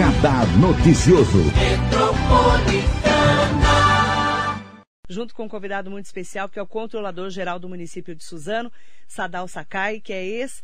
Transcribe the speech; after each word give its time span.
Radar 0.00 0.46
Noticioso. 0.58 1.42
Junto 5.06 5.34
com 5.34 5.44
um 5.44 5.48
convidado 5.48 5.90
muito 5.90 6.06
especial, 6.06 6.48
que 6.48 6.58
é 6.58 6.62
o 6.62 6.66
controlador 6.66 7.28
geral 7.28 7.58
do 7.58 7.68
município 7.68 8.14
de 8.14 8.24
Suzano, 8.24 8.72
Sadal 9.06 9.46
Sakai, 9.46 10.00
que 10.00 10.10
é 10.10 10.24
ex 10.24 10.62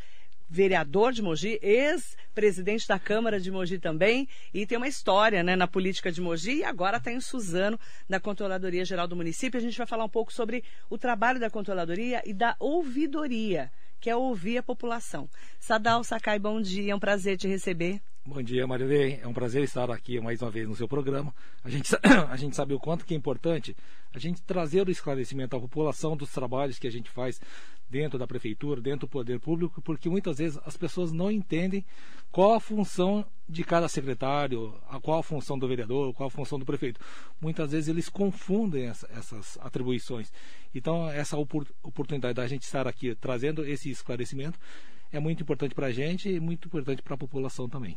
vereador 0.49 1.13
de 1.13 1.21
Mogi, 1.21 1.59
ex-presidente 1.61 2.89
da 2.89 2.99
Câmara 2.99 3.39
de 3.39 3.51
Mogi 3.51 3.79
também, 3.79 4.27
e 4.55 4.65
tem 4.65 4.79
uma 4.79 4.89
história 4.89 5.43
né, 5.43 5.55
na 5.55 5.69
política 5.69 6.11
de 6.11 6.23
Mogi, 6.23 6.61
e 6.61 6.65
agora 6.65 6.97
está 6.97 7.13
em 7.13 7.21
Suzano, 7.21 7.79
na 8.09 8.19
Controladoria 8.19 8.87
Geral 8.87 9.07
do 9.07 9.17
Município. 9.17 9.59
A 9.59 9.63
gente 9.63 9.77
vai 9.77 9.87
falar 9.87 10.05
um 10.05 10.09
pouco 10.09 10.33
sobre 10.33 10.65
o 10.89 10.97
trabalho 10.97 11.39
da 11.39 11.51
Controladoria 11.51 12.23
e 12.25 12.33
da 12.33 12.57
ouvidoria, 12.59 13.71
que 14.01 14.09
é 14.09 14.17
ouvir 14.17 14.57
a 14.57 14.63
população. 14.63 15.29
Sadal 15.61 16.03
Sakai, 16.03 16.39
bom 16.39 16.59
dia, 16.59 16.93
é 16.93 16.97
um 16.97 17.01
prazer 17.01 17.37
te 17.37 17.47
receber. 17.47 18.01
Bom 18.29 18.43
dia, 18.43 18.67
Marilei. 18.67 19.21
É 19.23 19.29
um 19.29 19.33
prazer 19.33 19.63
estar 19.63 19.89
aqui 19.89 20.19
mais 20.19 20.43
uma 20.43 20.51
vez 20.51 20.67
no 20.67 20.75
seu 20.75 20.89
programa. 20.89 21.33
A 21.63 21.71
gente, 21.71 21.95
a 22.29 22.37
gente 22.37 22.57
sabe 22.57 22.75
o 22.75 22.81
quanto 22.81 23.07
que 23.07 23.15
é 23.15 23.17
importante 23.17 23.77
a 24.13 24.19
gente 24.19 24.43
trazer 24.43 24.85
o 24.85 24.91
esclarecimento 24.91 25.55
à 25.55 25.61
população 25.61 26.17
dos 26.17 26.33
trabalhos 26.33 26.77
que 26.77 26.89
a 26.89 26.91
gente 26.91 27.09
faz 27.09 27.41
dentro 27.89 28.19
da 28.19 28.27
prefeitura, 28.27 28.81
dentro 28.81 29.07
do 29.07 29.09
poder 29.09 29.39
público, 29.39 29.81
porque 29.81 30.09
muitas 30.09 30.39
vezes 30.39 30.59
as 30.67 30.77
pessoas 30.77 31.13
não 31.13 31.31
entendem 31.31 31.85
qual 32.33 32.55
a 32.55 32.61
função 32.61 33.25
de 33.49 33.63
cada 33.63 33.87
secretário, 33.87 34.75
qual 35.03 35.21
a 35.21 35.23
função 35.23 35.57
do 35.57 35.69
vereador, 35.69 36.13
qual 36.13 36.27
a 36.27 36.31
função 36.31 36.59
do 36.59 36.67
prefeito. 36.67 37.01
Muitas 37.41 37.71
vezes 37.71 37.89
eles 37.89 38.09
confundem 38.09 38.87
essa, 38.87 39.09
essas 39.13 39.57
atribuições. 39.61 40.33
Então, 40.75 41.09
essa 41.09 41.37
oportunidade 41.37 42.35
da 42.35 42.47
gente 42.49 42.63
estar 42.63 42.89
aqui 42.89 43.15
trazendo 43.15 43.65
esse 43.65 43.89
esclarecimento 43.89 44.59
é 45.13 45.21
muito 45.21 45.43
importante 45.43 45.75
para 45.75 45.87
a 45.87 45.93
gente 45.93 46.29
e 46.29 46.41
muito 46.41 46.67
importante 46.69 47.03
para 47.03 47.15
a 47.15 47.19
população 47.19 47.69
também. 47.69 47.97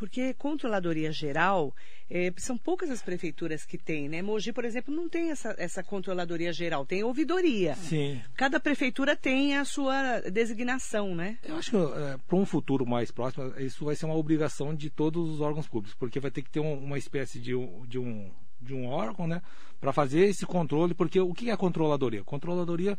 Porque 0.00 0.32
controladoria 0.32 1.12
geral, 1.12 1.74
é, 2.08 2.32
são 2.38 2.56
poucas 2.56 2.88
as 2.88 3.02
prefeituras 3.02 3.66
que 3.66 3.76
têm, 3.76 4.08
né? 4.08 4.22
Mogi, 4.22 4.50
por 4.50 4.64
exemplo, 4.64 4.94
não 4.94 5.10
tem 5.10 5.30
essa, 5.30 5.54
essa 5.58 5.82
controladoria 5.82 6.54
geral, 6.54 6.86
tem 6.86 7.04
ouvidoria. 7.04 7.74
Sim. 7.74 8.18
Cada 8.34 8.58
prefeitura 8.58 9.14
tem 9.14 9.58
a 9.58 9.64
sua 9.66 10.20
designação, 10.20 11.14
né? 11.14 11.36
Eu 11.42 11.56
acho 11.56 11.70
que 11.70 11.76
é, 11.76 12.16
para 12.26 12.36
um 12.36 12.46
futuro 12.46 12.86
mais 12.86 13.10
próximo, 13.10 13.52
isso 13.58 13.84
vai 13.84 13.94
ser 13.94 14.06
uma 14.06 14.16
obrigação 14.16 14.74
de 14.74 14.88
todos 14.88 15.28
os 15.28 15.40
órgãos 15.42 15.68
públicos, 15.68 15.94
porque 15.94 16.18
vai 16.18 16.30
ter 16.30 16.40
que 16.40 16.50
ter 16.50 16.60
um, 16.60 16.78
uma 16.78 16.96
espécie 16.96 17.38
de, 17.38 17.52
de 17.86 17.98
um 17.98 18.30
de 18.60 18.74
um 18.74 18.86
órgão, 18.86 19.26
né, 19.26 19.40
para 19.80 19.92
fazer 19.92 20.26
esse 20.26 20.44
controle, 20.44 20.92
porque 20.92 21.18
o 21.18 21.32
que 21.32 21.50
é 21.50 21.56
controladoria? 21.56 22.22
Controladoria, 22.22 22.98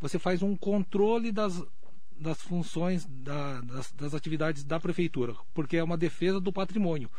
você 0.00 0.18
faz 0.18 0.42
um 0.42 0.56
controle 0.56 1.30
das, 1.30 1.62
das 2.22 2.40
funções 2.40 3.04
da, 3.06 3.60
das, 3.60 3.92
das, 3.92 4.14
atividades 4.14 4.64
da 4.64 4.78
prefeitura, 4.78 5.34
porque 5.52 5.76
é 5.76 5.84
uma 5.84 5.96
defesa 5.96 6.40
do 6.40 6.52
patrimônio, 6.52 7.10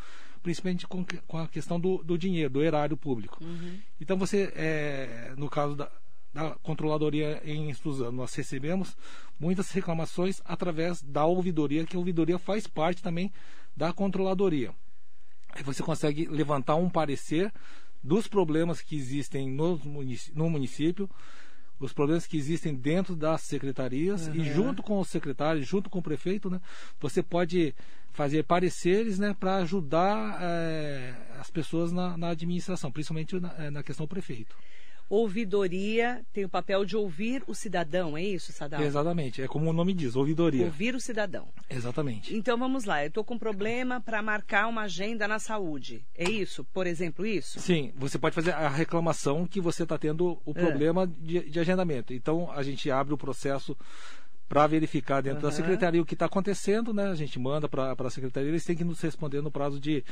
principalmente 0.42 0.86
com, 0.86 1.04
com 1.26 1.38
a 1.38 1.46
questão 1.46 1.78
do, 1.78 2.02
do, 2.02 2.18
dinheiro, 2.18 2.50
do 2.50 2.62
erário 2.62 2.96
público. 2.96 3.38
Uhum. 3.44 3.78
Então 4.00 4.16
você, 4.16 4.52
é, 4.56 5.34
no 5.36 5.48
caso 5.48 5.76
da, 5.76 5.90
da 6.32 6.50
controladoria 6.62 7.40
em 7.44 7.72
Suzano, 7.74 8.12
nós 8.12 8.34
recebemos 8.34 8.96
muitas 9.38 9.70
reclamações 9.70 10.40
através 10.44 11.02
da 11.02 11.24
ouvidoria, 11.24 11.84
que 11.84 11.96
a 11.96 11.98
ouvidoria 11.98 12.38
faz 12.38 12.66
parte 12.66 13.02
também 13.02 13.32
da 13.76 13.92
controladoria. 13.92 14.74
Aí 15.50 15.62
você 15.62 15.82
consegue 15.82 16.26
levantar 16.26 16.74
um 16.74 16.90
parecer 16.90 17.52
dos 18.02 18.26
problemas 18.26 18.82
que 18.82 18.96
existem 18.96 19.50
no, 19.50 19.80
no 20.34 20.50
município 20.50 21.08
os 21.78 21.92
problemas 21.92 22.26
que 22.26 22.36
existem 22.36 22.74
dentro 22.74 23.16
das 23.16 23.42
secretarias 23.42 24.28
uhum. 24.28 24.34
e 24.36 24.44
junto 24.44 24.82
com 24.82 24.98
os 25.00 25.08
secretários, 25.08 25.66
junto 25.66 25.90
com 25.90 25.98
o 25.98 26.02
prefeito, 26.02 26.48
né, 26.48 26.60
você 27.00 27.22
pode 27.22 27.74
fazer 28.12 28.44
pareceres 28.44 29.18
né, 29.18 29.34
para 29.38 29.56
ajudar 29.56 30.38
é, 30.40 31.14
as 31.40 31.50
pessoas 31.50 31.92
na, 31.92 32.16
na 32.16 32.28
administração, 32.28 32.90
principalmente 32.90 33.38
na, 33.40 33.54
eh, 33.58 33.70
na, 33.70 33.82
questão 33.82 34.06
do 34.06 34.08
prefeito. 34.08 34.56
Ouvidoria 35.08 36.24
tem 36.32 36.44
o 36.44 36.48
papel 36.48 36.84
de 36.84 36.96
ouvir 36.96 37.42
o 37.46 37.54
cidadão, 37.54 38.16
é 38.16 38.22
isso, 38.22 38.52
Sadal? 38.52 38.82
Exatamente, 38.82 39.42
é 39.42 39.46
como 39.46 39.70
o 39.70 39.72
nome 39.72 39.92
diz, 39.92 40.16
ouvidoria. 40.16 40.64
Ouvir 40.64 40.94
o 40.94 41.00
cidadão. 41.00 41.48
Exatamente. 41.68 42.34
Então 42.34 42.58
vamos 42.58 42.84
lá, 42.84 43.02
eu 43.02 43.08
estou 43.08 43.24
com 43.24 43.34
um 43.34 43.38
problema 43.38 44.00
para 44.00 44.22
marcar 44.22 44.66
uma 44.66 44.82
agenda 44.82 45.28
na 45.28 45.38
saúde. 45.38 46.04
É 46.14 46.28
isso? 46.28 46.64
Por 46.64 46.86
exemplo, 46.86 47.26
isso? 47.26 47.60
Sim, 47.60 47.92
você 47.96 48.18
pode 48.18 48.34
fazer 48.34 48.52
a 48.52 48.68
reclamação 48.68 49.46
que 49.46 49.60
você 49.60 49.82
está 49.82 49.98
tendo 49.98 50.40
o 50.44 50.52
é. 50.52 50.54
problema 50.54 51.06
de, 51.06 51.50
de 51.50 51.60
agendamento. 51.60 52.14
Então 52.14 52.50
a 52.50 52.62
gente 52.62 52.90
abre 52.90 53.12
o 53.12 53.18
processo 53.18 53.76
para 54.48 54.66
verificar 54.66 55.20
dentro 55.20 55.44
uhum. 55.44 55.50
da 55.50 55.52
secretaria 55.52 56.00
o 56.00 56.06
que 56.06 56.14
está 56.14 56.26
acontecendo, 56.26 56.92
né? 56.92 57.08
A 57.08 57.14
gente 57.14 57.38
manda 57.38 57.68
para 57.68 57.92
a 57.92 58.10
secretaria, 58.10 58.48
eles 58.48 58.64
têm 58.64 58.76
que 58.76 58.84
nos 58.84 59.00
responder 59.00 59.40
no 59.40 59.50
prazo 59.50 59.80
de, 59.80 60.04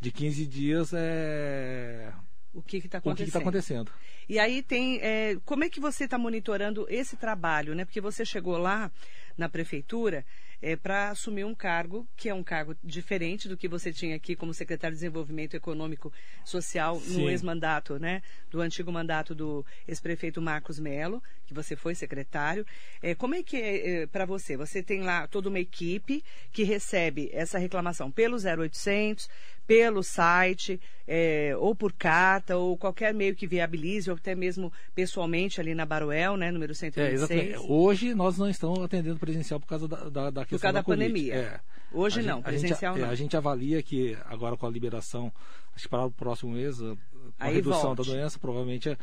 de 0.00 0.12
15 0.12 0.46
dias 0.46 0.92
é, 0.92 2.12
o 2.52 2.62
que 2.62 2.78
está 2.78 2.98
acontecendo. 2.98 3.12
O 3.12 3.16
que 3.16 3.28
está 3.28 3.38
acontecendo. 3.38 3.92
E 4.28 4.38
aí 4.38 4.62
tem. 4.62 5.00
É, 5.00 5.36
como 5.44 5.64
é 5.64 5.68
que 5.68 5.80
você 5.80 6.04
está 6.04 6.18
monitorando 6.18 6.86
esse 6.88 7.16
trabalho, 7.16 7.74
né? 7.74 7.84
Porque 7.84 8.00
você 8.00 8.24
chegou 8.24 8.58
lá 8.58 8.90
na 9.36 9.48
prefeitura 9.48 10.24
é, 10.60 10.76
para 10.76 11.10
assumir 11.10 11.44
um 11.44 11.54
cargo 11.54 12.06
que 12.16 12.28
é 12.28 12.34
um 12.34 12.42
cargo 12.42 12.76
diferente 12.82 13.48
do 13.48 13.56
que 13.56 13.68
você 13.68 13.92
tinha 13.92 14.16
aqui 14.16 14.34
como 14.34 14.52
secretário 14.52 14.94
de 14.94 15.00
Desenvolvimento 15.00 15.54
Econômico 15.54 16.12
Social 16.44 17.00
Sim. 17.00 17.22
no 17.22 17.30
ex-mandato, 17.30 17.98
né? 17.98 18.22
Do 18.50 18.60
antigo 18.60 18.90
mandato 18.90 19.34
do 19.34 19.64
ex-prefeito 19.86 20.42
Marcos 20.42 20.78
Melo, 20.78 21.22
que 21.46 21.54
você 21.54 21.76
foi 21.76 21.94
secretário. 21.94 22.66
É, 23.02 23.14
como 23.14 23.34
é 23.34 23.42
que 23.42 23.56
é, 23.56 24.02
é 24.02 24.06
para 24.06 24.24
você? 24.24 24.56
Você 24.56 24.82
tem 24.82 25.02
lá 25.02 25.26
toda 25.26 25.48
uma 25.48 25.60
equipe 25.60 26.24
que 26.52 26.64
recebe 26.64 27.30
essa 27.32 27.58
reclamação 27.58 28.10
pelo 28.10 28.36
0800, 28.36 29.28
pelo 29.68 30.02
site, 30.02 30.80
é, 31.06 31.54
ou 31.58 31.74
por 31.74 31.92
carta, 31.92 32.56
ou 32.56 32.74
qualquer 32.74 33.12
meio 33.12 33.36
que 33.36 33.46
viabilize, 33.46 34.10
ou 34.10 34.16
até 34.16 34.34
mesmo 34.34 34.72
pessoalmente 34.94 35.60
ali 35.60 35.74
na 35.74 35.84
Baruel, 35.84 36.38
né, 36.38 36.50
número 36.50 36.74
126. 36.74 37.30
É, 37.30 37.36
exatamente. 37.36 37.70
Hoje 37.70 38.14
nós 38.14 38.38
não 38.38 38.48
estamos 38.48 38.80
atendendo 38.80 39.18
presencial 39.18 39.60
por 39.60 39.66
causa 39.66 39.86
da, 39.86 40.08
da, 40.08 40.30
da 40.30 40.44
por 40.56 40.60
causa 40.60 40.72
da, 40.74 40.80
da 40.80 40.84
pandemia. 40.84 41.34
É. 41.34 41.60
Hoje 41.92 42.20
a 42.20 42.22
não, 42.22 42.36
gente, 42.36 42.44
presencial 42.44 42.94
a 42.94 42.96
gente, 42.96 43.04
não. 43.04 43.12
A 43.12 43.14
gente 43.14 43.36
avalia 43.36 43.82
que 43.82 44.16
agora 44.26 44.56
com 44.56 44.66
a 44.66 44.70
liberação, 44.70 45.32
acho 45.74 45.84
que 45.84 45.88
para 45.88 46.04
o 46.04 46.10
próximo 46.10 46.52
mês, 46.52 46.82
a, 46.82 46.96
a 47.38 47.48
redução 47.48 47.94
volte. 47.94 48.08
da 48.08 48.14
doença, 48.14 48.38
provavelmente 48.38 48.96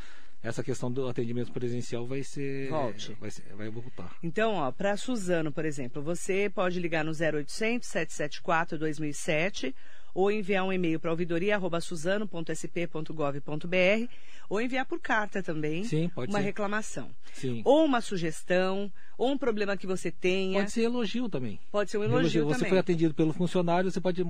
essa 0.44 0.63
questão 0.63 0.91
do 0.91 1.07
atendimento 1.07 1.51
presencial 1.51 2.05
vai 2.05 2.22
ser 2.22 2.69
Volte. 2.69 3.17
vai, 3.19 3.31
ser, 3.31 3.44
vai 3.55 3.67
voltar. 3.67 4.16
Então, 4.22 4.53
ó, 4.53 4.72
para 4.72 4.95
Suzano, 4.95 5.51
por 5.51 5.66
exemplo, 5.66 6.03
você 6.03 6.51
pode 6.53 6.79
ligar 6.79 7.03
no 7.03 7.11
0800 7.11 7.88
774 7.88 8.78
2007 8.78 9.75
ou 10.15 10.31
enviar 10.31 10.63
um 10.63 10.73
e-mail 10.73 10.99
para 10.99 11.11
ouvidoria.suzano.sp.gov.br 11.11 14.11
ou 14.49 14.59
enviar 14.61 14.85
por 14.85 14.99
carta 14.99 15.43
também 15.43 15.83
Sim, 15.83 16.09
uma 16.15 16.39
ser. 16.39 16.45
reclamação. 16.45 17.09
Sim. 17.33 17.61
Ou 17.65 17.83
uma 17.83 17.99
sugestão, 17.99 18.89
ou 19.17 19.31
um 19.31 19.37
problema 19.37 19.75
que 19.75 19.85
você 19.85 20.09
tenha. 20.09 20.59
Pode 20.59 20.71
ser 20.71 20.83
elogio 20.83 21.27
também. 21.27 21.59
Pode 21.69 21.91
ser 21.91 21.97
um 21.97 22.03
elogio, 22.03 22.19
elogio. 22.19 22.45
Você 22.45 22.59
também. 22.59 22.69
foi 22.69 22.79
atendido 22.79 23.13
pelo 23.13 23.33
funcionário, 23.33 23.91
você 23.91 23.99
pode 23.99 24.25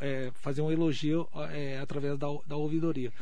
é, 0.00 0.32
fazer 0.34 0.62
um 0.62 0.72
elogio 0.72 1.28
é, 1.52 1.78
através 1.78 2.18
da, 2.18 2.26
da 2.46 2.56
ouvidoria. 2.56 3.12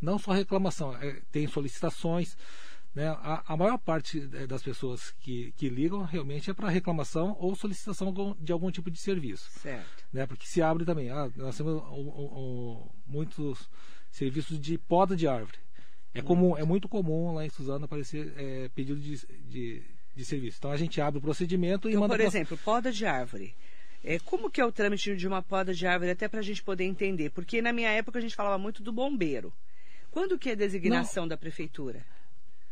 Não 0.00 0.16
só 0.18 0.32
reclamação, 0.32 0.96
é, 0.96 1.20
tem 1.32 1.48
solicitações. 1.48 2.36
Né? 2.96 3.08
A, 3.08 3.42
a, 3.48 3.56
maior 3.58 3.76
parte 3.76 4.26
é, 4.32 4.46
das 4.46 4.62
pessoas 4.62 5.10
que, 5.20 5.52
que 5.52 5.68
ligam 5.68 6.02
realmente 6.02 6.50
é 6.50 6.54
para 6.54 6.70
reclamação 6.70 7.36
ou 7.38 7.54
solicitação 7.54 8.34
de 8.40 8.50
algum 8.50 8.70
tipo 8.70 8.90
de 8.90 8.98
serviço. 8.98 9.50
Certo. 9.60 10.06
Né? 10.10 10.26
Porque 10.26 10.46
se 10.46 10.62
abre 10.62 10.86
também. 10.86 11.10
Ah, 11.10 11.30
nós 11.36 11.58
temos 11.58 11.82
muitos 13.06 13.68
serviços 14.10 14.58
de 14.58 14.78
poda 14.78 15.14
de 15.14 15.28
árvore. 15.28 15.58
É, 16.14 16.22
comum, 16.22 16.56
é 16.56 16.64
muito 16.64 16.88
comum 16.88 17.34
lá 17.34 17.44
em 17.44 17.50
Suzano 17.50 17.84
aparecer 17.84 18.32
é, 18.34 18.70
pedido 18.74 18.98
de, 18.98 19.18
de, 19.44 19.82
de, 20.14 20.24
serviço. 20.24 20.56
Então 20.56 20.70
a 20.70 20.76
gente 20.78 20.98
abre 20.98 21.18
o 21.18 21.22
procedimento 21.22 21.88
então, 21.88 21.98
e 21.98 22.00
manda. 22.00 22.16
Por 22.16 22.24
exemplo, 22.24 22.56
poda 22.56 22.90
de 22.90 23.04
árvore. 23.04 23.54
É, 24.02 24.18
como 24.20 24.50
que 24.50 24.58
é 24.58 24.64
o 24.64 24.72
trâmite 24.72 25.14
de 25.14 25.28
uma 25.28 25.42
poda 25.42 25.74
de 25.74 25.86
árvore, 25.86 26.12
até 26.12 26.28
para 26.28 26.40
a 26.40 26.42
gente 26.42 26.62
poder 26.62 26.84
entender? 26.84 27.28
Porque 27.28 27.60
na 27.60 27.74
minha 27.74 27.90
época 27.90 28.18
a 28.18 28.22
gente 28.22 28.34
falava 28.34 28.56
muito 28.56 28.82
do 28.82 28.90
bombeiro. 28.90 29.52
Quando 30.10 30.38
que 30.38 30.48
é 30.48 30.52
a 30.52 30.56
designação 30.56 31.24
Não. 31.24 31.28
da 31.28 31.36
prefeitura? 31.36 32.02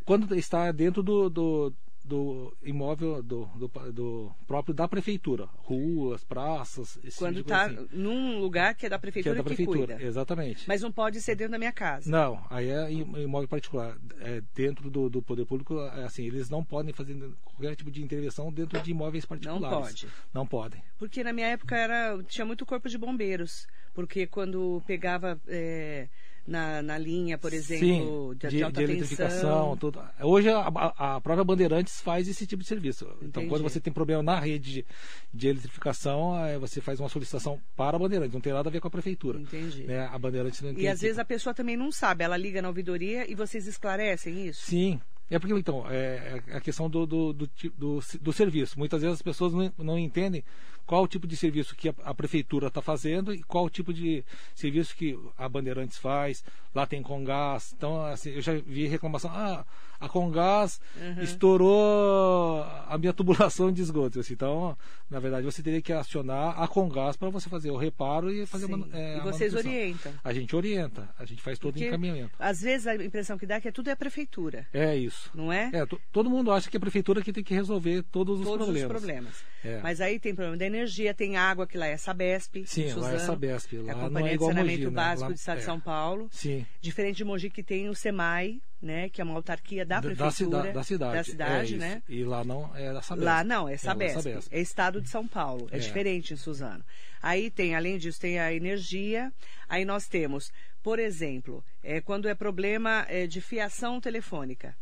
Quando 0.04 0.34
está 0.34 0.70
dentro 0.70 1.02
do, 1.02 1.30
do, 1.30 1.74
do 2.04 2.54
imóvel 2.62 3.22
do, 3.22 3.46
do, 3.56 3.68
do, 3.92 4.32
próprio 4.46 4.74
da 4.74 4.86
prefeitura, 4.86 5.48
ruas, 5.56 6.22
praças. 6.22 6.98
Quando 7.16 7.40
está 7.40 7.68
tipo 7.68 7.80
assim. 7.82 7.96
num 7.96 8.38
lugar 8.38 8.74
que 8.74 8.86
é 8.86 8.88
da 8.90 8.98
prefeitura 8.98 9.34
que, 9.34 9.40
é 9.40 9.42
da 9.42 9.44
prefeitura, 9.44 9.96
que 9.96 10.04
exatamente. 10.04 10.64
Mas 10.68 10.82
não 10.82 10.92
pode 10.92 11.20
ser 11.22 11.34
dentro 11.34 11.52
da 11.52 11.58
minha 11.58 11.72
casa. 11.72 12.10
Não, 12.10 12.44
aí 12.50 12.68
é 12.68 12.92
imóvel 12.92 13.48
particular. 13.48 13.96
É 14.20 14.42
dentro 14.54 14.90
do, 14.90 15.08
do 15.08 15.22
poder 15.22 15.46
público, 15.46 15.80
é 15.80 16.04
assim, 16.04 16.26
eles 16.26 16.50
não 16.50 16.62
podem 16.62 16.92
fazer 16.92 17.18
qualquer 17.42 17.74
tipo 17.74 17.90
de 17.90 18.02
intervenção 18.02 18.52
dentro 18.52 18.80
de 18.80 18.90
imóveis 18.90 19.24
particulares. 19.24 19.62
Não 19.62 19.80
pode. 19.80 20.08
Não 20.34 20.46
podem. 20.46 20.82
Porque 20.98 21.24
na 21.24 21.32
minha 21.32 21.48
época 21.48 21.74
era 21.76 22.22
tinha 22.24 22.44
muito 22.44 22.66
corpo 22.66 22.88
de 22.88 22.98
bombeiros, 22.98 23.66
porque 23.94 24.26
quando 24.26 24.82
pegava 24.86 25.40
é, 25.48 26.08
na, 26.46 26.82
na 26.82 26.99
linha, 26.99 27.38
por 27.38 27.52
exemplo, 27.52 28.32
Sim, 28.32 28.38
de, 28.38 28.49
de, 28.49 28.56
de 28.56 28.62
alta 28.62 28.85
de 28.85 28.93
eletrificação, 28.93 29.76
tudo. 29.76 30.02
Hoje 30.20 30.50
a, 30.50 30.67
a, 30.67 31.20
própria 31.20 31.44
Bandeirantes 31.44 32.00
faz 32.00 32.29
esse 32.29 32.46
tipo 32.46 32.62
de 32.62 32.69
serviço. 32.69 33.06
Então, 33.17 33.43
Entendi. 33.43 33.49
quando 33.49 33.62
você 33.62 33.81
tem 33.81 33.93
problema 33.93 34.23
na 34.23 34.38
rede 34.38 34.73
de, 34.73 34.87
de 35.32 35.49
eletrificação, 35.49 36.35
você 36.61 36.81
faz 36.81 37.00
uma 37.00 37.08
solicitação 37.08 37.61
para 37.75 37.96
a 37.96 37.99
Bandeirantes. 37.99 38.35
Não 38.35 38.41
tem 38.41 38.52
nada 38.52 38.69
a 38.69 38.73
ver 38.73 38.81
com 38.81 38.88
a 38.88 38.91
prefeitura. 38.91 39.41
Entendi. 39.41 39.85
Né? 39.85 40.06
A 40.06 40.19
Bandeirantes 40.19 40.61
não 40.61 40.70
E 40.70 40.75
tem 40.75 40.88
às 40.88 41.00
vezes 41.00 41.17
equipe. 41.17 41.23
a 41.23 41.25
pessoa 41.25 41.55
também 41.55 41.76
não 41.76 41.91
sabe, 41.91 42.25
ela 42.25 42.37
liga 42.37 42.61
na 42.61 42.69
ouvidoria 42.69 43.31
e 43.31 43.35
vocês 43.35 43.67
esclarecem 43.67 44.46
isso? 44.46 44.67
Sim. 44.67 45.00
É 45.30 45.38
porque, 45.38 45.54
então, 45.54 45.84
é 45.88 46.42
a 46.52 46.60
questão 46.60 46.88
do, 46.88 47.06
do, 47.06 47.32
do, 47.32 47.50
do, 47.76 48.00
do 48.20 48.32
serviço. 48.32 48.78
Muitas 48.78 49.00
vezes 49.00 49.16
as 49.16 49.22
pessoas 49.22 49.52
não, 49.52 49.72
não 49.78 49.98
entendem 49.98 50.44
qual 50.86 51.02
o 51.02 51.08
tipo 51.08 51.26
de 51.26 51.36
serviço 51.36 51.74
que 51.74 51.88
a, 51.88 51.94
a 52.04 52.14
prefeitura 52.14 52.68
está 52.68 52.82
fazendo 52.82 53.32
e 53.32 53.42
qual 53.42 53.64
o 53.64 53.70
tipo 53.70 53.92
de 53.92 54.24
serviço 54.54 54.94
que 54.94 55.18
a 55.36 55.48
Bandeirantes 55.48 55.96
faz. 55.96 56.44
Lá 56.74 56.86
tem 56.86 57.02
Congás. 57.02 57.72
Então, 57.76 58.04
assim, 58.04 58.30
eu 58.30 58.42
já 58.42 58.52
vi 58.54 58.86
reclamação. 58.86 59.30
Ah, 59.32 59.64
a 59.98 60.08
Congás 60.08 60.80
estourou 61.22 62.62
a 62.94 62.99
minha 62.99 63.12
tubulação 63.12 63.73
de 63.73 63.82
esgoto. 63.82 64.20
Assim, 64.20 64.35
então, 64.35 64.76
na 65.11 65.19
verdade, 65.20 65.44
você 65.44 65.62
teria 65.62 65.82
que 65.82 65.93
acionar 65.93 66.61
a 66.61 66.67
Congás 66.69 67.17
para 67.17 67.29
você 67.31 67.49
fazer 67.49 67.70
o 67.70 67.76
reparo 67.76 68.31
e 68.31 68.46
fazer 68.46 68.67
Sim. 68.67 68.73
a 68.73 68.76
manu- 68.76 68.91
é, 68.93 69.17
e 69.17 69.20
vocês 69.20 69.52
manutenção. 69.52 69.73
orientam. 69.81 70.12
A 70.23 70.32
gente 70.32 70.56
orienta, 70.56 71.08
a 71.19 71.25
gente 71.25 71.43
faz 71.43 71.58
todo 71.58 71.76
o 71.76 71.82
encaminhamento. 71.82 72.31
Às 72.38 72.61
vezes 72.61 72.87
a 72.87 72.94
impressão 72.96 73.37
que 73.38 73.46
dá 73.46 73.56
é 73.56 73.61
que 73.61 73.73
tudo 73.73 73.88
é 73.88 73.93
a 73.93 73.96
prefeitura, 73.96 74.67
É 74.73 74.96
isso. 74.96 75.31
não 75.35 75.52
é? 75.52 75.70
É, 75.73 75.87
to- 75.87 76.00
todo 76.12 76.31
mundo 76.31 76.50
acha 76.50 76.70
que 76.70 76.76
a 76.76 76.81
prefeitura 76.81 77.20
que 77.23 77.32
tem 77.32 77.43
que 77.44 77.55
resolver 77.55 78.02
todos 78.11 78.38
os 78.41 78.44
Todos 78.46 78.64
problemas. 78.67 78.91
os 78.91 79.00
problemas. 79.02 79.44
É. 79.64 79.81
Mas 79.81 80.00
aí 80.00 80.20
tem 80.20 80.34
problema 80.34 80.56
da 80.58 80.66
energia, 80.66 81.14
tem 81.14 81.37
água, 81.38 81.66
que 81.66 81.78
lá 81.78 81.87
é 81.87 81.96
Sabesp. 81.96 82.64
Sim, 82.66 82.82
lá 82.82 82.88
é 82.88 82.93
Suzano, 82.93 83.19
Sabesp. 83.20 83.72
é 83.76 83.81
Lá 83.82 83.93
a 83.93 83.94
não 83.96 84.02
Companhia 84.08 84.32
é 84.34 84.37
de 84.37 84.44
Saneamento 84.44 84.78
Mogi, 84.78 84.84
né? 84.84 84.90
Básico 84.90 85.22
Lá- 85.22 85.28
do 85.28 85.34
Estado 85.34 85.56
de 85.56 85.62
é. 85.62 85.66
São 85.66 85.81
Paulo. 85.81 86.28
Sim. 86.31 86.66
Diferente 86.82 87.16
de 87.16 87.25
Mogi, 87.25 87.49
que 87.50 87.62
tem 87.62 87.88
o 87.88 87.94
SEMAI, 87.94 88.61
né? 88.82 89.08
Que 89.08 89.20
é 89.20 89.25
uma 89.25 89.34
autarquia 89.34 89.87
da 89.87 89.96
Da- 90.00 90.02
prefeitura. 90.02 90.62
Da, 90.64 90.72
da 90.72 90.82
cidade. 90.84 91.14
Da 91.16 91.25
cidade, 91.25 91.75
é 91.75 91.78
né? 91.78 92.02
isso. 92.08 92.12
E 92.20 92.25
lá 92.25 92.44
não 92.44 92.70
é 92.76 92.93
da 92.93 93.00
Sabesp. 93.00 93.25
Lá 93.25 93.43
não, 93.43 93.69
é 93.69 93.76
Sabesp. 93.78 94.22
Sabesp. 94.22 94.49
É 94.55 94.61
estado 94.61 95.00
de 95.00 95.08
São 95.08 95.26
Paulo. 95.26 95.67
É, 95.72 95.76
É. 95.76 95.78
diferente 95.81 96.34
em 96.34 96.37
Suzano. 96.37 96.84
Aí 97.22 97.50
tem, 97.50 97.75
além 97.75 97.96
disso, 97.96 98.20
tem 98.20 98.38
a 98.38 98.52
energia. 98.52 99.32
Aí 99.67 99.87
nós 99.87 100.06
temos, 100.06 100.52
por 100.82 100.99
exemplo, 100.99 101.64
é, 101.82 102.02
quando 102.02 102.28
é 102.28 102.34
problema 102.34 103.06
é, 103.08 103.26
de 103.26 103.40
fiação 103.40 103.99
telefônica. 103.99 104.76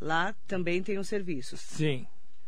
Lá 0.00 0.34
também 0.46 0.82
tem 0.82 0.98
os 0.98 1.08
serviços. 1.08 1.60
Sim. 1.60 2.06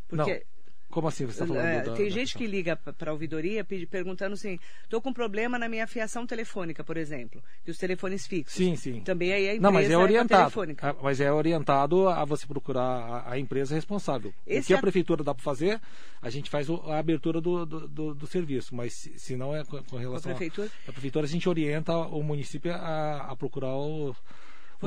Porque 0.09 0.33
Não. 0.35 0.52
Como 0.93 1.09
assim 1.09 1.25
você 1.25 1.33
está 1.33 1.47
falando? 1.47 1.65
é, 1.67 1.83
da- 1.83 1.95
tem 1.95 2.05
da 2.05 2.11
gente 2.11 2.21
questão? 2.35 2.39
que 2.43 2.47
liga 2.47 2.77
para 2.77 3.11
a 3.11 3.13
ouvidoria 3.13 3.65
perguntando 3.91 4.35
assim: 4.35 4.59
estou 4.85 5.01
com 5.01 5.13
problema 5.13 5.59
na 5.59 5.69
minha 5.69 5.87
fiação 5.87 6.27
telefônica, 6.27 6.85
por 6.85 6.97
exemplo, 6.97 7.43
e 7.67 7.71
os 7.71 7.79
telefones 7.79 8.27
fixos. 8.27 8.55
Sim, 8.55 8.77
sim. 8.77 9.01
Também 9.01 9.33
aí 9.33 9.49
a 9.49 9.55
empresa 9.55 9.63
Não, 9.63 9.73
mas 9.73 9.91
é 9.91 9.95
a 9.95 9.99
orientado. 9.99 10.43
telefônica. 10.43 10.91
Ah, 10.91 10.97
Mas 11.03 11.21
é 11.21 11.33
orientado 11.33 12.09
a 12.09 12.25
você 12.25 12.47
procurar 12.47 12.83
a, 13.27 13.33
a 13.33 13.39
empresa 13.39 13.75
responsável. 13.75 14.33
Esse 14.47 14.61
o 14.61 14.67
que 14.69 14.75
é- 14.75 14.77
a 14.77 14.81
prefeitura 14.81 15.25
dá 15.25 15.35
para 15.35 15.43
fazer, 15.43 15.81
a 16.21 16.29
gente 16.29 16.51
faz 16.51 16.69
a 16.69 16.99
abertura 16.99 17.41
do, 17.41 17.65
do, 17.65 17.89
do- 17.89 18.15
do 18.15 18.27
serviço. 18.27 18.75
Mas 18.75 18.93
se, 18.93 19.19
se 19.19 19.35
não 19.35 19.57
é 19.57 19.65
com, 19.65 19.79
a 19.97 19.99
relação 19.99 20.31
à 20.31 20.35
prefeitura. 20.35 20.69
a 20.87 20.93
prefeitura, 20.93 21.25
a 21.25 21.29
gente 21.29 21.49
orienta 21.49 21.97
o 21.97 22.23
município 22.23 22.71
a, 22.73 23.29
a 23.31 23.35
procurar 23.37 23.75
o 23.75 24.15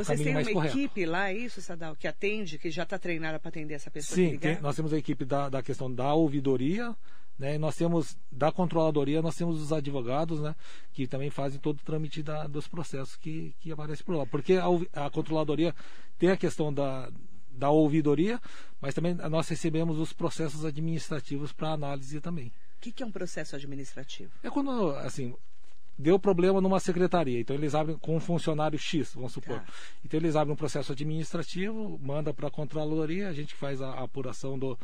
Vocês 0.04 0.22
têm 0.22 0.34
mais 0.34 0.48
uma 0.48 0.54
correto. 0.54 0.78
equipe 0.78 1.06
lá, 1.06 1.30
é 1.30 1.34
isso, 1.38 1.62
Sadal, 1.62 1.96
que 1.96 2.08
atende, 2.08 2.58
que 2.60 2.70
já 2.70 2.84
está 2.84 3.00
treinada 3.00 3.40
para 3.40 3.50
atender 3.50 3.74
essa 3.74 3.90
pessoa 3.90 4.16
Sim, 4.16 4.38
tem- 4.38 4.60
nós 4.62 4.76
temos 4.76 4.94
a 4.94 4.98
equipe 4.98 5.24
da, 5.26 5.50
da 5.50 5.64
questão 5.64 5.92
da 5.94 6.14
ouvidoria, 6.14 6.96
né? 7.40 7.56
e 7.56 7.58
Nós 7.58 7.76
temos 7.76 8.18
da 8.32 8.52
controladoria, 8.52 9.22
nós 9.22 9.36
temos 9.36 9.62
os 9.62 9.72
advogados, 9.74 10.40
né? 10.42 10.56
Que 10.94 11.08
também 11.08 11.30
fazem 11.30 11.60
todo 11.60 11.80
o 11.80 11.84
trâmite 11.84 12.22
da- 12.24 12.48
dos 12.48 12.68
processos 12.68 13.16
que, 13.16 13.56
que 13.60 13.72
aparecem 13.72 14.06
por 14.06 14.16
lá. 14.16 14.26
Porque 14.26 14.54
a, 14.54 15.06
a 15.06 15.10
controladoria 15.10 15.74
tem 16.18 16.30
a 16.30 16.38
questão 16.38 16.74
da, 16.74 17.10
da 17.52 17.70
ouvidoria, 17.70 18.40
mas 18.82 18.94
também 18.94 19.14
nós 19.16 19.48
recebemos 19.50 19.98
os 20.00 20.14
processos 20.14 20.64
administrativos 20.66 21.52
para 21.52 21.72
análise 21.72 22.20
também. 22.22 22.48
O 22.78 22.82
que, 22.82 22.92
que 22.92 23.02
é 23.04 23.06
um 23.06 23.12
processo 23.12 23.56
administrativo? 23.56 24.32
É 24.44 24.50
quando, 24.50 24.92
assim, 24.98 25.34
deu 25.98 26.20
problema 26.20 26.60
numa 26.62 26.80
secretaria, 26.80 27.40
então 27.40 27.56
eles 27.56 27.74
abrem 27.76 27.98
com 27.98 28.16
um 28.18 28.20
funcionário 28.20 28.78
X, 28.78 29.14
vamos 29.14 29.34
supor. 29.34 29.60
Tá. 29.60 29.66
Então 30.04 30.20
eles 30.20 30.36
abrem 30.36 30.54
um 30.54 30.58
processo 30.58 30.92
administrativo, 30.92 32.00
manda 32.04 32.34
para 32.34 32.48
a 32.48 32.52
controladoria, 32.52 33.28
a 33.30 33.34
gente 33.34 33.54
faz 33.54 33.82
a, 33.82 33.90
a 33.92 34.04
apuração 34.04 34.58
do, 34.60 34.78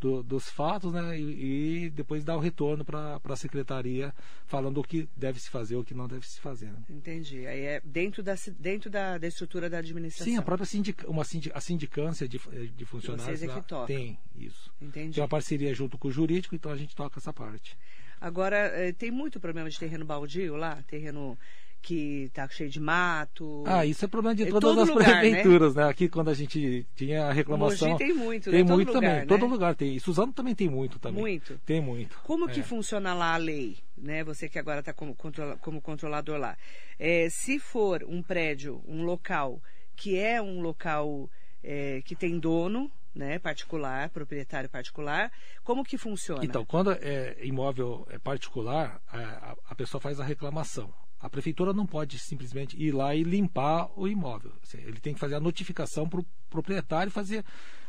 do- 0.00 0.22
dos 0.22 0.48
fatos, 0.48 0.92
né? 0.92 1.18
E, 1.18 1.84
e 1.86 1.90
depois 1.90 2.24
dá 2.24 2.36
o 2.36 2.40
retorno 2.40 2.84
para 2.84 3.20
a 3.24 3.36
secretaria 3.36 4.12
falando 4.46 4.78
o 4.78 4.84
que 4.84 5.08
deve 5.16 5.38
se 5.40 5.48
fazer, 5.50 5.76
o 5.76 5.84
que 5.84 5.94
não 5.94 6.06
deve 6.08 6.26
se 6.26 6.40
fazer. 6.40 6.66
né? 6.72 6.82
Entendi. 6.90 7.46
Aí 7.46 7.60
é 7.62 7.80
dentro 7.84 8.22
da, 8.22 8.34
dentro 8.58 8.90
da, 8.90 9.16
da 9.18 9.26
estrutura 9.26 9.68
da 9.70 9.78
administração. 9.78 10.32
Sim, 10.32 10.38
a 10.38 10.42
própria 10.42 10.66
sindica, 10.66 11.08
uma 11.10 11.24
sindi- 11.24 11.50
a 11.54 11.60
sindicância 11.60 12.28
de, 12.28 12.38
de 12.38 12.84
funcionários 12.84 13.38
Vocês 13.40 13.50
é 13.50 13.60
que 13.60 13.86
tem 13.86 14.18
isso. 14.36 14.72
Entendi. 14.80 15.14
Tem 15.14 15.22
uma 15.22 15.28
parceria 15.28 15.74
junto 15.74 15.96
com 15.98 16.08
o 16.08 16.12
jurídico, 16.12 16.54
então 16.54 16.70
a 16.72 16.76
gente 16.76 16.94
toca 16.96 17.18
essa 17.18 17.32
parte. 17.32 17.76
Agora, 18.20 18.56
eh, 18.74 18.92
tem 18.92 19.10
muito 19.10 19.38
problema 19.40 19.68
de 19.70 19.78
terreno 19.78 20.04
baldio 20.04 20.56
lá? 20.56 20.82
Terreno 20.86 21.38
que 21.80 22.24
está 22.24 22.48
cheio 22.48 22.68
de 22.68 22.80
mato? 22.80 23.62
Ah, 23.64 23.86
isso 23.86 24.04
é 24.04 24.08
problema 24.08 24.34
de 24.34 24.42
Em 24.42 24.46
todas 24.50 24.60
todo 24.62 24.80
as 24.80 24.88
lugar, 24.88 25.08
né? 25.08 25.20
prefeituras, 25.30 25.74
né? 25.76 25.84
Aqui 25.84 26.08
quando 26.08 26.28
a 26.28 26.34
gente 26.34 26.84
tinha 26.96 27.26
a 27.26 27.32
reclamação. 27.32 27.90
Mogi 27.90 28.04
tem 28.04 28.12
muito, 28.12 28.50
Tem 28.50 28.62
né? 28.62 28.66
Todo 28.66 28.74
muito 28.76 28.88
lugar, 28.88 29.00
também. 29.00 29.20
né? 29.20 29.26
Todo 29.26 29.46
lugar 29.46 29.74
tem. 29.76 29.94
E 29.94 30.00
Suzano 30.00 30.32
também 30.32 30.54
tem 30.56 30.68
muito 30.68 30.98
também. 30.98 31.20
Muito? 31.20 31.58
Tem 31.64 31.80
muito. 31.80 32.18
Como 32.24 32.48
que 32.48 32.60
É. 32.60 32.62
funciona 32.64 33.14
lá 33.14 33.34
a 33.34 33.36
lei? 33.36 33.76
Né? 33.96 34.24
Você 34.24 34.48
que 34.48 34.58
agora 34.58 34.80
está 34.80 34.92
como, 34.92 35.16
como 35.60 35.80
controlador 35.80 36.36
lá. 36.38 36.56
Eh, 36.98 37.28
se 37.30 37.60
for 37.60 38.04
um 38.08 38.22
prédio, 38.22 38.82
um 38.86 39.04
local 39.04 39.62
que 39.94 40.18
é 40.18 40.42
um 40.42 40.60
local 40.60 41.30
eh, 41.62 42.02
que 42.04 42.14
tem 42.16 42.38
dono, 42.40 42.90
né, 43.18 43.38
particular, 43.38 44.08
proprietário 44.10 44.70
particular, 44.70 45.30
como 45.64 45.84
que 45.84 45.98
funciona? 45.98 46.44
Então, 46.44 46.64
quando 46.64 46.92
é 46.92 47.36
imóvel 47.44 48.06
é 48.10 48.18
particular, 48.18 49.02
a, 49.08 49.56
a- 49.68 49.74
pessoa 49.74 50.00
faz 50.00 50.20
a 50.20 50.24
reclamação. 50.24 50.94
A 51.20 51.28
prefeitura 51.28 51.72
não 51.72 51.84
pode 51.84 52.16
simplesmente 52.18 52.80
ir 52.80 52.92
lá 52.92 53.14
e 53.14 53.24
limpar 53.24 53.90
o 53.96 54.06
imóvel. 54.06 54.52
Assim, 54.62 54.78
Ele 54.78 55.00
tem 55.00 55.14
que 55.14 55.18
fazer 55.20 55.34
a 55.34 55.40
notificação 55.40 56.08
para 56.08 56.20
o 56.20 56.26
proprietário 56.48 57.10
fazer 57.10 57.44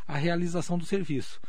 a 0.07 0.17
realização 0.17 0.77
do 0.79 0.85
serviço. 0.85 1.39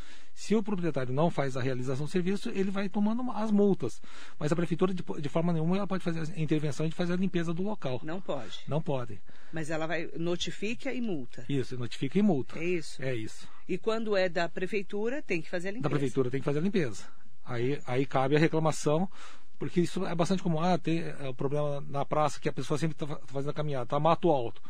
Se 0.40 0.54
o 0.54 0.62
proprietário 0.62 1.12
não 1.12 1.30
faz 1.30 1.54
a 1.54 1.60
realização 1.60 2.06
do 2.06 2.10
serviço, 2.10 2.48
ele 2.48 2.70
vai 2.70 2.88
tomando 2.88 3.30
as 3.32 3.50
multas. 3.50 4.00
Mas 4.38 4.50
a 4.50 4.56
prefeitura, 4.56 4.94
de, 4.94 5.04
de 5.20 5.28
forma 5.28 5.52
nenhuma, 5.52 5.76
ela 5.76 5.86
pode 5.86 6.02
fazer 6.02 6.20
a 6.20 6.40
intervenção 6.40 6.88
de 6.88 6.94
fazer 6.94 7.12
a 7.12 7.16
limpeza 7.16 7.52
do 7.52 7.62
local. 7.62 8.00
Não 8.02 8.22
pode. 8.22 8.58
Não 8.66 8.80
pode. 8.80 9.20
Mas 9.52 9.68
ela 9.68 9.86
vai 9.86 10.08
notifica 10.16 10.94
e 10.94 11.00
multa. 11.02 11.44
Isso, 11.46 11.76
notifica 11.76 12.18
e 12.18 12.22
multa. 12.22 12.58
É 12.58 12.64
isso? 12.64 13.02
É 13.02 13.14
isso. 13.14 13.46
E 13.68 13.76
quando 13.76 14.16
é 14.16 14.30
da 14.30 14.48
prefeitura, 14.48 15.20
tem 15.20 15.42
que 15.42 15.50
fazer 15.50 15.68
a 15.68 15.72
limpeza. 15.72 15.90
Da 15.90 15.90
prefeitura 15.90 16.30
tem 16.30 16.40
que 16.40 16.46
fazer 16.46 16.60
a 16.60 16.62
limpeza. 16.62 17.04
Aí, 17.44 17.78
aí 17.86 18.06
cabe 18.06 18.34
a 18.34 18.38
reclamação, 18.38 19.10
porque 19.58 19.82
isso 19.82 20.06
é 20.06 20.14
bastante 20.14 20.42
comum. 20.42 20.58
Ah, 20.58 20.78
tem 20.78 21.00
é, 21.00 21.28
o 21.28 21.34
problema 21.34 21.84
na 21.86 22.06
praça 22.06 22.40
que 22.40 22.48
a 22.48 22.52
pessoa 22.52 22.78
sempre 22.78 22.94
está 22.94 23.20
fazendo 23.26 23.50
a 23.50 23.54
caminhada, 23.54 23.84
tá 23.84 24.00
mato 24.00 24.30
alto. 24.30 24.62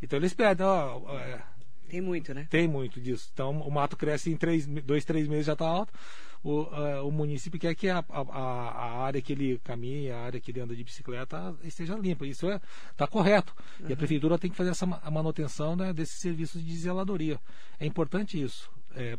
Então 0.00 0.18
eles 0.18 0.32
pedem, 0.32 0.64
ó, 0.64 1.18
é, 1.18 1.42
Tem 1.92 2.00
muito, 2.00 2.32
né? 2.32 2.46
tem 2.48 2.66
muito 2.66 2.98
disso. 2.98 3.28
Então 3.34 3.50
o 3.60 3.70
mato 3.70 3.98
cresce 3.98 4.32
em 4.32 4.36
três, 4.36 4.66
dois, 4.66 5.04
três 5.04 5.28
meses 5.28 5.44
já 5.44 5.52
está 5.52 5.66
alto. 5.66 5.92
O, 6.42 6.62
é, 6.72 7.02
o 7.02 7.10
município 7.10 7.60
quer 7.60 7.74
que 7.74 7.86
a, 7.90 8.02
a, 8.08 8.20
a 8.30 9.04
área 9.04 9.20
que 9.20 9.30
ele 9.30 9.60
caminha, 9.62 10.16
a 10.16 10.22
área 10.22 10.40
que 10.40 10.50
ele 10.50 10.60
anda 10.60 10.74
de 10.74 10.82
bicicleta 10.82 11.54
esteja 11.62 11.94
limpa. 11.94 12.26
Isso 12.26 12.50
é 12.50 12.58
tá 12.96 13.06
correto. 13.06 13.54
E 13.86 13.92
a 13.92 13.96
prefeitura 13.96 14.38
tem 14.38 14.50
que 14.50 14.56
fazer 14.56 14.70
essa 14.70 14.86
manutenção 14.86 15.76
né, 15.76 15.92
desses 15.92 16.18
serviços 16.18 16.64
de 16.64 16.74
zeladoria. 16.78 17.38
É 17.78 17.84
importante 17.84 18.42
isso 18.42 18.70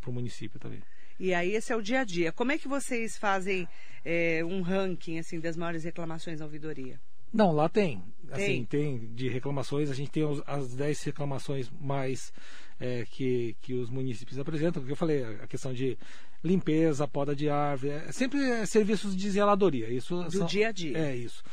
para 0.02 0.10
o 0.10 0.14
município 0.14 0.60
também. 0.60 0.82
E 1.20 1.32
aí 1.32 1.54
esse 1.54 1.72
é 1.72 1.76
o 1.76 1.82
dia 1.82 2.00
a 2.00 2.04
dia. 2.04 2.32
Como 2.32 2.52
é 2.52 2.58
que 2.58 2.68
vocês 2.68 3.20
fazem 3.20 3.68
é, 4.04 4.44
um 4.44 4.64
ranking 4.64 5.20
assim 5.20 5.40
das 5.40 5.56
maiores 5.56 5.84
reclamações 5.84 6.40
na 6.40 6.46
ouvidoria? 6.46 7.00
Não, 7.34 7.52
lá 7.52 7.68
tem. 7.68 8.04
Tem? 8.34 8.44
Assim, 8.44 8.66
tem 8.66 9.14
de 9.14 9.28
reclamações. 9.30 9.90
A 9.90 9.94
gente 9.94 10.12
tem 10.12 10.24
as 10.48 10.74
10 10.74 11.04
reclamações 11.04 11.70
mais 11.82 12.32
é, 12.80 13.06
que, 13.10 13.56
que 13.62 13.74
os 13.74 13.90
municípios 13.90 14.40
apresentam. 14.40 14.82
Porque 14.82 14.94
eu 14.94 14.98
falei, 14.98 15.24
a 15.24 15.48
questão 15.48 15.74
de 15.74 15.98
limpeza, 16.44 17.08
poda 17.08 17.36
de 17.36 17.50
árvore. 17.50 17.92
É 17.94 18.12
sempre 18.12 18.40
é, 18.44 18.66
serviços 18.66 19.16
de 19.16 19.30
zeladoria. 19.32 19.90
Isso 19.90 20.24
Do 20.24 20.32
são- 20.32 20.46
dia 20.48 20.70
a 20.70 20.72
dia. 20.72 20.98
É 20.98 21.16
isso. 21.16 21.44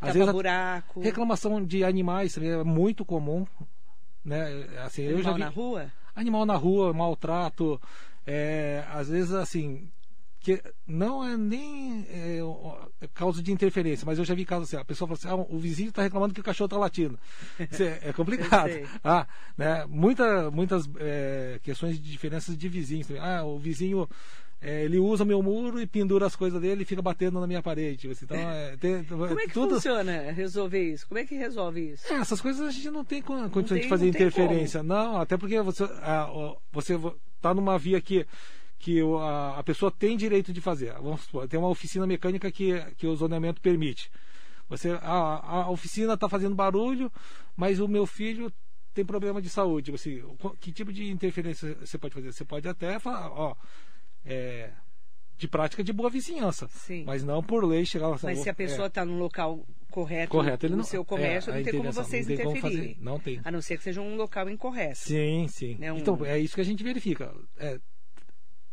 Às 0.00 0.08
Tapa 0.08 0.12
vezes 0.18 0.32
buraco, 0.32 1.00
reclamação 1.00 1.62
de 1.64 1.84
animais 1.84 2.32
também 2.34 2.50
é 2.50 2.64
muito 2.64 3.04
comum. 3.04 3.46
Né? 4.24 4.66
Assim, 4.84 5.02
eu 5.02 5.22
já 5.22 5.30
animal 5.30 5.34
vi 5.34 5.40
na 5.40 5.48
rua? 5.48 5.92
animal 6.14 6.46
na 6.46 6.56
rua, 6.56 6.92
maltrato. 6.92 7.80
é, 8.26 8.84
às 8.90 9.08
vezes, 9.08 9.32
assim, 9.32 9.90
que 10.40 10.62
não 10.86 11.22
é 11.22 11.36
nem 11.36 12.06
é, 12.08 12.40
é, 13.00 13.08
causa 13.08 13.42
de 13.42 13.52
interferência, 13.52 14.06
mas 14.06 14.18
eu 14.18 14.24
já 14.24 14.34
vi 14.34 14.44
casos 14.44 14.68
assim, 14.68 14.80
a 14.80 14.84
pessoa 14.84 15.06
fala 15.06 15.18
assim, 15.18 15.28
ah, 15.28 15.54
o 15.54 15.58
vizinho 15.58 15.90
está 15.90 16.02
reclamando 16.02 16.32
que 16.32 16.40
o 16.40 16.44
cachorro 16.44 16.66
está 16.66 16.78
latindo. 16.78 17.18
Isso 17.70 17.82
é, 17.82 18.00
é 18.04 18.12
complicado. 18.12 18.70
ah, 19.04 19.26
né, 19.56 19.84
muita, 19.86 20.50
muitas 20.50 20.88
é, 20.98 21.60
questões 21.62 22.00
de 22.00 22.10
diferenças 22.10 22.56
de 22.56 22.68
vizinhos. 22.68 23.08
Ah, 23.20 23.44
o 23.44 23.58
vizinho 23.58 24.08
é, 24.62 24.84
ele 24.84 24.98
usa 24.98 25.24
meu 25.24 25.42
muro 25.42 25.80
e 25.80 25.86
pendura 25.86 26.26
as 26.26 26.36
coisas 26.36 26.60
dele 26.60 26.82
e 26.82 26.86
fica 26.86 27.02
batendo 27.02 27.38
na 27.38 27.46
minha 27.46 27.62
parede. 27.62 28.10
Assim, 28.10 28.24
então, 28.24 28.36
é, 28.36 28.76
tem, 28.78 29.04
Como 29.08 29.40
é 29.40 29.46
que 29.46 29.52
tudo... 29.52 29.74
funciona 29.74 30.32
resolver 30.32 30.92
isso? 30.92 31.06
Como 31.06 31.18
é 31.18 31.24
que 31.24 31.34
resolve 31.34 31.92
isso? 31.92 32.12
É, 32.12 32.16
essas 32.16 32.40
coisas 32.40 32.66
a 32.66 32.70
gente 32.70 32.90
não 32.90 33.04
tem 33.04 33.20
condição 33.20 33.62
tem, 33.62 33.80
de 33.80 33.88
fazer 33.88 34.08
interferência. 34.08 34.82
Não, 34.82 35.18
até 35.18 35.36
porque 35.36 35.60
você, 35.60 35.84
você 36.72 36.98
está 37.36 37.54
numa 37.54 37.78
via 37.78 38.00
que 38.00 38.26
que 38.80 38.98
a, 39.02 39.58
a, 39.58 39.62
pessoa 39.62 39.92
tem 39.92 40.16
direito 40.16 40.54
de 40.54 40.60
fazer. 40.60 40.94
Vamos 40.94 41.20
supor, 41.20 41.46
tem 41.46 41.60
uma 41.60 41.68
oficina 41.68 42.06
mecânica 42.06 42.50
que, 42.50 42.80
que 42.96 43.06
o 43.06 43.14
zoneamento 43.14 43.60
permite. 43.60 44.10
Você, 44.70 44.98
a, 45.02 45.64
a 45.64 45.70
oficina 45.70 46.14
está 46.14 46.28
fazendo 46.30 46.54
barulho, 46.54 47.12
mas 47.54 47.78
o 47.78 47.86
meu 47.86 48.06
filho 48.06 48.50
tem 48.94 49.04
problema 49.04 49.42
de 49.42 49.50
saúde. 49.50 49.92
Assim, 49.92 50.22
que 50.58 50.72
tipo 50.72 50.92
de 50.94 51.10
interferência 51.10 51.76
você 51.78 51.98
pode 51.98 52.14
fazer? 52.14 52.32
Você 52.32 52.44
pode 52.44 52.66
até 52.66 52.98
falar, 52.98 53.30
ó, 53.30 53.54
é, 54.24 54.70
de 55.36 55.46
prática 55.46 55.84
de 55.84 55.92
boa 55.92 56.08
vizinhança. 56.08 56.66
Sim. 56.68 57.04
Mas 57.04 57.22
não 57.22 57.42
por 57.42 57.62
lei 57.64 57.84
chegar 57.84 58.08
lá. 58.08 58.18
Mas 58.22 58.38
se 58.38 58.48
a 58.48 58.54
pessoa 58.54 58.86
está 58.86 59.02
é. 59.02 59.04
no 59.04 59.18
local 59.18 59.62
correto, 59.90 60.30
correto 60.30 60.64
ele 60.64 60.72
no 60.72 60.78
não, 60.78 60.84
seu 60.84 61.04
comércio, 61.04 61.52
é, 61.52 61.56
não 61.56 61.64
tem 61.64 61.76
como 61.76 61.92
vocês 61.92 62.26
não 62.26 62.36
tem 62.36 62.46
interferirem. 62.46 62.94
Como 62.94 62.94
fazer, 62.94 63.04
não 63.04 63.20
tem. 63.20 63.40
A 63.44 63.50
não 63.50 63.60
ser 63.60 63.76
que 63.76 63.82
seja 63.82 64.00
um 64.00 64.16
local 64.16 64.48
incorreto. 64.48 65.00
Sim, 65.00 65.48
sim. 65.48 65.76
Né, 65.78 65.92
um... 65.92 65.98
Então, 65.98 66.24
é 66.24 66.38
isso 66.38 66.54
que 66.54 66.62
a 66.62 66.64
gente 66.64 66.82
verifica. 66.82 67.34
É, 67.58 67.78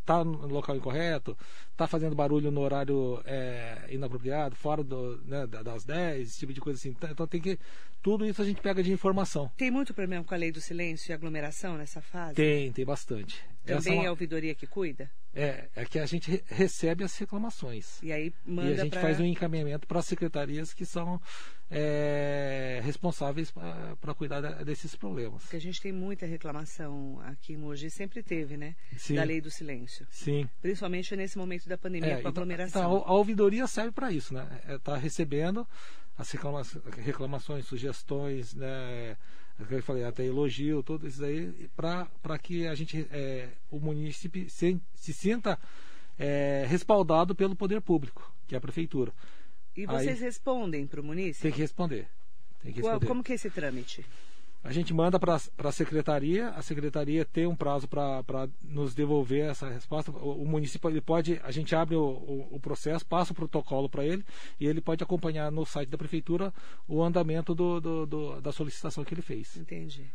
tá 0.07 0.23
no 0.23 0.47
local 0.47 0.73
incorreto, 0.73 1.37
tá 1.75 1.85
fazendo 1.85 2.15
barulho 2.15 2.49
no 2.49 2.61
horário 2.61 3.21
é, 3.25 3.87
inapropriado, 3.89 4.55
fora 4.55 4.81
do, 4.81 5.21
né, 5.25 5.45
das 5.45 5.83
10, 5.83 6.29
esse 6.29 6.39
tipo 6.39 6.53
de 6.53 6.61
coisa 6.61 6.79
assim. 6.79 6.89
Então, 6.89 7.11
então 7.11 7.27
tem 7.27 7.41
que. 7.41 7.59
Tudo 8.01 8.25
isso 8.25 8.41
a 8.41 8.45
gente 8.45 8.61
pega 8.61 8.81
de 8.81 8.91
informação. 8.91 9.51
Tem 9.57 9.69
muito 9.69 9.93
problema 9.93 10.23
com 10.23 10.33
a 10.33 10.37
lei 10.37 10.49
do 10.49 10.61
silêncio 10.61 11.11
e 11.11 11.13
aglomeração 11.13 11.77
nessa 11.77 11.99
fase? 11.99 12.35
Tem, 12.35 12.71
tem 12.71 12.85
bastante. 12.85 13.43
Também 13.75 13.93
é, 13.93 13.95
uma... 13.97 14.03
é 14.05 14.07
a 14.07 14.11
ouvidoria 14.11 14.55
que 14.55 14.65
cuida? 14.65 15.09
É, 15.33 15.69
é 15.75 15.85
que 15.85 15.99
a 15.99 16.05
gente 16.05 16.43
recebe 16.47 17.03
as 17.03 17.15
reclamações. 17.17 18.01
E 18.01 18.11
aí 18.11 18.33
manda 18.45 18.69
E 18.69 18.73
a 18.73 18.83
gente 18.83 18.91
pra... 18.91 19.01
faz 19.01 19.19
um 19.19 19.25
encaminhamento 19.25 19.87
para 19.87 19.99
as 19.99 20.05
secretarias 20.05 20.73
que 20.73 20.85
são 20.85 21.21
é, 21.69 22.81
responsáveis 22.83 23.51
para 23.51 24.13
cuidar 24.15 24.41
desses 24.63 24.95
problemas. 24.95 25.43
Porque 25.43 25.57
a 25.57 25.61
gente 25.61 25.81
tem 25.81 25.91
muita 25.91 26.25
reclamação 26.25 27.19
aqui 27.25 27.53
em 27.53 27.57
Mogi, 27.57 27.89
sempre 27.89 28.23
teve, 28.23 28.57
né? 28.57 28.75
Sim. 28.95 29.15
Da 29.15 29.23
lei 29.23 29.41
do 29.41 29.51
silêncio. 29.51 30.07
Sim. 30.09 30.49
Principalmente 30.61 31.15
nesse 31.15 31.37
momento 31.37 31.67
da 31.69 31.77
pandemia 31.77 32.07
é, 32.07 32.11
com 32.13 32.15
a 32.15 32.19
então, 32.21 32.31
aglomeração. 32.31 32.81
Então, 32.81 33.03
a 33.05 33.13
ouvidoria 33.13 33.67
serve 33.67 33.91
para 33.91 34.11
isso, 34.11 34.33
né? 34.33 34.47
Está 34.67 34.95
é, 34.95 34.99
recebendo 34.99 35.67
as 36.17 36.31
reclamações, 36.97 37.65
sugestões, 37.67 38.55
né? 38.55 39.15
Eu 39.59 39.83
falei, 39.83 40.03
até 40.03 40.23
elogio, 40.23 40.83
tudo 40.83 41.07
isso 41.07 41.23
aí, 41.23 41.69
para 41.75 42.39
que 42.39 42.67
a 42.67 42.75
gente, 42.75 43.07
é, 43.11 43.49
o 43.71 43.79
município 43.79 44.49
se, 44.49 44.79
se 44.93 45.13
sinta 45.13 45.59
é, 46.17 46.65
respaldado 46.67 47.33
pelo 47.33 47.55
poder 47.55 47.81
público, 47.81 48.31
que 48.47 48.55
é 48.55 48.57
a 48.57 48.61
prefeitura. 48.61 49.11
E 49.75 49.85
vocês 49.85 50.19
aí, 50.19 50.23
respondem 50.23 50.85
para 50.85 51.01
o 51.01 51.03
município? 51.03 51.41
Tem 51.43 51.51
que 51.51 51.61
responder. 51.61 52.07
Tem 52.61 52.71
que 52.71 52.81
responder. 52.81 53.05
Como 53.07 53.23
que 53.23 53.31
é 53.31 53.35
esse 53.35 53.49
trâmite? 53.49 54.05
A 54.63 54.71
gente 54.73 54.93
manda 54.93 55.19
para 55.19 55.35
a 55.35 55.71
secretaria, 55.71 56.49
a 56.49 56.61
secretaria 56.61 57.23
tem 57.23 57.47
um 57.47 57.55
prazo 57.55 57.87
para 57.87 58.49
nos 58.61 58.93
devolver 58.93 59.49
essa 59.49 59.69
resposta. 59.69 60.11
O, 60.11 60.41
o, 60.41 60.45
município 60.45 60.89
ele 60.89 60.99
pode, 60.99 61.39
a 61.43 61.51
gente 61.51 61.73
abre 61.73 61.95
o, 61.95 62.01
o, 62.01 62.47
o 62.51 62.59
processo, 62.59 63.05
passa 63.05 63.31
o 63.31 63.35
protocolo 63.35 63.87
para 63.87 64.03
ele 64.03 64.25
e 64.59 64.67
ele 64.67 64.81
pode 64.81 65.03
acompanhar 65.03 65.51
no 65.51 65.65
site 65.65 65.89
da 65.89 65.97
prefeitura 65.97 66.53
o 66.87 67.01
andamento 67.01 67.55
do, 67.55 67.79
do, 67.79 68.05
do, 68.05 68.41
da 68.41 68.51
solicitação 68.51 69.05
que 69.05 69.13
ele 69.13 69.21
fez. 69.21 69.55
Entendi. 69.55 70.05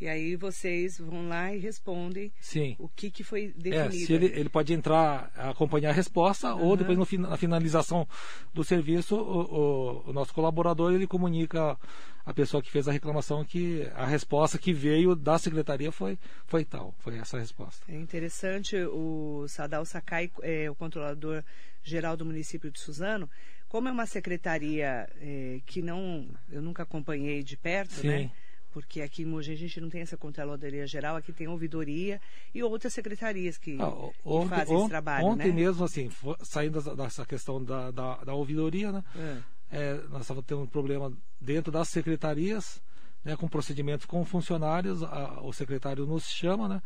E 0.00 0.08
aí 0.08 0.36
vocês 0.36 0.98
vão 0.98 1.28
lá 1.28 1.54
e 1.54 1.58
respondem 1.58 2.32
Sim. 2.40 2.74
o 2.78 2.88
que, 2.88 3.10
que 3.10 3.22
foi 3.22 3.48
definido. 3.56 3.76
É, 3.76 3.90
se 3.90 4.12
ele, 4.12 4.26
ele 4.26 4.48
pode 4.48 4.72
entrar, 4.72 5.30
acompanhar 5.36 5.90
a 5.90 5.92
resposta, 5.92 6.54
uhum. 6.54 6.62
ou 6.62 6.76
depois 6.76 6.98
no, 6.98 7.28
na 7.28 7.36
finalização 7.36 8.06
do 8.52 8.64
serviço, 8.64 9.16
o, 9.16 9.20
o, 9.20 10.10
o, 10.10 10.12
nosso 10.12 10.34
colaborador 10.34 10.92
ele 10.92 11.06
comunica 11.06 11.78
a 12.26 12.34
pessoa 12.34 12.62
que 12.62 12.70
fez 12.70 12.88
a 12.88 12.92
reclamação 12.92 13.44
que 13.44 13.88
a 13.94 14.06
resposta 14.06 14.58
que 14.58 14.72
veio 14.72 15.14
da 15.14 15.38
secretaria 15.38 15.92
foi, 15.92 16.18
foi 16.46 16.64
tal, 16.64 16.94
foi 16.98 17.18
essa 17.18 17.36
a 17.36 17.40
resposta. 17.40 17.84
É 17.88 17.96
interessante, 17.96 18.76
o 18.76 19.46
Sadal 19.48 19.84
Sakai, 19.84 20.30
é, 20.42 20.70
o 20.70 20.74
controlador 20.74 21.44
geral 21.82 22.16
do 22.16 22.24
município 22.24 22.70
de 22.70 22.80
Suzano, 22.80 23.28
como 23.68 23.88
é 23.88 23.92
uma 23.92 24.06
secretaria 24.06 25.08
é, 25.20 25.60
que 25.66 25.82
não 25.82 26.28
eu 26.50 26.62
nunca 26.62 26.82
acompanhei 26.82 27.42
de 27.42 27.56
perto, 27.56 27.94
Sim. 27.94 28.08
né? 28.08 28.30
Porque 28.74 29.00
aqui 29.00 29.22
em 29.22 29.24
Mogi 29.24 29.52
a 29.52 29.56
gente 29.56 29.80
não 29.80 29.88
tem 29.88 30.00
essa 30.00 30.16
controladoria 30.16 30.84
geral, 30.84 31.14
aqui 31.14 31.32
tem 31.32 31.46
ouvidoria 31.46 32.20
e 32.52 32.60
outras 32.60 32.92
secretarias 32.92 33.56
que, 33.56 33.78
ah, 33.80 33.86
ontem, 34.24 34.48
que 34.48 34.54
fazem 34.56 34.76
esse 34.76 34.88
trabalho. 34.88 35.26
Ontem 35.26 35.48
né? 35.48 35.54
mesmo, 35.54 35.84
assim, 35.84 36.10
saindo 36.42 36.82
dessa 36.96 37.24
questão 37.24 37.62
da, 37.62 37.92
da, 37.92 38.16
da 38.16 38.34
ouvidoria, 38.34 38.90
né? 38.90 39.04
É. 39.14 39.38
É, 39.70 39.94
nós 40.10 40.22
estávamos 40.22 40.44
tendo 40.44 40.62
um 40.62 40.66
problema 40.66 41.12
dentro 41.40 41.70
das 41.70 41.88
secretarias, 41.88 42.82
né, 43.24 43.36
com 43.36 43.46
procedimentos 43.46 44.06
com 44.06 44.24
funcionários, 44.24 45.04
a, 45.04 45.40
o 45.42 45.52
secretário 45.52 46.04
nos 46.04 46.24
chama, 46.24 46.68
né? 46.68 46.82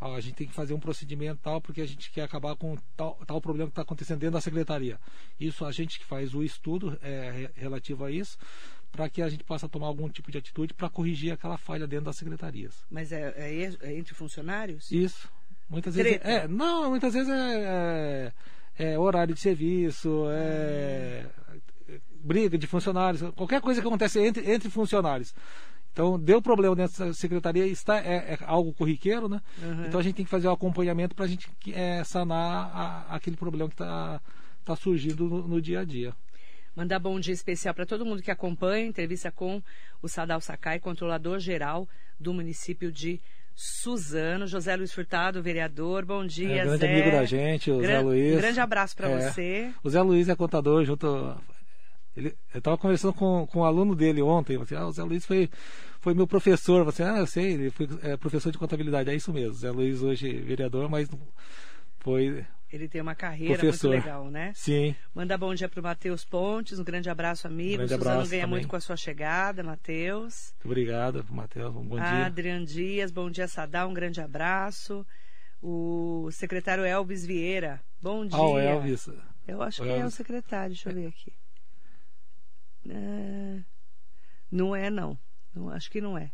A 0.00 0.20
gente 0.20 0.34
tem 0.34 0.46
que 0.46 0.54
fazer 0.54 0.74
um 0.74 0.80
procedimento 0.80 1.40
tal, 1.42 1.60
porque 1.60 1.80
a 1.80 1.86
gente 1.86 2.10
quer 2.10 2.22
acabar 2.22 2.54
com 2.56 2.76
tal, 2.96 3.18
tal 3.26 3.40
problema 3.40 3.68
que 3.68 3.72
está 3.72 3.82
acontecendo 3.82 4.18
dentro 4.20 4.34
da 4.34 4.40
secretaria. 4.40 4.98
Isso 5.38 5.64
a 5.64 5.72
gente 5.72 5.98
que 5.98 6.04
faz 6.04 6.34
o 6.34 6.42
estudo 6.42 6.98
é, 7.02 7.50
relativo 7.54 8.04
a 8.04 8.10
isso, 8.10 8.36
para 8.92 9.08
que 9.08 9.22
a 9.22 9.28
gente 9.28 9.42
possa 9.42 9.68
tomar 9.68 9.86
algum 9.86 10.08
tipo 10.08 10.30
de 10.30 10.38
atitude 10.38 10.74
para 10.74 10.88
corrigir 10.88 11.32
aquela 11.32 11.56
falha 11.56 11.86
dentro 11.86 12.04
das 12.04 12.16
secretarias. 12.16 12.84
Mas 12.90 13.10
é, 13.10 13.34
é, 13.36 13.74
é 13.80 13.96
entre 13.96 14.14
funcionários? 14.14 14.92
Isso. 14.92 15.28
Muitas 15.68 15.94
vezes 15.94 16.20
é, 16.22 16.46
não, 16.46 16.90
muitas 16.90 17.14
vezes 17.14 17.30
é, 17.30 18.32
é, 18.78 18.92
é 18.92 18.98
horário 18.98 19.34
de 19.34 19.40
serviço, 19.40 20.26
é 20.30 21.26
briga 22.22 22.56
de 22.56 22.66
funcionários, 22.66 23.22
qualquer 23.34 23.60
coisa 23.60 23.80
que 23.80 23.86
acontece 23.86 24.20
entre, 24.20 24.48
entre 24.50 24.70
funcionários. 24.70 25.34
Então, 25.92 26.18
deu 26.18 26.40
problema 26.40 26.74
dentro 26.74 27.04
da 27.04 27.12
secretaria, 27.12 27.66
está, 27.66 27.98
é, 27.98 28.34
é 28.34 28.38
algo 28.46 28.72
corriqueiro, 28.72 29.28
né? 29.28 29.42
Uhum. 29.62 29.84
Então, 29.86 30.00
a 30.00 30.02
gente 30.02 30.14
tem 30.14 30.24
que 30.24 30.30
fazer 30.30 30.46
o 30.46 30.50
um 30.50 30.54
acompanhamento 30.54 31.14
para 31.14 31.26
a 31.26 31.28
gente 31.28 31.50
é, 31.70 32.02
sanar 32.02 32.70
a, 32.74 33.14
aquele 33.14 33.36
problema 33.36 33.68
que 33.68 33.74
está 33.74 34.20
tá 34.64 34.74
surgindo 34.74 35.28
no, 35.28 35.46
no, 35.46 35.60
dia 35.60 35.80
a 35.80 35.84
dia. 35.84 36.14
Mandar 36.74 36.98
bom 36.98 37.20
dia 37.20 37.34
especial 37.34 37.74
para 37.74 37.84
todo 37.84 38.04
mundo 38.04 38.22
que 38.22 38.30
acompanha 38.30 38.84
a 38.84 38.88
entrevista 38.88 39.30
com 39.30 39.62
o 40.00 40.08
Sadal 40.08 40.40
Sakai, 40.40 40.80
controlador 40.80 41.38
geral 41.38 41.86
do 42.18 42.32
município 42.32 42.90
de 42.90 43.20
Suzano, 43.54 44.46
José 44.46 44.74
Luiz 44.74 44.90
Furtado, 44.92 45.42
vereador, 45.42 46.06
bom 46.06 46.24
dia, 46.24 46.62
é, 46.62 46.64
grande 46.64 46.78
Zé. 46.78 46.92
amigo 46.92 47.10
da 47.10 47.24
gente, 47.26 47.70
o 47.70 47.78
Gran, 47.78 47.88
Zé 47.88 48.00
Luiz. 48.00 48.36
Grande 48.36 48.60
abraço 48.60 48.96
para 48.96 49.10
é, 49.10 49.20
você. 49.20 49.70
O 49.84 49.90
Zé 49.90 50.00
Luiz 50.00 50.28
é 50.30 50.34
contador 50.34 50.82
junto. 50.84 51.36
Ele, 52.16 52.34
eu 52.54 52.58
estava 52.58 52.78
conversando 52.78 53.12
com, 53.12 53.46
com 53.46 53.60
um 53.60 53.64
aluno 53.64 53.94
dele 53.94 54.22
ontem, 54.22 54.58
assim, 54.60 54.74
ah, 54.74 54.86
o 54.86 54.92
Zé 54.92 55.02
Luiz 55.02 55.26
foi, 55.26 55.50
foi 56.00 56.14
meu 56.14 56.26
professor. 56.26 56.84
Você, 56.84 57.02
ah, 57.02 57.18
eu 57.18 57.26
sei, 57.26 57.52
ele 57.52 57.70
foi 57.70 57.86
é, 58.02 58.16
professor 58.16 58.50
de 58.50 58.56
contabilidade. 58.56 59.10
É 59.10 59.14
isso 59.14 59.30
mesmo, 59.30 59.52
Zé 59.52 59.70
Luiz 59.70 60.02
hoje 60.02 60.32
vereador, 60.40 60.88
mas 60.88 61.10
foi 62.00 62.46
ele 62.72 62.88
tem 62.88 63.00
uma 63.00 63.14
carreira 63.14 63.58
Professor. 63.58 63.90
muito 63.90 64.04
legal, 64.04 64.30
né? 64.30 64.52
Sim. 64.54 64.96
Manda 65.14 65.36
bom 65.36 65.54
dia 65.54 65.68
para 65.68 65.80
o 65.80 65.82
Matheus 65.82 66.24
Pontes, 66.24 66.78
um 66.78 66.84
grande 66.84 67.10
abraço, 67.10 67.46
amigo. 67.46 67.74
Um 67.74 67.76
grande 67.76 67.92
Suzano 67.92 68.10
abraço 68.10 68.30
ganha 68.30 68.42
também. 68.42 68.50
muito 68.50 68.68
com 68.68 68.76
a 68.76 68.80
sua 68.80 68.96
chegada, 68.96 69.62
Matheus. 69.62 70.54
Muito 70.54 70.66
obrigado, 70.66 71.26
Matheus. 71.30 71.76
Um 71.76 71.84
bom 71.86 71.96
dia. 71.96 72.26
Adrian 72.26 72.64
Dias, 72.64 73.10
bom 73.10 73.30
dia, 73.30 73.46
Sadal, 73.46 73.90
um 73.90 73.94
grande 73.94 74.20
abraço. 74.20 75.06
O 75.60 76.28
secretário 76.32 76.84
Elvis 76.84 77.24
Vieira, 77.26 77.80
bom 78.00 78.26
dia. 78.26 78.38
Ah, 78.38 78.42
o 78.42 78.58
Elvis. 78.58 79.08
Eu 79.46 79.62
acho 79.62 79.82
o 79.82 79.84
que 79.84 79.90
Elvis. 79.90 80.04
é 80.04 80.06
o 80.06 80.10
secretário, 80.10 80.74
deixa 80.74 80.90
eu 80.90 80.94
ver 80.94 81.06
aqui. 81.08 81.32
É... 82.88 83.60
Não 84.50 84.74
é, 84.74 84.90
não. 84.90 85.18
não. 85.54 85.68
Acho 85.70 85.90
que 85.90 86.00
não 86.00 86.16
é. 86.18 86.32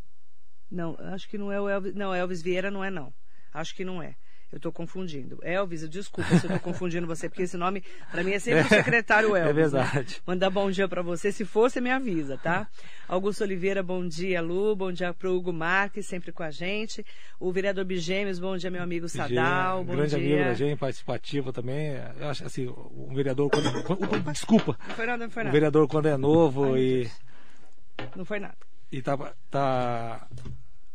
Não, 0.70 0.96
acho 1.00 1.28
que 1.28 1.36
não 1.38 1.50
é 1.50 1.60
o 1.60 1.68
Elvis. 1.68 1.94
Não, 1.94 2.14
Elvis 2.14 2.42
Vieira 2.42 2.70
não 2.70 2.84
é, 2.84 2.90
não. 2.90 3.12
Acho 3.52 3.74
que 3.74 3.84
não 3.84 4.02
é. 4.02 4.16
Eu 4.50 4.56
estou 4.56 4.72
confundindo. 4.72 5.38
Elvis, 5.42 5.86
desculpa 5.90 6.30
se 6.30 6.46
eu 6.46 6.54
estou 6.54 6.60
confundindo 6.60 7.06
você, 7.06 7.28
porque 7.28 7.42
esse 7.42 7.56
nome, 7.56 7.84
para 8.10 8.24
mim, 8.24 8.32
é 8.32 8.38
sempre 8.38 8.62
o 8.62 8.68
secretário 8.68 9.36
é 9.36 9.40
Elvis. 9.40 9.50
É 9.50 9.52
verdade. 9.52 10.14
Né? 10.14 10.22
Mandar 10.26 10.48
bom 10.48 10.70
dia 10.70 10.88
para 10.88 11.02
você. 11.02 11.30
Se 11.30 11.44
for, 11.44 11.70
você 11.70 11.82
me 11.82 11.90
avisa, 11.90 12.38
tá? 12.38 12.66
Augusto 13.06 13.44
Oliveira, 13.44 13.82
bom 13.82 14.08
dia, 14.08 14.40
Lu. 14.40 14.74
Bom 14.74 14.90
dia 14.90 15.12
para 15.12 15.28
o 15.28 15.36
Hugo 15.36 15.52
Marques, 15.52 16.06
sempre 16.06 16.32
com 16.32 16.42
a 16.42 16.50
gente. 16.50 17.04
O 17.38 17.52
vereador 17.52 17.84
Bigêmeos, 17.84 18.38
bom 18.38 18.56
dia, 18.56 18.70
meu 18.70 18.82
amigo 18.82 19.06
Sadal. 19.06 19.84
Bom 19.84 19.94
grande 19.94 20.16
dia. 20.16 20.36
amigo 20.36 20.48
da 20.48 20.54
gente, 20.54 20.78
participativo 20.78 21.52
também. 21.52 21.98
Eu 22.18 22.28
acho 22.28 22.46
assim, 22.46 22.68
um 22.68 23.14
vereador 23.14 23.50
quando. 23.50 23.82
quando 23.84 24.32
desculpa. 24.32 24.78
Não 24.88 24.94
foi 24.94 25.06
nada, 25.06 25.24
não 25.24 25.30
foi 25.30 25.42
nada. 25.42 25.50
Um 25.50 25.52
vereador 25.52 25.88
quando 25.88 26.06
é 26.06 26.16
novo 26.16 26.72
Ai, 26.72 26.80
e. 26.80 27.10
Não 28.16 28.24
foi 28.24 28.40
nada. 28.40 28.56
E 28.90 29.02
tá, 29.02 29.34
tá 29.50 30.26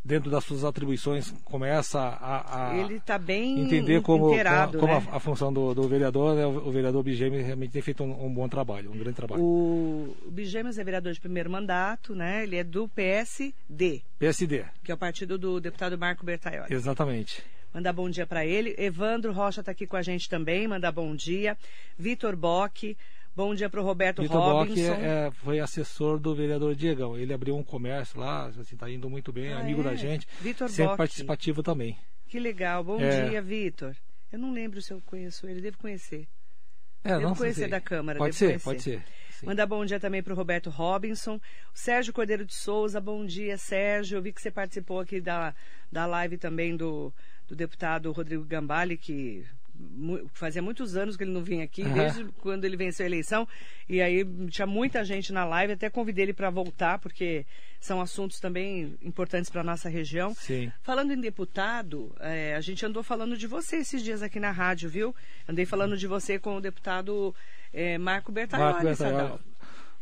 dentro 0.03 0.29
das 0.29 0.43
suas 0.43 0.63
atribuições, 0.63 1.33
começa 1.45 1.99
a, 1.99 2.71
a 2.71 2.77
ele 2.77 2.99
tá 2.99 3.17
bem 3.17 3.61
entender 3.61 4.01
como, 4.01 4.29
inteirado, 4.29 4.77
como, 4.77 4.93
né? 4.93 5.07
a, 5.11 5.15
a, 5.15 5.19
função 5.19 5.53
do, 5.53 5.73
do 5.73 5.87
vereador, 5.87 6.35
né? 6.35 6.45
o, 6.45 6.67
o, 6.67 6.71
vereador 6.71 7.01
Bigêmeos 7.03 7.45
realmente 7.45 7.71
tem 7.71 7.81
feito 7.81 8.03
um, 8.03 8.25
um, 8.25 8.33
bom 8.33 8.49
trabalho, 8.49 8.91
um 8.91 8.97
grande 8.97 9.15
trabalho. 9.15 9.41
O, 9.41 10.15
o 10.25 10.33
é 10.39 10.83
vereador 10.83 11.13
de 11.13 11.21
primeiro 11.21 11.49
mandato, 11.49 12.13
né? 12.13 12.43
ele 12.43 12.57
é 12.57 12.63
do 12.63 12.87
PSD. 12.89 14.01
PSD. 14.19 14.65
Que 14.83 14.91
é 14.91 14.95
o 14.95 14.97
partido 14.97 15.37
do 15.37 15.61
deputado 15.61 15.97
Marco 15.97 16.25
Bertaioli. 16.25 16.73
Exatamente. 16.73 17.41
Mandar 17.73 17.93
bom 17.93 18.09
dia 18.09 18.27
para 18.27 18.45
ele. 18.45 18.75
Evandro 18.77 19.31
Rocha 19.31 19.61
está 19.61 19.71
aqui 19.71 19.87
com 19.87 19.95
a 19.95 20.01
gente 20.01 20.29
também, 20.29 20.67
mandar 20.67 20.91
bom 20.91 21.15
dia. 21.15 21.57
Vitor 21.97 22.35
Bock, 22.35 22.95
Bom 23.35 23.55
dia 23.55 23.67
para 23.67 23.81
o 23.81 23.83
Roberto 23.83 24.21
Vitor 24.21 24.39
Robinson. 24.39 24.91
Bock 24.91 25.03
é, 25.03 25.31
foi 25.31 25.59
assessor 25.59 26.19
do 26.19 26.35
vereador 26.35 26.75
Diegão. 26.75 27.17
Ele 27.17 27.33
abriu 27.33 27.57
um 27.57 27.63
comércio 27.63 28.19
lá, 28.19 28.47
está 28.49 28.61
assim, 28.61 28.77
tá 28.77 28.89
indo 28.89 29.09
muito 29.09 29.33
bem, 29.33 29.51
ah, 29.51 29.59
amigo 29.59 29.81
é? 29.81 29.85
da 29.85 29.95
gente. 29.95 30.27
Vitor 30.39 30.69
Sempre 30.69 30.85
Bock. 30.85 30.97
participativo 30.97 31.63
também. 31.63 31.97
Que 32.27 32.39
legal. 32.39 32.83
Bom 32.83 33.01
é... 33.01 33.29
dia, 33.29 33.41
Vitor. 33.41 33.95
Eu 34.31 34.37
não 34.37 34.53
lembro 34.53 34.81
se 34.81 34.93
eu 34.93 35.01
conheço 35.01 35.47
ele, 35.47 35.61
devo 35.61 35.79
conhecer. 35.79 36.27
É, 37.03 37.17
devo 37.17 37.35
conhecer 37.35 37.61
sei. 37.61 37.69
da 37.69 37.81
Câmara. 37.81 38.19
Pode 38.19 38.35
ser, 38.35 38.45
conhecer. 38.45 38.63
pode 38.63 38.81
ser. 38.83 39.03
Sim. 39.31 39.47
Mandar 39.47 39.65
bom 39.65 39.83
dia 39.83 39.99
também 39.99 40.21
para 40.21 40.33
o 40.33 40.35
Roberto 40.35 40.69
Robinson. 40.69 41.35
O 41.35 41.41
Sérgio 41.73 42.13
Cordeiro 42.13 42.45
de 42.45 42.53
Souza, 42.53 43.01
bom 43.01 43.25
dia, 43.25 43.57
Sérgio. 43.57 44.17
Eu 44.17 44.21
vi 44.21 44.31
que 44.31 44.41
você 44.41 44.51
participou 44.51 44.99
aqui 44.99 45.19
da, 45.19 45.55
da 45.91 46.05
live 46.05 46.37
também 46.37 46.77
do, 46.77 47.11
do 47.47 47.55
deputado 47.55 48.11
Rodrigo 48.11 48.45
Gambale, 48.45 48.95
que 48.95 49.43
fazia 50.33 50.61
muitos 50.61 50.95
anos 50.95 51.17
que 51.17 51.23
ele 51.23 51.31
não 51.31 51.43
vinha 51.43 51.63
aqui, 51.63 51.83
uhum. 51.83 51.93
desde 51.93 52.25
quando 52.41 52.65
ele 52.65 52.77
venceu 52.77 53.05
a 53.05 53.07
eleição. 53.07 53.47
E 53.87 54.01
aí 54.01 54.25
tinha 54.49 54.67
muita 54.67 55.03
gente 55.03 55.33
na 55.33 55.45
live, 55.45 55.73
até 55.73 55.89
convidei 55.89 56.25
ele 56.25 56.33
para 56.33 56.49
voltar, 56.49 56.99
porque 56.99 57.45
são 57.79 57.99
assuntos 57.99 58.39
também 58.39 58.97
importantes 59.01 59.49
para 59.49 59.61
a 59.61 59.63
nossa 59.63 59.89
região. 59.89 60.33
Sim. 60.35 60.71
Falando 60.81 61.11
em 61.11 61.19
deputado, 61.19 62.15
é, 62.19 62.55
a 62.55 62.61
gente 62.61 62.85
andou 62.85 63.03
falando 63.03 63.35
de 63.35 63.47
você 63.47 63.77
esses 63.77 64.03
dias 64.03 64.21
aqui 64.21 64.39
na 64.39 64.51
rádio, 64.51 64.89
viu? 64.89 65.15
Andei 65.47 65.65
falando 65.65 65.97
de 65.97 66.07
você 66.07 66.39
com 66.39 66.57
o 66.57 66.61
deputado 66.61 67.35
é, 67.73 67.97
Marco 67.97 68.31
Bertaioli, 68.31 68.71
Marco 68.71 68.85
Bertaioli. 68.85 69.39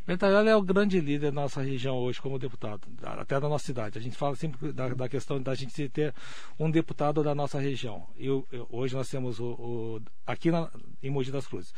Bertaioli 0.05 0.49
é 0.49 0.55
o 0.55 0.61
grande 0.61 0.99
líder 0.99 1.31
da 1.31 1.41
nossa 1.41 1.61
região 1.61 1.97
hoje 1.97 2.19
como 2.19 2.39
deputado, 2.39 2.81
até 3.03 3.39
da 3.39 3.47
nossa 3.47 3.65
cidade. 3.65 3.97
A 3.97 4.01
gente 4.01 4.17
fala 4.17 4.35
sempre 4.35 4.71
da, 4.71 4.89
da 4.89 5.07
questão 5.07 5.41
da 5.41 5.53
gente 5.53 5.87
ter 5.89 6.13
um 6.59 6.69
deputado 6.69 7.23
da 7.23 7.35
nossa 7.35 7.59
região. 7.59 8.07
E 8.17 8.27
hoje 8.69 8.95
nós 8.95 9.09
temos 9.09 9.39
o, 9.39 9.45
o 9.45 10.01
aqui 10.25 10.49
na, 10.49 10.69
em 11.03 11.09
Mogi 11.09 11.31
das 11.31 11.45
Cruzes 11.47 11.73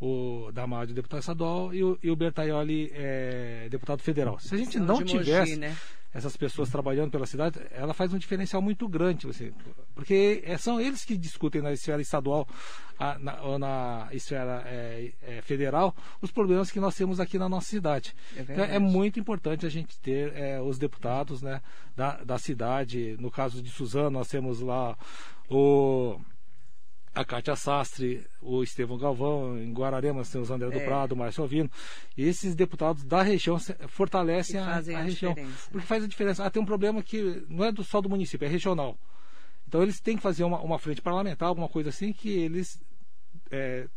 o 0.00 0.50
Damásio, 0.52 0.94
deputado 0.94 1.20
estadual, 1.20 1.74
e 1.74 1.84
o, 1.84 1.98
e 2.02 2.10
o 2.10 2.16
Bertaioli, 2.16 2.90
é, 2.94 3.68
deputado 3.70 4.00
federal. 4.00 4.40
Se 4.40 4.54
a 4.54 4.58
gente 4.58 4.78
não 4.78 5.04
tivesse 5.04 5.56
né? 5.56 5.76
Essas 6.12 6.36
pessoas 6.36 6.68
trabalhando 6.68 7.10
pela 7.10 7.26
cidade, 7.26 7.60
ela 7.70 7.94
faz 7.94 8.12
um 8.12 8.18
diferencial 8.18 8.60
muito 8.60 8.88
grande, 8.88 9.26
você, 9.26 9.52
porque 9.94 10.42
é, 10.44 10.56
são 10.56 10.80
eles 10.80 11.04
que 11.04 11.16
discutem 11.16 11.62
na 11.62 11.72
esfera 11.72 12.02
estadual 12.02 12.48
a, 12.98 13.18
na, 13.18 13.40
ou 13.42 13.58
na 13.58 14.08
esfera 14.12 14.62
é, 14.66 15.12
é, 15.22 15.42
federal 15.42 15.94
os 16.20 16.30
problemas 16.30 16.70
que 16.70 16.80
nós 16.80 16.96
temos 16.96 17.20
aqui 17.20 17.38
na 17.38 17.48
nossa 17.48 17.68
cidade. 17.68 18.14
É 18.36 18.42
então, 18.42 18.64
é 18.64 18.78
muito 18.78 19.20
importante 19.20 19.64
a 19.64 19.70
gente 19.70 19.98
ter 20.00 20.32
os 20.62 20.78
deputados 20.78 21.42
né, 21.42 21.62
da, 21.96 22.22
da 22.24 22.38
cidade. 22.38 23.16
No 23.18 23.30
caso 23.30 23.62
de 23.62 23.70
Suzano, 23.70 24.10
nós 24.10 24.28
temos 24.28 24.60
lá 24.60 24.96
o 25.48 26.20
a 27.14 27.24
Cátia 27.24 27.56
Sastre, 27.56 28.24
o 28.40 28.62
Estevão 28.62 28.96
Galvão, 28.96 29.58
em 29.58 29.72
Guararema 29.72 30.22
tem 30.24 30.40
o 30.40 30.52
André 30.52 30.68
é. 30.68 30.70
do 30.70 30.84
Prado, 30.84 31.12
o 31.12 31.16
Márcio 31.16 31.42
Alvino. 31.42 31.70
Esses 32.16 32.54
deputados 32.54 33.04
da 33.04 33.22
região 33.22 33.58
fortalecem 33.88 34.60
a, 34.60 34.76
a, 34.76 34.80
região. 34.80 35.34
Diferença. 35.34 35.70
Porque 35.70 35.86
faz 35.86 36.04
a 36.04 36.06
diferença. 36.06 36.44
Ah, 36.44 36.50
tem 36.50 36.62
um 36.62 36.66
problema 36.66 37.02
que 37.02 37.44
não 37.48 37.64
é 37.64 37.72
do, 37.72 37.82
só 37.82 38.00
do 38.00 38.08
município, 38.08 38.46
é 38.46 38.48
regional. 38.48 38.96
Então 39.66 39.82
eles 39.82 40.00
têm 40.00 40.16
que 40.16 40.22
fazer 40.22 40.44
uma, 40.44 40.60
uma 40.60 40.78
frente 40.78 41.02
parlamentar, 41.02 41.48
alguma 41.48 41.68
coisa 41.68 41.90
assim, 41.90 42.12
que 42.12 42.28
eles 42.28 42.80
é, 43.50 43.88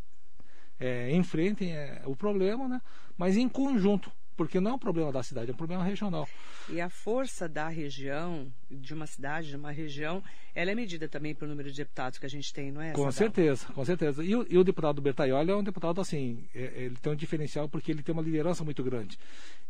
é, 0.78 1.14
enfrentem 1.14 1.72
é, 1.72 2.02
o 2.06 2.16
problema, 2.16 2.68
né? 2.68 2.80
mas 3.16 3.36
em 3.36 3.48
conjunto 3.48 4.10
porque 4.36 4.60
não 4.60 4.72
é 4.72 4.74
um 4.74 4.78
problema 4.78 5.12
da 5.12 5.22
cidade, 5.22 5.50
é 5.50 5.54
um 5.54 5.56
problema 5.56 5.84
regional. 5.84 6.28
E 6.68 6.80
a 6.80 6.88
força 6.88 7.48
da 7.48 7.68
região, 7.68 8.52
de 8.70 8.94
uma 8.94 9.06
cidade, 9.06 9.48
de 9.48 9.56
uma 9.56 9.70
região, 9.70 10.22
ela 10.54 10.70
é 10.70 10.74
medida 10.74 11.08
também 11.08 11.34
pelo 11.34 11.50
número 11.50 11.70
de 11.70 11.76
deputados 11.76 12.18
que 12.18 12.26
a 12.26 12.28
gente 12.28 12.52
tem, 12.52 12.70
não 12.70 12.80
é? 12.80 12.92
Com 12.92 13.10
certeza, 13.10 13.66
com 13.72 13.84
certeza. 13.84 14.24
E 14.24 14.34
o, 14.34 14.46
e 14.48 14.56
o 14.56 14.64
deputado 14.64 15.02
Bertaioli 15.02 15.50
é 15.50 15.56
um 15.56 15.62
deputado 15.62 16.00
assim, 16.00 16.44
é, 16.54 16.84
ele 16.84 16.96
tem 16.96 17.12
um 17.12 17.16
diferencial 17.16 17.68
porque 17.68 17.90
ele 17.90 18.02
tem 18.02 18.12
uma 18.12 18.22
liderança 18.22 18.64
muito 18.64 18.82
grande. 18.82 19.18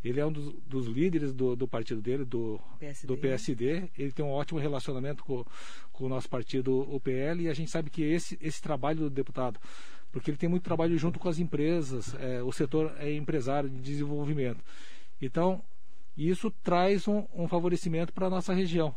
Ele 0.05 0.21
é 0.21 0.27
um 0.27 0.33
dos, 0.33 0.53
dos 0.67 0.87
líderes 0.87 1.33
do, 1.33 1.57
do, 1.57 1.67
partido 1.67 2.03
dele, 2.03 2.25
do 2.25 2.61
PSD. 2.79 3.07
do 3.07 3.17
PSD. 3.17 3.91
Ele 3.97 4.13
tem 4.13 4.25
um 4.25 4.31
ótimo 4.31 4.61
relacionamento 4.61 5.25
com, 5.25 5.45
com 5.93 6.05
o 6.05 6.09
nosso 6.09 6.29
partido, 6.29 6.81
o 6.95 7.01
PL, 7.01 7.45
e 7.45 7.49
a 7.49 7.55
gente 7.55 7.71
sabe 7.71 7.89
que 7.89 8.03
esse, 8.03 8.39
esse 8.41 8.61
trabalho 8.61 9.01
do 9.01 9.11
deputado 9.11 9.59
porque 10.15 10.31
ele 10.31 10.39
tem 10.39 10.49
muito 10.49 10.63
trabalho 10.63 10.97
junto 10.97 11.19
com 11.19 11.29
as 11.29 11.41
empresas, 11.41 12.15
é, 12.21 12.41
o 12.41 12.53
setor 12.53 12.95
é 13.01 13.13
empresário 13.13 13.69
de 13.69 13.81
desenvolvimento. 13.81 14.63
Então, 15.21 15.61
isso 16.17 16.53
traz 16.63 17.09
um, 17.09 17.25
um 17.35 17.49
favorecimento 17.49 18.13
para 18.13 18.29
a 18.29 18.31
nossa 18.31 18.55
região. 18.55 18.95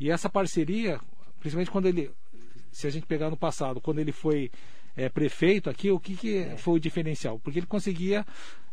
E 0.00 0.10
essa 0.10 0.30
parceria, 0.30 0.98
principalmente 1.40 1.70
quando 1.70 1.88
ele, 1.88 2.10
se 2.72 2.86
a 2.86 2.90
gente 2.90 3.04
pegar 3.04 3.28
no 3.28 3.36
passado, 3.36 3.82
quando 3.82 3.98
ele 3.98 4.12
foi 4.12 4.50
é, 4.96 5.08
prefeito 5.08 5.68
aqui, 5.68 5.90
o 5.90 6.00
que, 6.00 6.16
que 6.16 6.38
é. 6.38 6.56
foi 6.56 6.74
o 6.74 6.80
diferencial? 6.80 7.38
Porque 7.38 7.58
ele 7.58 7.66
conseguia 7.66 8.24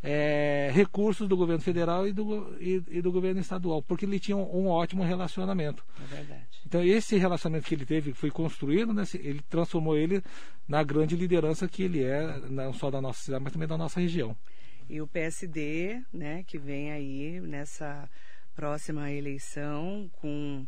é, 0.01 0.69
recursos 0.73 1.27
do 1.27 1.35
governo 1.35 1.61
federal 1.61 2.07
e 2.07 2.13
do, 2.13 2.55
e, 2.59 2.81
e, 2.89 3.01
do 3.01 3.11
governo 3.11 3.41
estadual, 3.41 3.81
porque 3.81 4.05
ele 4.05 4.19
tinha 4.19 4.37
um, 4.37 4.63
um, 4.63 4.67
ótimo 4.67 5.03
relacionamento. 5.03 5.85
É 6.01 6.15
verdade. 6.15 6.47
Então, 6.65 6.83
esse 6.83 7.17
relacionamento 7.17 7.67
que 7.67 7.75
ele 7.75 7.85
teve, 7.85 8.13
foi 8.13 8.31
construído, 8.31 8.93
né, 8.93 9.03
ele 9.15 9.41
transformou 9.49 9.97
ele 9.97 10.21
na 10.67 10.81
grande 10.81 11.15
liderança 11.15 11.67
que 11.67 11.83
ele 11.83 12.03
é, 12.03 12.39
não 12.49 12.73
só 12.73 12.89
da 12.89 13.01
nossa 13.01 13.21
cidade, 13.21 13.43
mas 13.43 13.53
também 13.53 13.67
da 13.67 13.77
nossa 13.77 13.99
região. 13.99 14.35
E 14.89 15.01
o 15.01 15.07
PSD, 15.07 16.01
né, 16.11 16.43
que 16.43 16.57
vem 16.57 16.91
aí 16.91 17.39
nessa 17.41 18.09
próxima 18.55 19.11
eleição 19.11 20.09
com 20.21 20.65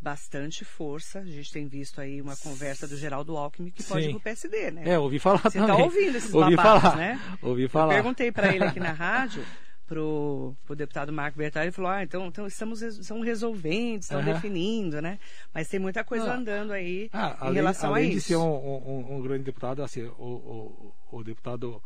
bastante 0.00 0.64
força. 0.64 1.20
A 1.20 1.24
gente 1.24 1.52
tem 1.52 1.66
visto 1.66 2.00
aí 2.00 2.20
uma 2.20 2.36
conversa 2.36 2.86
do 2.86 2.96
Geraldo 2.96 3.36
Alckmin 3.36 3.70
que 3.70 3.82
pode 3.82 4.04
Sim. 4.04 4.10
ir 4.10 4.12
pro 4.12 4.20
PSD, 4.20 4.70
né? 4.70 4.82
É, 4.86 4.98
ouvi 4.98 5.18
falar 5.18 5.38
Você 5.38 5.58
tá 5.58 5.66
também. 5.66 5.76
tá 5.76 5.84
ouvindo 5.84 6.16
esses 6.16 6.32
ouvi 6.34 6.56
babados, 6.56 6.82
falar. 6.82 6.96
né? 6.96 7.20
Ouvi 7.42 7.68
falar. 7.68 7.92
Eu 7.92 7.96
perguntei 7.96 8.32
para 8.32 8.54
ele 8.54 8.64
aqui 8.64 8.80
na 8.80 8.92
rádio, 8.92 9.44
pro, 9.88 10.54
pro 10.66 10.76
deputado 10.76 11.12
Marco 11.12 11.38
Bertari, 11.38 11.66
ele 11.66 11.72
falou, 11.72 11.90
ah, 11.90 12.02
então, 12.02 12.26
então 12.26 12.46
estamos 12.46 12.82
estão 12.82 13.20
resolvendo, 13.20 14.02
estão 14.02 14.20
uhum. 14.20 14.26
definindo, 14.26 15.00
né? 15.00 15.18
Mas 15.52 15.68
tem 15.68 15.80
muita 15.80 16.04
coisa 16.04 16.30
ah. 16.30 16.36
andando 16.36 16.72
aí 16.72 17.08
ah, 17.12 17.36
em 17.40 17.46
além, 17.46 17.54
relação 17.54 17.90
além 17.90 18.04
a 18.04 18.14
isso. 18.14 18.32
Além 18.34 18.42
de 18.42 18.50
ser 18.52 18.58
um, 18.58 19.14
um, 19.14 19.16
um, 19.16 19.22
grande 19.22 19.44
deputado, 19.44 19.82
assim, 19.82 20.02
o, 20.02 20.92
o, 21.10 21.18
o 21.18 21.24
deputado 21.24 21.82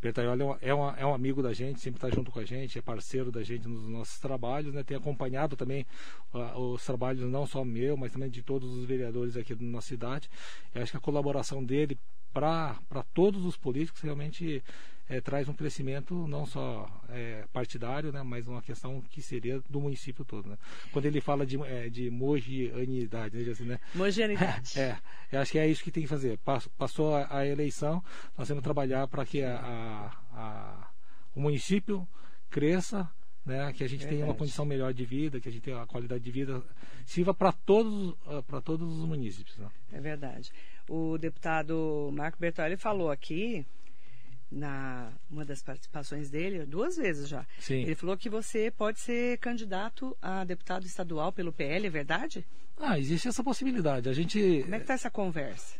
Bertaioli 0.00 0.42
é, 0.60 0.72
uma, 0.72 0.96
é 0.96 1.04
um 1.04 1.12
amigo 1.12 1.42
da 1.42 1.52
gente, 1.52 1.80
sempre 1.80 1.98
está 1.98 2.08
junto 2.08 2.30
com 2.30 2.38
a 2.38 2.44
gente, 2.44 2.78
é 2.78 2.82
parceiro 2.82 3.32
da 3.32 3.42
gente 3.42 3.66
nos 3.66 3.88
nossos 3.88 4.18
trabalhos, 4.18 4.72
né? 4.72 4.82
tem 4.82 4.96
acompanhado 4.96 5.56
também 5.56 5.84
uh, 6.32 6.58
os 6.58 6.84
trabalhos 6.84 7.28
não 7.28 7.46
só 7.46 7.64
meu, 7.64 7.96
mas 7.96 8.12
também 8.12 8.30
de 8.30 8.42
todos 8.42 8.72
os 8.76 8.84
vereadores 8.84 9.36
aqui 9.36 9.54
da 9.54 9.64
nossa 9.64 9.88
cidade. 9.88 10.30
Eu 10.74 10.82
acho 10.82 10.92
que 10.92 10.98
a 10.98 11.00
colaboração 11.00 11.64
dele 11.64 11.98
para 12.38 13.02
todos 13.12 13.44
os 13.44 13.56
políticos 13.56 14.00
realmente 14.00 14.62
é, 15.08 15.20
traz 15.20 15.48
um 15.48 15.54
crescimento 15.54 16.26
não 16.28 16.44
só 16.44 16.86
é, 17.08 17.44
partidário, 17.52 18.12
né, 18.12 18.22
mas 18.22 18.46
uma 18.46 18.60
questão 18.60 19.00
que 19.10 19.22
seria 19.22 19.60
do 19.68 19.80
município 19.80 20.24
todo. 20.24 20.48
Né? 20.48 20.58
Quando 20.92 21.06
ele 21.06 21.20
fala 21.20 21.46
de, 21.46 21.60
é, 21.62 21.88
de 21.88 22.10
mogianidade, 22.10 23.36
né, 23.36 23.50
assim, 23.50 23.64
né? 23.64 23.80
Mogianidade. 23.94 24.78
É, 24.78 24.96
eu 25.32 25.40
acho 25.40 25.52
que 25.52 25.58
é 25.58 25.66
isso 25.66 25.82
que 25.82 25.90
tem 25.90 26.02
que 26.02 26.08
fazer. 26.08 26.38
Passou 26.76 27.14
a, 27.14 27.38
a 27.38 27.46
eleição, 27.46 28.02
nós 28.36 28.46
temos 28.46 28.60
que 28.60 28.64
trabalhar 28.64 29.08
para 29.08 29.24
que 29.24 29.42
a, 29.42 30.12
a, 30.32 30.90
o 31.34 31.40
município 31.40 32.06
cresça, 32.50 33.10
né, 33.44 33.72
que 33.72 33.82
a 33.82 33.88
gente 33.88 34.06
tenha 34.06 34.24
uma 34.24 34.34
condição 34.34 34.64
melhor 34.64 34.92
de 34.92 35.04
vida, 35.04 35.40
que 35.40 35.48
a 35.48 35.52
gente 35.52 35.62
tenha 35.62 35.76
uma 35.76 35.86
qualidade 35.86 36.22
de 36.22 36.30
vida 36.30 36.62
sirva 37.06 37.32
para 37.32 37.52
todos 37.52 38.14
para 38.46 38.60
todos 38.60 38.98
os 38.98 39.04
municípios. 39.04 39.56
Né? 39.56 39.70
É 39.92 40.00
verdade. 40.00 40.52
O 40.88 41.18
deputado 41.18 42.10
Marco 42.12 42.38
Bertoli 42.38 42.76
falou 42.76 43.10
aqui 43.10 43.66
na 44.50 45.12
uma 45.30 45.44
das 45.44 45.62
participações 45.62 46.30
dele, 46.30 46.64
duas 46.64 46.96
vezes 46.96 47.28
já. 47.28 47.46
Sim. 47.58 47.82
Ele 47.82 47.94
falou 47.94 48.16
que 48.16 48.30
você 48.30 48.70
pode 48.70 48.98
ser 48.98 49.38
candidato 49.38 50.16
a 50.20 50.44
deputado 50.44 50.86
estadual 50.86 51.32
pelo 51.32 51.52
PL, 51.52 51.86
é 51.86 51.90
verdade? 51.90 52.46
Ah, 52.76 52.98
existe 52.98 53.28
essa 53.28 53.42
possibilidade. 53.42 54.08
A 54.08 54.12
gente 54.12 54.62
Como 54.62 54.74
é 54.74 54.78
que 54.78 54.84
está 54.84 54.94
essa 54.94 55.10
conversa? 55.10 55.78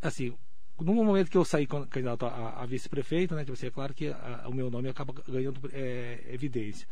Assim, 0.00 0.36
no 0.80 0.94
momento 0.94 1.30
que 1.30 1.36
eu 1.36 1.44
saí 1.44 1.66
candidato 1.66 2.26
a, 2.26 2.62
a 2.62 2.66
vice-prefeito, 2.66 3.34
né, 3.34 3.42
tipo 3.42 3.52
assim, 3.52 3.66
é 3.66 3.70
claro 3.70 3.94
que 3.94 4.08
a, 4.08 4.44
o 4.48 4.54
meu 4.54 4.70
nome 4.70 4.88
acaba 4.88 5.14
ganhando 5.28 5.60
é, 5.72 6.24
evidência. 6.28 6.86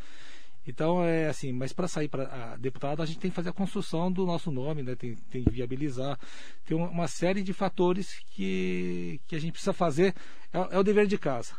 Então, 0.66 1.02
é 1.02 1.26
assim, 1.26 1.52
mas 1.52 1.72
para 1.72 1.88
sair 1.88 2.08
para 2.08 2.56
deputado, 2.56 3.02
a 3.02 3.06
gente 3.06 3.18
tem 3.18 3.30
que 3.30 3.34
fazer 3.34 3.48
a 3.48 3.52
construção 3.52 4.12
do 4.12 4.24
nosso 4.24 4.50
nome, 4.50 4.82
né? 4.82 4.94
tem, 4.94 5.16
tem 5.16 5.42
que 5.42 5.50
viabilizar. 5.50 6.18
Tem 6.64 6.76
uma, 6.76 7.08
série 7.08 7.42
de 7.42 7.52
fatores 7.52 8.20
que, 8.30 9.20
que 9.26 9.34
a 9.34 9.40
gente 9.40 9.52
precisa 9.52 9.72
fazer. 9.72 10.14
É, 10.52 10.76
é, 10.76 10.78
o 10.78 10.84
dever 10.84 11.06
de 11.08 11.18
casa. 11.18 11.54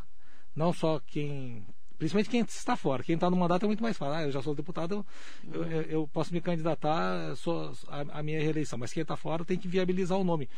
Não 0.56 0.72
só 0.72 1.00
quem 1.00 1.66
Principalmente 1.98 2.30
quem 2.30 2.42
está 2.42 2.76
fora. 2.76 3.04
Quem 3.04 3.16
está 3.16 3.30
no 3.30 3.38
mandato 3.38 3.64
é 3.64 3.68
muito 3.68 3.84
mais 3.84 3.96
fácil. 3.96 4.14
Ah, 4.14 4.24
eu 4.24 4.32
já 4.32 4.42
sou 4.42 4.54
deputado, 4.54 5.06
eu, 5.54 5.64
eu, 5.64 5.82
eu 5.84 6.08
posso 6.08 6.34
me 6.34 6.42
candidatar 6.42 7.34
sou, 7.36 7.72
a, 7.88 8.20
a 8.20 8.24
minha 8.24 8.42
reeleição. 8.42 8.78
Mas 8.78 8.92
quem 8.92 9.02
está 9.02 9.16
fora 9.16 9.46
tem 9.46 9.58
que 9.58 9.68
viabilizar 9.68 10.18
o 10.18 10.24
nome. 10.24 10.50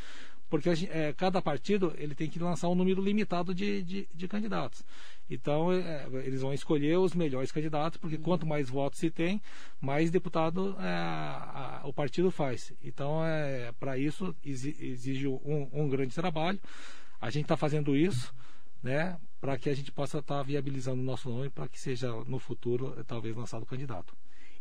Porque 0.49 0.69
é, 0.91 1.11
cada 1.13 1.41
partido 1.41 1.93
ele 1.97 2.13
tem 2.13 2.29
que 2.29 2.37
lançar 2.39 2.69
um 2.69 2.75
número 2.75 3.01
limitado 3.01 3.53
de, 3.53 3.81
de, 3.83 4.07
de 4.13 4.27
candidatos. 4.27 4.83
Então, 5.29 5.71
é, 5.71 6.05
eles 6.23 6.41
vão 6.41 6.53
escolher 6.53 6.97
os 6.97 7.13
melhores 7.15 7.51
candidatos, 7.51 7.97
porque 7.97 8.17
quanto 8.17 8.45
mais 8.45 8.69
votos 8.69 8.99
se 8.99 9.09
tem, 9.09 9.41
mais 9.81 10.11
deputado 10.11 10.75
é, 10.79 10.87
a- 10.87 11.81
o 11.83 11.91
partido 11.91 12.29
faz. 12.29 12.71
Então, 12.83 13.25
é, 13.25 13.71
para 13.79 13.97
isso, 13.97 14.35
exi- 14.45 14.75
exige 14.79 15.27
um, 15.27 15.67
um 15.73 15.89
grande 15.89 16.13
trabalho. 16.13 16.59
A 17.19 17.29
gente 17.31 17.43
está 17.45 17.57
fazendo 17.57 17.95
isso, 17.95 18.33
né, 18.83 19.17
para 19.41 19.57
que 19.57 19.69
a 19.69 19.73
gente 19.75 19.91
possa 19.91 20.19
estar 20.19 20.43
viabilizando 20.43 21.01
o 21.01 21.05
nosso 21.05 21.27
nome, 21.29 21.49
para 21.49 21.67
que 21.67 21.79
seja 21.79 22.11
no 22.27 22.37
futuro, 22.37 23.03
talvez, 23.07 23.35
lançado 23.35 23.65
candidato. 23.65 24.15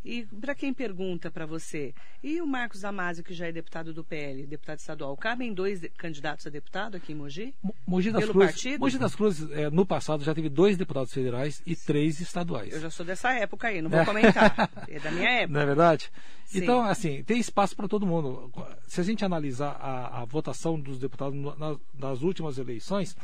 E 0.04 0.26
para 0.40 0.54
quem 0.54 0.74
pergunta 0.74 1.30
para 1.30 1.46
você, 1.46 1.94
e 2.22 2.40
o 2.42 2.46
Marcos 2.46 2.82
Damasio, 2.82 3.24
que 3.24 3.32
já 3.32 3.46
é 3.46 3.52
deputado 3.52 3.94
do 3.94 4.04
PL, 4.04 4.44
deputado 4.46 4.78
estadual, 4.78 5.16
cabem 5.16 5.54
dois 5.54 5.80
candidatos 5.96 6.46
a 6.46 6.50
deputado 6.50 6.96
aqui 6.96 7.12
em 7.12 7.16
Mogi? 7.16 7.54
Mo- 7.62 7.74
Mogi 7.86 8.10
das 8.12 8.20
Pelo 8.20 8.32
Cruzes, 8.34 8.50
partido? 8.52 8.80
Mogi 8.80 8.98
das 8.98 9.14
Cruzes 9.14 9.50
eh, 9.52 9.70
no 9.70 9.86
passado, 9.86 10.22
já 10.22 10.34
teve 10.34 10.50
dois 10.50 10.76
deputados 10.76 11.10
federais 11.12 11.62
e 11.66 11.74
três 11.74 12.20
estaduais. 12.20 12.72
Eu 12.74 12.80
já 12.82 12.90
sou 12.90 13.06
dessa 13.06 13.32
época 13.32 13.68
aí, 13.68 13.80
não 13.80 13.88
vou 13.88 14.04
comentar. 14.04 14.70
É 14.88 15.00
da 15.00 15.10
minha 15.10 15.30
época. 15.30 15.52
Não 15.54 15.60
é 15.62 15.66
verdade? 15.66 16.10
Sim. 16.44 16.58
Então, 16.62 16.82
assim, 16.82 17.22
tem 17.24 17.38
espaço 17.38 17.74
para 17.74 17.88
todo 17.88 18.06
mundo. 18.06 18.52
Se 18.86 19.00
a 19.00 19.04
gente 19.04 19.24
analisar 19.24 19.70
a, 19.80 20.20
a 20.20 20.24
votação 20.26 20.78
dos 20.78 20.98
deputados 20.98 21.34
no- 21.38 21.56
na- 21.56 21.78
nas 21.98 22.20
últimas 22.20 22.58
eleições, 22.58 23.16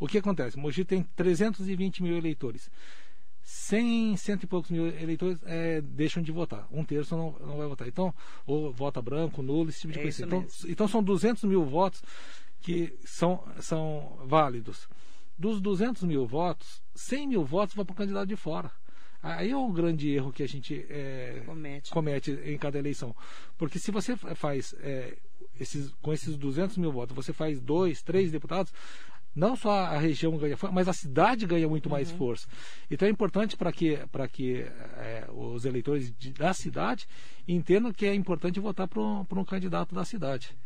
o 0.00 0.08
que 0.08 0.16
acontece? 0.18 0.58
Mogi 0.58 0.82
tem 0.84 1.02
320 1.14 2.02
mil 2.02 2.16
eleitores. 2.16 2.70
100, 3.42 4.16
cento 4.16 4.44
e 4.44 4.46
poucos 4.46 4.70
mil 4.70 4.86
eleitores 4.86 5.38
é, 5.44 5.80
deixam 5.80 6.22
de 6.22 6.30
votar. 6.32 6.66
Um 6.70 6.84
terço 6.84 7.16
não, 7.16 7.32
não 7.40 7.56
vai 7.56 7.66
votar. 7.66 7.88
Então, 7.88 8.14
ou 8.46 8.72
vota 8.72 9.02
branco, 9.02 9.42
nulo, 9.42 9.68
esse 9.68 9.80
tipo 9.80 9.92
de 9.92 9.98
É 9.98 10.02
coisa. 10.02 10.16
isso 10.16 10.24
Então, 10.26 10.46
então, 10.70 10.88
são 10.88 11.02
200 11.02 11.44
mil 11.44 11.64
votos 11.64 12.02
que 12.60 12.94
são, 13.04 13.44
são 13.60 14.18
válidos. 14.24 14.88
Dos 15.36 15.60
200 15.60 16.04
mil 16.04 16.26
votos, 16.26 16.82
100 16.94 17.26
mil 17.26 17.44
votos 17.44 17.74
vão 17.74 17.84
para 17.84 17.92
o 17.92 17.96
candidato 17.96 18.28
de 18.28 18.36
fora. 18.36 18.70
Aí 19.22 19.50
é 19.50 19.56
um 19.56 19.72
grande 19.72 20.10
erro 20.10 20.32
que 20.32 20.42
a 20.42 20.48
gente 20.48 20.84
é, 20.90 21.42
Comete. 21.46 21.90
comete 21.90 22.30
em 22.44 22.58
cada 22.58 22.78
eleição. 22.78 23.14
Porque 23.56 23.78
se 23.78 23.90
você 23.90 24.16
fa- 24.16 24.34
faz 24.34 24.74
é, 24.80 25.16
esses, 25.60 25.92
com 26.02 26.12
esses 26.12 26.36
200 26.36 26.76
mil 26.76 26.90
votos, 26.92 27.14
você 27.14 27.32
faz 27.32 27.60
dois, 27.60 28.02
três 28.02 28.32
deputados, 28.32 28.72
não 29.34 29.56
só 29.56 29.70
a 29.70 29.98
região 29.98 30.36
ganha 30.36 30.56
força, 30.56 30.74
mas 30.74 30.88
a 30.88 30.92
cidade 30.92 31.46
ganha 31.46 31.68
muito 31.68 31.88
mais 31.88 32.10
Uhum. 32.12 32.18
força. 32.18 32.46
Então 32.90 33.06
é 33.08 33.10
importante 33.10 33.56
para 33.56 33.72
que, 33.72 33.98
pra 34.10 34.28
que 34.28 34.60
é, 34.98 35.24
os 35.32 35.64
eleitores 35.64 36.12
de- 36.18 36.32
da 36.32 36.52
cidade 36.52 37.06
entendam 37.48 37.92
que 37.92 38.06
é 38.06 38.14
importante 38.14 38.60
votar 38.60 38.86
para 38.88 39.00
um, 39.00 39.26
um 39.30 39.44
candidato 39.44 39.94
da 39.94 40.04
cidade. 40.04 40.56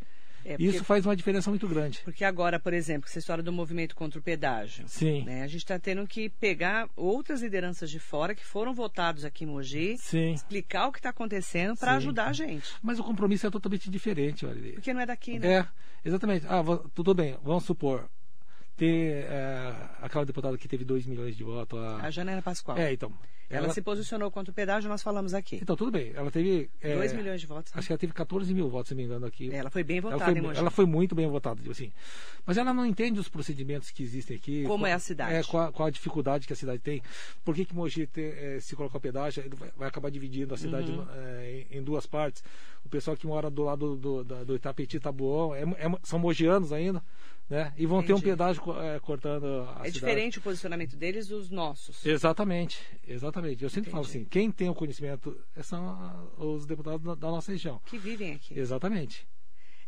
É, 0.44 0.50
porque, 0.50 0.64
Isso 0.64 0.85
faz 0.85 1.05
uma 1.05 1.16
diferença 1.16 1.50
muito 1.50 1.66
grande. 1.66 2.00
porque 2.05 2.24
agora, 2.24 2.61
por 2.61 2.72
exemplo, 2.72 3.09
essa 3.09 3.18
história 3.18 3.42
do 3.42 3.52
movimento 3.52 3.96
contra 3.96 4.20
o 4.20 4.22
pedágio. 4.22 4.85
Sim. 4.87 5.24
né, 5.24 5.42
a 5.42 5.46
gente 5.48 5.62
está 5.62 5.76
tendo 5.76 6.07
que 6.07 6.29
pegar 6.29 6.88
outras 6.94 7.42
lideranças 7.42 7.90
de 7.90 7.98
fora 7.98 8.33
que 8.33 8.44
foram 8.44 8.72
votados 8.72 9.24
aqui 9.24 9.42
em 9.42 9.48
Mogi, 9.48 9.96
Sim. 9.98 10.33
explicar 10.33 10.87
o 10.87 10.92
que 10.92 11.00
está 11.00 11.11
acontecendo 11.11 11.76
para 11.76 11.96
ajudar 11.96 12.26
a 12.29 12.33
gente. 12.33 12.68
Mas 12.81 13.00
o 13.00 13.02
compromisso 13.02 13.44
é 13.44 13.50
totalmente 13.50 13.90
diferente, 13.90 14.46
olha. 14.46 14.72
Porque 14.74 14.94
não 14.94 15.00
é 15.00 15.07
daqui, 15.07 15.37
né? 15.37 15.52
É, 15.52 15.66
exatamente. 16.05 16.46
Ah, 16.48 16.62
tudo 16.94 17.12
bem, 17.12 17.37
vamos 17.42 17.64
supor. 17.64 18.09
Ter 18.76 19.24
é, 19.24 19.74
aquela 20.02 20.26
deputada 20.26 20.56
que 20.58 20.68
teve 20.68 20.84
2 20.84 21.06
milhões 21.06 21.34
de 21.36 21.42
votos. 21.42 21.78
A... 21.78 21.96
A 22.02 22.10
Janaina 22.10 22.42
Pascoal. 22.42 22.76
É, 22.76 22.92
então. 22.92 23.10
ela, 23.48 23.72
se 23.72 23.80
posicionou 23.80 24.30
contra 24.30 24.50
o 24.52 24.54
pedágio, 24.54 24.86
nós 24.90 25.02
falamos 25.02 25.32
aqui. 25.32 25.56
Então, 25.62 25.74
tudo 25.74 25.90
bem. 25.90 26.12
Ela 26.14 26.30
teve. 26.30 26.68
2 26.82 27.12
é, 27.12 27.16
milhões 27.16 27.40
de 27.40 27.46
votos. 27.46 27.72
né? 27.72 27.78
Acho 27.78 27.86
que 27.86 27.92
ela 27.94 27.98
teve 27.98 28.12
14 28.12 28.52
mil 28.52 28.68
votos, 28.68 28.88
se 28.90 28.94
me 28.94 29.04
engano, 29.04 29.24
aqui. 29.24 29.50
Ela 29.50 29.70
foi 29.70 29.82
bem 29.82 29.96
Ela 29.98 30.10
votada 30.10 30.30
foi, 30.30 30.40
em 30.40 30.56
ela 30.58 30.70
foi 30.70 30.84
muito 30.84 31.14
bem 31.14 31.26
votada, 31.26 31.56
tipo 31.58 31.70
assim. 31.72 31.90
Mas 32.44 32.58
ela 32.58 32.74
não 32.74 32.84
entende 32.84 33.18
os 33.18 33.30
procedimentos 33.30 33.90
que 33.90 34.02
existem 34.02 34.36
aqui. 34.36 34.64
Como 34.64 34.80
qual- 34.84 34.86
é 34.88 34.92
a 34.92 34.98
cidade. 34.98 35.34
É, 35.34 35.42
qual, 35.42 35.68
a- 35.68 35.72
qual 35.72 35.86
a 35.86 35.90
dificuldade 35.90 36.46
que 36.46 36.52
a 36.52 36.56
cidade 36.56 36.78
tem. 36.80 37.02
Por 37.44 37.54
que, 37.54 37.64
que 37.64 37.74
Mogi, 37.74 38.06
eh, 38.14 38.58
se 38.60 38.76
colocar 38.76 39.00
pedágio, 39.00 39.42
ele 39.42 39.54
vai, 39.74 39.88
acabar 39.88 40.10
dividindo 40.10 40.52
a 40.52 40.58
cidade 40.58 40.90
Uhum. 40.92 41.06
eh, 41.14 41.64
em, 41.70 41.78
em 41.78 41.82
duas 41.82 42.04
partes. 42.04 42.44
O 42.84 42.88
pessoal 42.90 43.16
que 43.16 43.26
mora 43.26 43.48
do 43.50 43.64
lado 43.64 43.96
do, 43.96 44.22
do, 44.22 44.44
do 44.44 44.54
Itapetí, 44.54 45.00
Tabuão, 45.00 45.54
é, 45.54 45.62
é- 45.62 45.98
são 46.04 46.18
mogianos 46.18 46.72
ainda, 46.72 47.02
né? 47.48 47.72
E 47.76 47.87
vão 47.87 48.02
ter 48.02 48.12
um 48.12 48.16
Entendi. 48.16 48.30
pedágio 48.32 48.62
eh, 48.80 48.98
cortando 49.00 49.44
a 49.46 49.70
É 49.70 49.74
cidade. 49.74 49.92
diferente 49.92 50.38
o 50.38 50.42
posicionamento 50.42 50.96
deles 50.96 51.28
dos 51.28 51.48
nossos. 51.50 52.04
Exatamente, 52.04 52.78
exatamente. 53.06 53.62
Eu 53.62 53.70
sempre 53.70 53.90
falo 53.90 54.02
Entendi. 54.04 54.18
assim, 54.18 54.28
quem 54.28 54.50
tem 54.50 54.68
o 54.68 54.74
conhecimento 54.74 55.37
são 55.62 56.30
os 56.37 56.66
deputados 56.66 57.04
da 57.18 57.30
nossa 57.30 57.52
região. 57.52 57.80
Que 57.87 57.98
vivem 57.98 58.35
aqui. 58.35 58.59
Exatamente, 58.59 59.26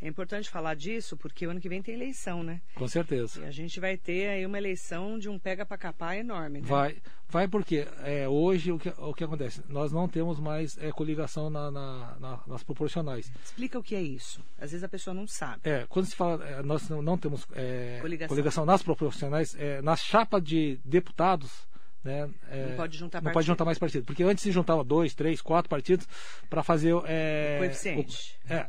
É 0.01 0.07
importante 0.07 0.49
falar 0.49 0.75
disso 0.75 1.17
porque 1.17 1.45
o 1.47 1.51
ano 1.51 1.61
que 1.61 1.69
vem 1.69 1.83
tem 1.83 1.95
eleição, 1.95 2.43
né? 2.45 2.61
com 2.75 2.87
certeza. 2.87 3.41
E 3.41 3.45
a 3.45 3.51
gente 3.51 3.81
vai 3.81 3.97
ter 3.97 4.29
aí 4.29 4.47
uma 4.47 4.57
eleição 4.57 5.19
de 5.19 5.29
um 5.29 5.39
pega 5.39 5.67
para 5.67 5.77
capar 5.77 6.17
enorme, 6.17 6.61
né? 6.61 6.67
Vai, 6.69 6.99
vai 7.29 7.49
porque 7.49 7.85
é, 8.05 8.29
hoje 8.29 8.71
o 8.71 8.79
que, 8.79 8.91
o 8.97 9.13
que 9.13 9.25
acontece? 9.25 9.61
Nós 9.69 9.91
não 9.91 10.09
temos 10.09 10.39
mais 10.39 10.79
é, 10.79 10.93
coligação 10.93 11.51
na- 11.51 11.71
na- 11.71 12.17
na- 12.21 12.41
nas 12.47 12.63
proporcionais. 12.63 13.31
Explica 13.45 13.77
o 13.79 13.83
que 13.83 13.97
é 13.97 14.01
isso. 14.03 14.41
Às 14.57 14.71
vezes 14.71 14.85
a 14.85 14.89
pessoa 14.89 15.13
não 15.13 15.27
sabe. 15.27 15.63
É, 15.65 15.85
quando 15.89 16.07
se 16.07 16.15
fala, 16.15 16.47
é, 16.47 16.63
nós 16.63 16.89
não, 16.89 17.03
não 17.03 17.19
temos 17.19 17.45
é, 17.55 17.99
Coligação. 18.01 18.29
coligação. 18.29 18.65
nas 18.67 18.83
proporcionais, 18.85 19.57
é, 19.59 19.83
na 19.83 19.97
chapa 19.97 20.41
de 20.41 20.79
deputados, 20.85 21.67
né, 22.05 22.31
é, 22.49 22.67
Não 22.69 22.77
pode 22.77 22.97
juntar 22.97 23.21
não 23.21 23.33
pode 23.33 23.47
juntar 23.49 23.65
mais 23.65 23.79
partidos. 23.81 24.07
Porque 24.07 24.23
antes 24.23 24.43
se 24.45 24.53
juntava 24.53 24.85
dois, 24.85 25.13
três, 25.13 25.43
quatro 25.43 25.69
partidos 25.69 26.07
para 26.49 26.63
fazer 26.63 26.95
é, 27.07 27.57
O 27.57 27.59
coeficiente. 27.65 28.39
o- 28.49 28.53
é, 28.53 28.69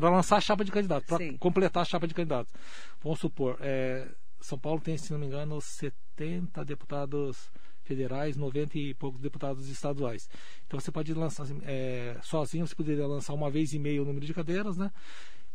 para 0.00 0.08
lançar 0.10 0.36
a 0.36 0.40
chapa 0.40 0.64
de 0.64 0.72
candidato, 0.72 1.04
para 1.06 1.18
completar 1.38 1.82
a 1.82 1.84
chapa 1.84 2.06
de 2.06 2.14
candidatos. 2.14 2.52
Vamos 3.02 3.20
supor, 3.20 3.56
é, 3.60 4.08
São 4.40 4.58
Paulo 4.58 4.80
tem, 4.80 4.96
se 4.96 5.12
não 5.12 5.18
me 5.20 5.26
engano, 5.26 5.60
70 5.60 6.64
deputados 6.64 7.50
federais, 7.82 8.36
90 8.36 8.78
e 8.78 8.94
poucos 8.94 9.20
deputados 9.20 9.68
estaduais. 9.68 10.28
Então 10.66 10.78
você 10.80 10.90
pode 10.90 11.12
lançar 11.12 11.46
é, 11.64 12.16
sozinho, 12.22 12.66
você 12.66 12.74
poderia 12.74 13.06
lançar 13.06 13.34
uma 13.34 13.50
vez 13.50 13.74
e 13.74 13.78
meia 13.78 14.00
o 14.00 14.04
número 14.04 14.24
de 14.24 14.32
cadeiras, 14.32 14.76
né? 14.76 14.90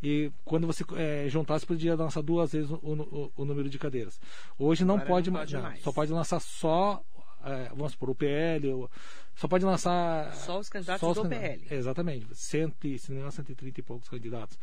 E 0.02 0.30
quando 0.44 0.66
você 0.66 0.84
é, 0.96 1.26
juntar, 1.28 1.58
você 1.58 1.64
podia 1.66 1.94
lançar 1.96 2.20
duas 2.22 2.52
vezes 2.52 2.70
o, 2.70 2.76
o- 2.82 3.32
o 3.34 3.44
número 3.46 3.68
de 3.68 3.78
cadeiras. 3.78 4.20
Hoje 4.58 4.84
não 4.84 4.96
Agora 4.96 5.08
pode, 5.08 5.30
não 5.30 5.38
mais, 5.38 5.50
pode 5.50 5.54
não, 5.62 5.68
mais. 5.70 5.82
só 5.82 5.90
pode 5.92 6.12
lançar 6.12 6.38
só, 6.40 7.02
é, 7.46 7.68
vamos 7.70 7.92
supor, 7.92 8.10
o 8.10 8.14
PL, 8.14 8.88
só 9.34 9.46
pode 9.46 9.64
lançar 9.64 10.34
Só 10.34 10.58
os 10.58 10.68
candidatos 10.68 11.00
só 11.00 11.10
os 11.10 11.16
do 11.16 11.22
candidatos. 11.22 11.62
PL. 11.62 11.74
Exatamente, 11.78 12.26
cento, 12.34 12.98
se 12.98 13.10
não 13.10 13.18
engano, 13.18 13.32
130 13.32 13.80
e 13.80 13.82
poucos 13.82 14.08
candidatos. 14.08 14.58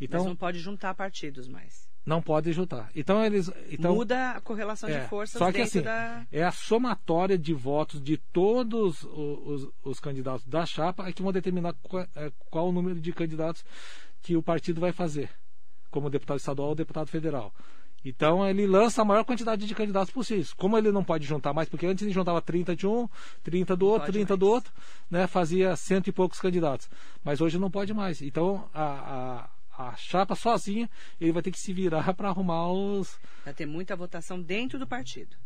Então 0.00 0.18
Mas 0.18 0.24
não... 0.24 0.30
não 0.30 0.36
pode 0.36 0.58
juntar 0.58 0.94
partidos 0.94 1.46
mais. 1.48 1.88
pode 2.20 2.52
juntar. 2.52 2.90
Então 2.94 3.24
eles, 3.24 3.50
então 3.70 3.94
Muda 3.94 4.32
a 4.32 4.40
correlação 4.40 4.88
é, 4.88 5.00
de 5.00 5.08
forças 5.08 5.38
só 5.38 5.46
que 5.46 5.58
dentro 5.58 5.78
assim, 5.78 5.82
da. 5.82 6.26
é 6.30 6.42
a 6.42 6.50
somatória 6.50 7.38
de 7.38 7.54
votos 7.54 8.02
de 8.02 8.18
todos 8.18 9.04
os, 9.04 9.68
os 9.82 10.00
candidatos 10.00 10.44
da 10.44 10.66
chapa 10.66 11.08
é 11.08 11.12
que 11.12 11.22
vão 11.22 11.32
determinar 11.32 11.74
qual, 11.82 12.06
é, 12.14 12.32
qual 12.50 12.68
o 12.68 12.72
número 12.72 13.00
de 13.00 13.12
candidatos 13.12 13.64
que 14.20 14.36
o 14.36 14.42
partido 14.42 14.80
vai 14.80 14.92
fazer, 14.92 15.30
como 15.90 16.10
deputado 16.10 16.38
estadual 16.38 16.70
ou 16.70 16.74
deputado 16.74 17.08
federal. 17.08 17.54
Então 18.04 18.46
ele 18.46 18.66
lança 18.66 19.00
a 19.00 19.04
maior 19.04 19.24
quantidade 19.24 19.66
de 19.66 19.74
candidatos 19.74 20.12
possíveis. 20.12 20.52
Como 20.52 20.76
ele 20.76 20.92
não 20.92 21.02
pode 21.02 21.24
juntar 21.26 21.52
mais, 21.52 21.68
porque 21.68 21.86
antes 21.86 22.02
ele 22.02 22.12
juntava 22.12 22.42
30 22.42 22.76
de 22.76 22.86
um, 22.86 23.08
30 23.42 23.74
do 23.76 23.86
outro, 23.86 24.06
pode 24.06 24.12
30 24.12 24.36
do 24.36 24.46
mais. 24.46 24.54
outro, 24.54 24.72
né, 25.10 25.26
fazia 25.26 25.74
cento 25.74 26.08
e 26.08 26.12
poucos 26.12 26.38
candidatos. 26.38 26.88
Mas 27.22 27.40
hoje 27.40 27.58
não 27.58 27.70
pode 27.70 27.94
mais. 27.94 28.20
Então 28.20 28.68
a, 28.74 29.48
a, 29.78 29.86
a 29.88 29.96
chapa 29.96 30.34
sozinha 30.34 30.88
ele 31.20 31.32
vai 31.32 31.42
ter 31.42 31.50
que 31.50 31.58
se 31.58 31.72
virar 31.72 32.12
para 32.14 32.28
arrumar 32.28 32.70
os. 32.70 33.18
Vai 33.44 33.54
ter 33.54 33.66
muita 33.66 33.96
votação 33.96 34.40
dentro 34.40 34.78
do 34.78 34.86
partido. 34.86 35.36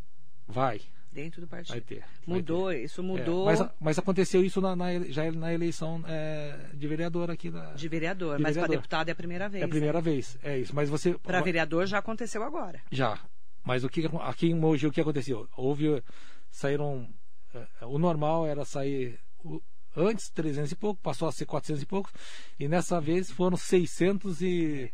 Vai, 0.47 0.81
Dentro 1.23 1.41
do 1.41 1.49
partido. 1.49 1.73
vai 1.73 1.81
ter. 1.81 1.99
vai 2.01 2.09
ter. 2.09 2.31
Mudou, 2.31 2.73
isso 2.73 3.01
É, 3.01 3.05
mudou 3.05 3.45
mas, 3.47 3.61
mas 3.81 3.99
aconteceu 3.99 4.45
isso 4.45 4.61
na, 4.61 4.77
na 4.77 4.99
já 5.05 5.31
na 5.33 5.53
eleição 5.53 6.03
é, 6.07 6.71
de 6.75 6.87
vereador 6.87 7.29
aqui. 7.31 7.51
Na, 7.51 7.73
de 7.73 7.89
vereador, 7.89 8.37
de 8.37 8.43
mas 8.43 8.57
para 8.57 8.69
deputado 8.69 9.09
é 9.09 9.13
a 9.13 9.15
primeira 9.17 9.49
vez. 9.49 9.63
é 9.63 9.67
a 9.67 9.69
primeira 9.69 10.01
vez. 10.01 10.39
É 10.43 10.57
isso. 10.59 10.73
Mas 10.75 10.89
você. 10.89 11.15
Para 11.19 11.41
vereador 11.41 11.87
já 11.87 11.99
aconteceu 11.99 12.43
agora. 12.45 12.81
Já. 12.93 13.19
Mas 13.65 13.83
o 13.85 13.89
que 13.89 14.09
aqui 14.23 14.47
em 14.47 14.55
Mogi 14.55 14.87
o 14.87 14.93
que 14.93 15.01
aconteceu? 15.01 15.49
Houve. 15.57 16.03
Saíram. 16.51 17.09
é, 17.55 17.85
O 17.87 17.99
normal 17.99 18.47
era 18.47 18.65
sair. 18.65 19.19
o- 19.45 19.61
Antes 19.97 20.31
300 20.31 20.71
e 20.71 20.77
pouco, 20.77 21.01
passou 21.03 21.27
a 21.27 21.33
ser 21.33 21.45
400 21.47 21.83
e 21.83 21.87
poucos, 21.87 22.13
e 22.61 22.69
nessa 22.69 23.01
vez 23.01 23.31
foram 23.33 23.57
600 23.57 24.41
e. 24.41 24.93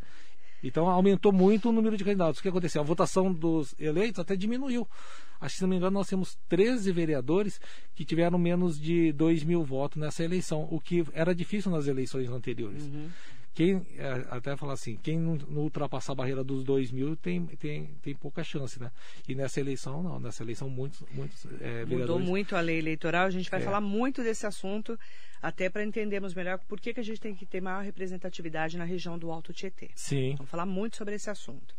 Então 0.65 0.89
aumentou 0.89 1.31
muito 1.31 1.69
o 1.69 1.73
número 1.73 1.97
de 1.97 2.05
candidatos. 2.05 2.41
O 2.41 2.43
que 2.43 2.49
aconteceu? 2.49 2.81
A 2.81 2.85
votação 2.85 3.33
dos 3.33 3.75
eleitos 3.79 4.19
até 4.19 4.35
diminuiu. 4.35 4.89
Acho 5.41 5.55
que, 5.55 5.59
se 5.59 5.63
não 5.63 5.69
me 5.69 5.77
engano, 5.77 5.93
nós 5.93 6.09
temos 6.09 6.39
13 6.49 6.91
vereadores 6.91 7.61
que 7.95 8.05
tiveram 8.05 8.39
menos 8.39 8.81
de 8.81 9.13
2 9.13 9.45
mil 9.45 9.63
votos 9.63 10.01
nessa 10.01 10.25
eleição, 10.25 10.67
o 10.71 10.81
que 10.81 11.05
era 11.13 11.35
difícil 11.35 11.71
nas 11.71 11.87
eleições 11.87 12.31
anteriores. 12.31 12.85
Uhum. 12.85 13.11
Quem 13.55 13.87
é, 13.97 14.27
até 14.31 14.57
falar 14.57 14.73
assim, 14.73 14.99
quem 15.03 15.19
não, 15.19 15.37
não, 15.37 15.63
ultrapassar 15.63 16.13
a 16.13 16.17
barreira 16.17 16.43
dos 16.43 16.65
2 16.65 16.91
mil 16.91 17.17
tem, 17.17 17.47
tem, 17.47 17.87
tem 18.03 18.15
pouca 18.15 18.43
chance, 18.43 18.81
né? 18.81 18.91
E 19.29 19.35
nessa 19.35 19.61
eleição, 19.61 20.03
não. 20.03 20.19
Nessa 20.19 20.43
eleição, 20.43 20.69
muitos, 20.69 21.03
muitos 21.13 21.47
é, 21.61 21.85
Mudou 21.85 22.19
muito 22.19 22.57
a 22.57 22.61
lei 22.61 22.79
eleitoral. 22.79 23.27
A 23.27 23.31
gente 23.31 23.49
vai 23.49 23.61
é. 23.61 23.65
falar 23.65 23.81
muito 23.81 24.23
desse 24.25 24.45
assunto, 24.45 24.99
até 25.41 25.71
para 25.71 25.85
entendermos 25.85 26.35
melhor 26.35 26.59
por 26.67 26.81
que, 26.81 26.93
que 26.93 27.01
a 27.01 27.05
gente 27.05 27.21
tem 27.21 27.35
que 27.35 27.47
ter 27.47 27.61
maior 27.61 27.85
representatividade 27.85 28.77
na 28.77 28.85
região 28.85 29.17
do 29.17 29.31
Alto 29.31 29.53
Tietê. 29.53 29.91
Sim. 29.95 30.35
Vamos 30.37 30.51
falar 30.51 30.67
muito 30.67 30.97
sobre 30.97 31.15
esse 31.15 31.31
assunto. 31.31 31.77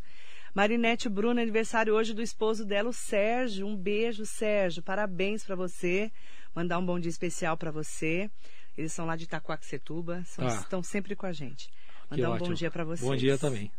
Marinete 0.53 1.09
Bruno, 1.09 1.41
aniversário 1.41 1.93
hoje 1.93 2.13
do 2.13 2.21
esposo 2.21 2.63
dela, 2.63 2.87
o 2.87 2.93
Sérgio. 2.93 3.67
Um 3.67 3.75
beijo, 3.75 4.25
Sérgio. 4.25 4.81
Parabéns 4.81 5.43
para 5.43 5.57
você. 5.57 6.09
Mandar 6.55 6.79
um 6.79 6.85
bom 6.85 6.97
dia 6.97 7.09
especial 7.09 7.57
para 7.57 7.71
você. 7.71 8.31
Eles 8.77 8.93
são 8.93 9.05
lá 9.05 9.15
de 9.15 9.23
Itacoaxetuba, 9.23 10.23
são, 10.25 10.45
ah. 10.45 10.49
estão 10.49 10.83
sempre 10.83 11.15
com 11.15 11.25
a 11.25 11.31
gente. 11.31 11.69
Mandar 12.09 12.31
um 12.31 12.37
bom 12.37 12.53
dia 12.53 12.69
para 12.69 12.83
vocês. 12.83 13.07
Bom 13.07 13.15
dia 13.15 13.37
também. 13.37 13.71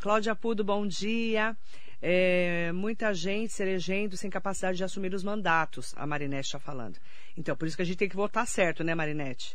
Cláudia 0.00 0.34
Pudo, 0.34 0.64
bom 0.64 0.86
dia. 0.86 1.56
É, 2.02 2.72
muita 2.72 3.12
gente 3.12 3.52
se 3.52 3.62
elegendo 3.62 4.16
sem 4.16 4.30
capacidade 4.30 4.78
de 4.78 4.84
assumir 4.84 5.12
os 5.12 5.22
mandatos, 5.22 5.92
a 5.96 6.06
Marinete 6.06 6.46
está 6.46 6.58
falando. 6.58 6.98
Então, 7.36 7.54
por 7.54 7.68
isso 7.68 7.76
que 7.76 7.82
a 7.82 7.84
gente 7.84 7.98
tem 7.98 8.08
que 8.08 8.16
votar 8.16 8.46
certo, 8.46 8.82
né, 8.82 8.94
Marinete? 8.94 9.54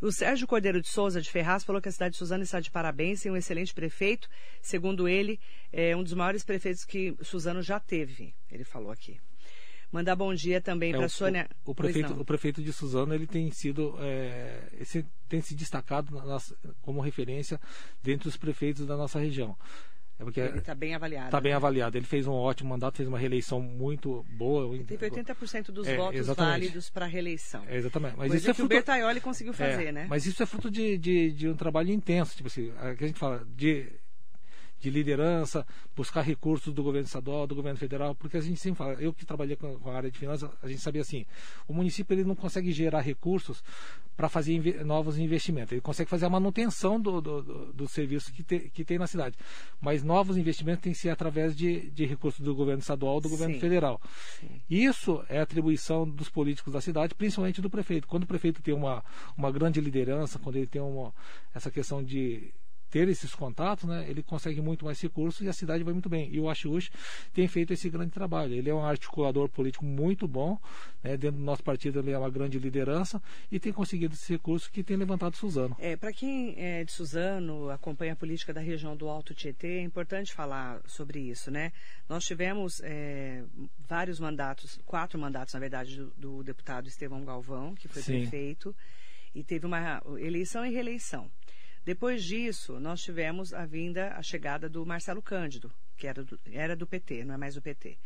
O 0.00 0.10
Sérgio 0.10 0.48
Cordeiro 0.48 0.80
de 0.80 0.88
Souza, 0.88 1.20
de 1.20 1.30
Ferraz, 1.30 1.62
falou 1.62 1.80
que 1.80 1.88
a 1.88 1.92
cidade 1.92 2.12
de 2.12 2.18
Suzano 2.18 2.42
está 2.42 2.58
de 2.58 2.70
parabéns, 2.70 3.22
tem 3.22 3.30
um 3.30 3.36
excelente 3.36 3.72
prefeito. 3.72 4.28
Segundo 4.60 5.06
ele, 5.06 5.38
é 5.72 5.94
um 5.94 6.02
dos 6.02 6.14
maiores 6.14 6.42
prefeitos 6.42 6.84
que 6.84 7.14
Suzano 7.22 7.62
já 7.62 7.78
teve, 7.78 8.34
ele 8.50 8.64
falou 8.64 8.90
aqui. 8.90 9.20
Mandar 9.92 10.16
bom 10.16 10.34
dia 10.34 10.58
também 10.58 10.92
é, 10.92 10.96
para 10.96 11.04
a 11.04 11.08
Sônia. 11.08 11.46
O, 11.66 11.72
o 11.72 11.74
prefeito, 11.74 12.12
o 12.14 12.24
prefeito 12.24 12.62
de 12.62 12.72
Suzano 12.72 13.14
ele 13.14 13.26
tem 13.26 13.50
sido 13.50 13.94
é, 14.00 14.68
esse, 14.80 15.04
tem 15.28 15.42
se 15.42 15.54
destacado 15.54 16.10
nossa, 16.12 16.56
como 16.80 17.02
referência 17.02 17.60
dentre 18.02 18.26
os 18.26 18.36
prefeitos 18.36 18.86
da 18.86 18.96
nossa 18.96 19.20
região. 19.20 19.54
É 20.18 20.24
porque 20.24 20.40
ele 20.40 20.58
está 20.58 20.74
bem 20.74 20.94
avaliado. 20.94 21.26
Está 21.26 21.38
né? 21.38 21.42
bem 21.42 21.52
avaliado. 21.52 21.98
Ele 21.98 22.06
fez 22.06 22.26
um 22.26 22.32
ótimo 22.32 22.70
mandato, 22.70 22.96
fez 22.96 23.08
uma 23.08 23.18
reeleição 23.18 23.60
muito 23.60 24.24
boa. 24.30 24.74
Ele 24.74 24.84
teve 24.84 25.10
80% 25.10 25.72
dos 25.72 25.86
é, 25.86 25.96
votos 25.96 26.20
exatamente. 26.20 26.52
válidos 26.52 26.90
para 26.90 27.06
a 27.06 27.08
reeleição. 27.08 27.64
É, 27.66 27.76
exatamente. 27.76 28.16
Mas 28.16 28.28
Coisa 28.28 28.36
isso 28.36 28.50
é 28.50 28.54
fruto... 28.54 28.66
o 28.66 28.68
Bertaioli 28.68 29.20
conseguiu 29.20 29.52
fazer, 29.52 29.86
é, 29.86 29.92
né? 29.92 30.06
Mas 30.08 30.24
isso 30.24 30.42
é 30.42 30.46
fruto 30.46 30.70
de, 30.70 30.96
de, 30.96 31.32
de 31.32 31.48
um 31.48 31.56
trabalho 31.56 31.90
intenso. 31.90 32.36
Tipo 32.36 32.46
assim, 32.46 32.72
a, 32.78 32.88
a 32.90 32.94
gente 32.94 33.18
fala 33.18 33.44
de 33.56 33.92
de 34.82 34.90
liderança, 34.90 35.64
buscar 35.94 36.22
recursos 36.22 36.74
do 36.74 36.82
governo 36.82 37.06
estadual, 37.06 37.46
do 37.46 37.54
governo 37.54 37.78
federal, 37.78 38.16
porque 38.16 38.36
a 38.36 38.40
gente 38.40 38.58
sempre 38.58 38.78
fala, 38.78 38.94
eu 38.94 39.12
que 39.12 39.24
trabalhei 39.24 39.54
com 39.54 39.78
a 39.88 39.94
área 39.94 40.10
de 40.10 40.18
finanças, 40.18 40.50
a 40.60 40.66
gente 40.66 40.80
sabia 40.80 41.02
assim, 41.02 41.24
o 41.68 41.72
município 41.72 42.12
ele 42.12 42.24
não 42.24 42.34
consegue 42.34 42.72
gerar 42.72 43.00
recursos 43.00 43.62
para 44.16 44.28
fazer 44.28 44.54
inve 44.54 44.84
novos 44.84 45.18
investimentos, 45.18 45.70
ele 45.70 45.80
consegue 45.80 46.10
fazer 46.10 46.26
a 46.26 46.30
manutenção 46.30 47.00
do, 47.00 47.20
do, 47.20 47.42
do, 47.42 47.72
do 47.72 47.88
serviço 47.88 48.32
que, 48.32 48.42
te, 48.42 48.70
que 48.70 48.84
tem 48.84 48.98
na 48.98 49.06
cidade, 49.06 49.36
mas 49.80 50.02
novos 50.02 50.36
investimentos 50.36 50.82
têm 50.82 50.92
que 50.92 50.98
ser 50.98 51.10
através 51.10 51.56
de, 51.56 51.88
de 51.90 52.04
recursos 52.04 52.40
do 52.40 52.52
governo 52.52 52.80
estadual, 52.80 53.20
do 53.20 53.28
governo 53.28 53.54
Sim. 53.54 53.60
federal. 53.60 54.00
Sim. 54.40 54.60
Isso 54.68 55.24
é 55.28 55.40
atribuição 55.40 56.08
dos 56.08 56.28
políticos 56.28 56.72
da 56.72 56.80
cidade, 56.80 57.14
principalmente 57.14 57.62
do 57.62 57.70
prefeito. 57.70 58.08
Quando 58.08 58.24
o 58.24 58.26
prefeito 58.26 58.60
tem 58.60 58.74
uma, 58.74 59.04
uma 59.36 59.52
grande 59.52 59.80
liderança, 59.80 60.40
quando 60.40 60.56
ele 60.56 60.66
tem 60.66 60.82
uma, 60.82 61.14
essa 61.54 61.70
questão 61.70 62.02
de 62.02 62.52
ter 62.92 63.08
esses 63.08 63.34
contatos, 63.34 63.88
né, 63.88 64.04
ele 64.06 64.22
consegue 64.22 64.60
muito 64.60 64.84
mais 64.84 65.00
recursos 65.00 65.40
e 65.40 65.48
a 65.48 65.52
cidade 65.54 65.82
vai 65.82 65.94
muito 65.94 66.10
bem. 66.10 66.28
E 66.30 66.38
o 66.38 66.50
Achiush 66.50 66.90
tem 67.32 67.48
feito 67.48 67.72
esse 67.72 67.88
grande 67.88 68.10
trabalho. 68.10 68.52
Ele 68.52 68.68
é 68.68 68.74
um 68.74 68.84
articulador 68.84 69.48
político 69.48 69.82
muito 69.82 70.28
bom, 70.28 70.58
né, 71.02 71.16
dentro 71.16 71.38
do 71.38 71.44
nosso 71.44 71.64
partido 71.64 72.00
ele 72.00 72.10
é 72.10 72.18
uma 72.18 72.28
grande 72.28 72.58
liderança 72.58 73.20
e 73.50 73.58
tem 73.58 73.72
conseguido 73.72 74.12
esse 74.12 74.30
recurso 74.34 74.70
que 74.70 74.82
tem 74.82 74.98
levantado 74.98 75.38
Suzano. 75.38 75.74
É, 75.80 75.96
Para 75.96 76.12
quem 76.12 76.54
é 76.58 76.84
de 76.84 76.92
Suzano, 76.92 77.70
acompanha 77.70 78.12
a 78.12 78.16
política 78.16 78.52
da 78.52 78.60
região 78.60 78.94
do 78.94 79.08
Alto 79.08 79.32
Tietê, 79.32 79.78
é 79.78 79.82
importante 79.82 80.34
falar 80.34 80.82
sobre 80.86 81.18
isso. 81.18 81.50
Né? 81.50 81.72
Nós 82.06 82.24
tivemos 82.24 82.82
é, 82.84 83.42
vários 83.88 84.20
mandatos, 84.20 84.78
quatro 84.84 85.18
mandatos, 85.18 85.54
na 85.54 85.60
verdade, 85.60 85.96
do, 85.96 86.12
do 86.18 86.42
deputado 86.42 86.88
Estevão 86.88 87.24
Galvão, 87.24 87.74
que 87.74 87.88
foi 87.88 88.02
Sim. 88.02 88.20
prefeito, 88.20 88.76
e 89.34 89.42
teve 89.42 89.64
uma 89.64 90.02
eleição 90.18 90.66
e 90.66 90.70
reeleição. 90.70 91.30
Depois 91.84 92.22
disso, 92.22 92.78
nós 92.78 93.02
tivemos 93.02 93.52
a 93.52 93.66
vinda, 93.66 94.12
a 94.14 94.22
chegada 94.22 94.68
do 94.68 94.86
Marcelo 94.86 95.20
Cândido, 95.20 95.72
que 95.96 96.06
era 96.06 96.22
do, 96.22 96.38
era 96.50 96.76
do 96.76 96.86
PT, 96.86 97.24
não 97.24 97.34
é 97.34 97.36
mais 97.36 97.54
do 97.54 97.62
PT, 97.62 97.98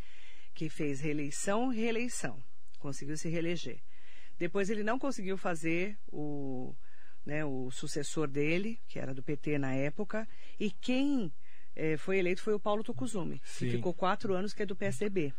que 0.54 0.70
fez 0.70 1.00
reeleição 1.00 1.72
e 1.72 1.76
reeleição, 1.76 2.42
conseguiu 2.78 3.16
se 3.16 3.28
reeleger. 3.28 3.78
Depois 4.38 4.70
ele 4.70 4.82
não 4.82 4.98
conseguiu 4.98 5.36
fazer 5.36 5.98
o, 6.08 6.74
né, 7.24 7.44
o 7.44 7.70
sucessor 7.70 8.26
dele, 8.26 8.80
que 8.88 8.98
era 8.98 9.12
do 9.12 9.22
PT 9.22 9.58
na 9.58 9.74
época, 9.74 10.26
e 10.58 10.70
quem 10.70 11.32
eh, 11.74 11.96
foi 11.98 12.18
eleito 12.18 12.42
foi 12.42 12.54
o 12.54 12.60
Paulo 12.60 12.82
Tocuzumi, 12.82 13.40
que 13.40 13.70
ficou 13.70 13.92
quatro 13.92 14.34
anos, 14.34 14.54
que 14.54 14.62
é 14.62 14.66
do 14.66 14.76
PSDB. 14.76 15.34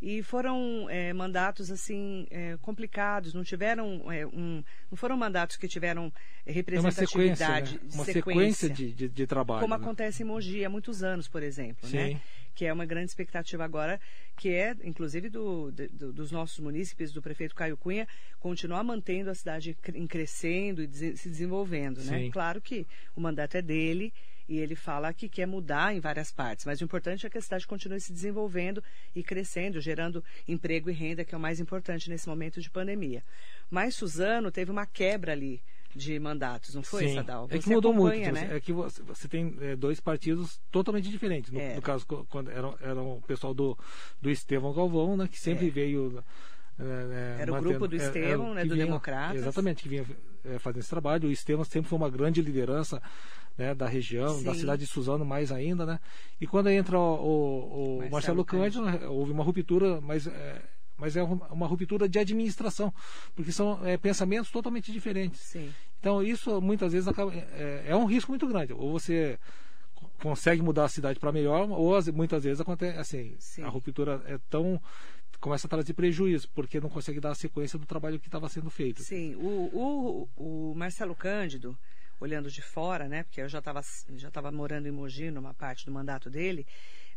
E 0.00 0.22
foram 0.22 0.88
é, 0.90 1.12
mandatos 1.12 1.70
assim 1.70 2.26
é, 2.30 2.58
complicados, 2.60 3.32
não 3.32 3.42
tiveram 3.42 4.12
é, 4.12 4.26
um, 4.26 4.62
não 4.90 4.96
foram 4.96 5.16
mandatos 5.16 5.56
que 5.56 5.66
tiveram 5.66 6.12
representatividade, 6.44 7.80
uma 7.80 7.80
sequência, 7.80 7.88
né? 7.88 7.94
uma 7.94 8.04
sequência, 8.04 8.70
de, 8.70 8.92
de, 8.92 9.08
de, 9.08 9.26
trabalho, 9.26 9.62
como 9.62 9.74
né? 9.74 9.82
acontece 9.82 10.22
em 10.22 10.26
Mogi 10.26 10.64
há 10.64 10.68
muitos 10.68 11.02
anos, 11.02 11.28
por 11.28 11.42
exemplo, 11.42 11.88
né? 11.88 12.08
Sim. 12.08 12.14
né? 12.14 12.20
Que 12.54 12.64
é 12.64 12.72
uma 12.72 12.86
grande 12.86 13.06
expectativa 13.06 13.64
agora, 13.64 14.00
que 14.36 14.50
é, 14.50 14.74
inclusive, 14.82 15.28
do, 15.28 15.70
do, 15.70 16.12
dos 16.12 16.30
nossos 16.30 16.58
munícipes, 16.58 17.12
do 17.12 17.20
prefeito 17.20 17.54
Caio 17.54 17.76
Cunha, 17.76 18.08
continuar 18.38 18.82
mantendo 18.82 19.28
a 19.28 19.34
cidade 19.34 19.76
em 19.94 20.06
crescendo 20.06 20.82
e 20.82 20.88
se 21.16 21.28
desenvolvendo, 21.28 22.02
né? 22.04 22.18
Sim. 22.18 22.30
Claro 22.30 22.60
que 22.60 22.86
o 23.14 23.20
mandato 23.20 23.56
é 23.56 23.62
dele 23.62 24.12
e 24.48 24.58
ele 24.58 24.74
fala 24.74 25.12
que 25.12 25.28
quer 25.28 25.46
mudar 25.46 25.94
em 25.94 26.00
várias 26.00 26.30
partes, 26.30 26.64
mas 26.64 26.80
o 26.80 26.84
importante 26.84 27.26
é 27.26 27.30
que 27.30 27.38
a 27.38 27.42
cidade 27.42 27.66
continue 27.66 28.00
se 28.00 28.12
desenvolvendo 28.12 28.82
e 29.14 29.22
crescendo, 29.22 29.80
gerando 29.80 30.22
emprego 30.46 30.90
e 30.90 30.92
renda, 30.92 31.24
que 31.24 31.34
é 31.34 31.38
o 31.38 31.40
mais 31.40 31.60
importante 31.60 32.08
nesse 32.08 32.28
momento 32.28 32.60
de 32.60 32.70
pandemia. 32.70 33.22
Mas 33.70 33.94
Suzano 33.94 34.50
teve 34.50 34.70
uma 34.70 34.86
quebra 34.86 35.32
ali 35.32 35.60
de 35.96 36.18
mandatos, 36.20 36.74
não 36.74 36.82
foi, 36.82 37.08
Sim. 37.08 37.14
Sadal? 37.14 37.48
Você 37.48 37.56
é 37.56 37.58
que 37.58 37.70
mudou 37.70 37.92
muito. 37.92 38.32
Né? 38.32 38.48
É 38.52 38.60
que 38.60 38.72
você, 38.72 39.02
você 39.02 39.26
tem 39.26 39.56
é, 39.60 39.74
dois 39.74 39.98
partidos 39.98 40.60
totalmente 40.70 41.08
diferentes. 41.08 41.50
No, 41.50 41.58
é. 41.58 41.74
no 41.74 41.82
caso, 41.82 42.06
quando 42.28 42.50
era, 42.50 42.74
era 42.80 43.00
o 43.00 43.22
pessoal 43.26 43.54
do, 43.54 43.76
do 44.20 44.30
Estevão 44.30 44.74
Galvão, 44.74 45.16
né, 45.16 45.26
que 45.26 45.38
sempre 45.38 45.68
é. 45.68 45.70
veio. 45.70 46.22
É, 46.78 47.36
era 47.40 47.52
mantendo, 47.52 47.56
o 47.56 47.60
grupo 47.60 47.88
do 47.88 47.96
Estevão, 47.96 48.54
né, 48.54 48.64
do 48.64 48.74
vinha, 48.74 48.86
Democratas. 48.86 49.36
Exatamente, 49.36 49.82
que 49.82 49.88
vinha 49.88 50.04
fazendo 50.58 50.80
esse 50.80 50.90
trabalho. 50.90 51.28
O 51.28 51.32
Estevão 51.32 51.64
sempre 51.64 51.88
foi 51.88 51.98
uma 51.98 52.10
grande 52.10 52.42
liderança 52.42 53.02
né, 53.56 53.74
da 53.74 53.86
região, 53.86 54.36
Sim. 54.36 54.44
da 54.44 54.54
cidade 54.54 54.82
de 54.82 54.86
Suzano 54.86 55.24
mais 55.24 55.50
ainda, 55.50 55.86
né? 55.86 55.98
E 56.40 56.46
quando 56.46 56.68
entra 56.68 56.98
o, 56.98 57.00
o, 57.00 57.98
o 58.04 58.10
Marcelo, 58.10 58.44
Cândido, 58.44 58.84
né, 58.84 59.06
houve 59.06 59.32
uma 59.32 59.42
ruptura, 59.42 60.00
mas 60.00 60.26
é, 60.26 60.62
mas 60.96 61.16
é 61.16 61.22
uma 61.22 61.66
ruptura 61.66 62.08
de 62.08 62.18
administração, 62.18 62.92
porque 63.34 63.52
são 63.52 63.84
é, 63.86 63.96
pensamentos 63.96 64.50
totalmente 64.50 64.92
diferentes. 64.92 65.40
Sim. 65.40 65.72
Então 66.00 66.22
isso 66.22 66.60
muitas 66.60 66.92
vezes 66.92 67.08
acaba, 67.08 67.32
é, 67.34 67.84
é, 67.88 67.96
um 67.96 68.06
risco 68.06 68.30
muito 68.30 68.46
grande. 68.46 68.72
Ou 68.72 68.92
você 68.92 69.38
consegue 70.22 70.62
mudar 70.62 70.84
a 70.84 70.88
cidade 70.88 71.18
para 71.18 71.32
melhor, 71.32 71.68
ou 71.70 71.92
muitas 72.14 72.44
vezes 72.44 72.60
acontece 72.60 72.98
assim, 72.98 73.34
Sim. 73.38 73.62
a 73.62 73.68
ruptura 73.68 74.22
é 74.26 74.38
tão 74.48 74.80
começa 75.40 75.66
a 75.66 75.70
trazer 75.70 75.92
prejuízo, 75.94 76.48
porque 76.54 76.80
não 76.80 76.88
consegue 76.88 77.20
dar 77.20 77.30
a 77.30 77.34
sequência 77.34 77.78
do 77.78 77.86
trabalho 77.86 78.18
que 78.18 78.28
estava 78.28 78.48
sendo 78.48 78.70
feito. 78.70 79.02
Sim, 79.02 79.34
o, 79.36 80.28
o, 80.36 80.70
o 80.70 80.74
Marcelo 80.74 81.14
Cândido, 81.14 81.76
olhando 82.20 82.50
de 82.50 82.62
fora, 82.62 83.08
né? 83.08 83.22
Porque 83.22 83.40
eu 83.40 83.48
já 83.48 83.58
estava 83.58 83.80
já 84.14 84.30
tava 84.30 84.50
morando 84.50 84.86
em 84.86 84.90
Mogi 84.90 85.30
numa 85.30 85.54
parte 85.54 85.84
do 85.84 85.92
mandato 85.92 86.30
dele. 86.30 86.66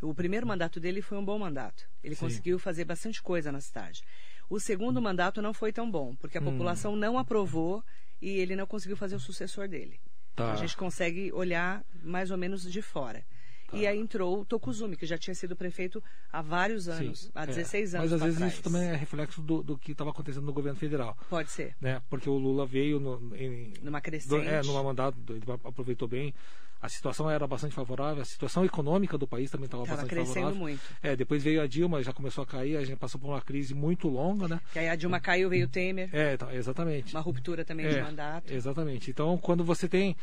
O 0.02 0.14
primeiro 0.14 0.48
mandato 0.48 0.80
dele 0.80 1.02
foi 1.02 1.18
um 1.18 1.26
bom 1.26 1.38
mandato. 1.38 1.90
Ele 2.04 2.16
Sim. 2.16 2.26
conseguiu 2.26 2.60
fazer 2.60 2.86
bastante 2.86 3.22
coisa 3.22 3.52
na 3.52 3.60
cidade. 3.60 4.04
O 4.50 4.60
segundo 4.60 5.02
mandato 5.02 5.42
não 5.42 5.54
foi 5.54 5.72
tão 5.72 5.90
bom, 5.90 6.16
porque 6.16 6.38
a 6.38 6.42
hum. 6.42 6.46
população 6.46 6.96
não 6.96 7.18
aprovou 7.18 7.84
e 8.22 8.30
ele 8.30 8.56
não 8.56 8.66
conseguiu 8.66 8.98
fazer 8.98 9.16
o 9.16 9.20
sucessor 9.20 9.68
dele. 9.68 10.00
Tá. 10.36 10.54
A 10.54 10.56
gente 10.56 10.76
consegue 10.76 11.32
olhar 11.34 11.84
mais 12.02 12.32
ou 12.32 12.38
menos 12.38 12.70
de 12.70 12.82
fora. 12.82 13.24
Tá. 13.70 13.78
E 13.78 13.86
aí 13.86 14.00
entrou 14.00 14.42
o 14.42 14.46
Tokuzumi, 14.46 14.96
que 14.96 15.06
já 15.06 15.18
tinha 15.18 15.36
sido 15.36 15.56
prefeito 15.56 16.04
há 16.32 16.42
vários 16.42 16.88
anos, 16.88 17.22
Sim, 17.22 17.32
há 17.36 17.46
16 17.46 17.94
é. 17.94 17.98
anos. 17.98 18.12
Mas 18.12 18.14
às 18.14 18.26
vezes 18.26 18.38
trás. 18.38 18.54
isso 18.54 18.64
também 18.64 18.84
é 18.84 18.96
reflexo 18.96 19.42
do, 19.42 19.62
do 19.64 19.78
que 19.78 19.92
estava 19.92 20.10
acontecendo 20.10 20.46
no 20.46 20.54
governo 20.54 20.80
federal. 20.80 21.18
Pode 21.30 21.52
ser. 21.52 21.76
Né? 21.80 22.02
Porque 22.10 22.30
o 22.30 22.38
Lula 22.38 22.66
veio 22.66 23.00
no, 23.00 23.36
em, 23.36 23.74
numa 23.82 24.02
crescente. 24.02 24.30
Do, 24.30 24.42
é, 24.42 24.62
numa 24.64 24.84
mandado, 24.84 25.16
ele 25.30 25.44
aproveitou 25.64 26.08
bem. 26.08 26.34
A 26.82 26.88
situação 26.88 27.30
era 27.30 27.46
bastante 27.46 27.76
favorável, 27.76 28.22
a 28.22 28.26
situação 28.26 28.64
econômica 28.64 29.18
do 29.18 29.28
país 29.28 29.52
também 29.52 29.66
estava 29.66 29.86
bastante 29.86 30.08
crescendo 30.08 30.34
favorável. 30.34 30.60
muito. 30.60 30.82
É, 31.04 31.14
depois 31.14 31.44
veio 31.44 31.62
a 31.62 31.68
Dilma, 31.68 32.02
já 32.02 32.14
começou 32.14 32.42
a 32.42 32.48
cair, 32.48 32.78
a 32.78 32.86
gente 32.86 32.98
passou 32.98 33.20
por 33.20 33.28
uma 33.28 33.42
crise 33.42 33.74
muito 33.74 34.08
longa, 34.08 34.48
né? 34.48 34.62
Que 34.72 34.80
aí 34.80 34.88
a 34.88 34.96
Dilma 34.96 35.20
caiu, 35.20 35.50
veio 35.50 35.66
o 35.66 35.70
Temer. 35.70 36.10
É, 36.14 36.38
tá, 36.38 36.56
exatamente. 36.56 37.14
Uma 37.14 37.20
ruptura 37.20 37.66
também 37.66 37.86
é, 37.86 37.96
de 37.96 38.02
mandato. 38.02 38.54
Exatamente. 38.54 39.12
Então, 39.12 39.38
quando 39.38 39.62
você 39.62 39.90
tem 39.90 40.16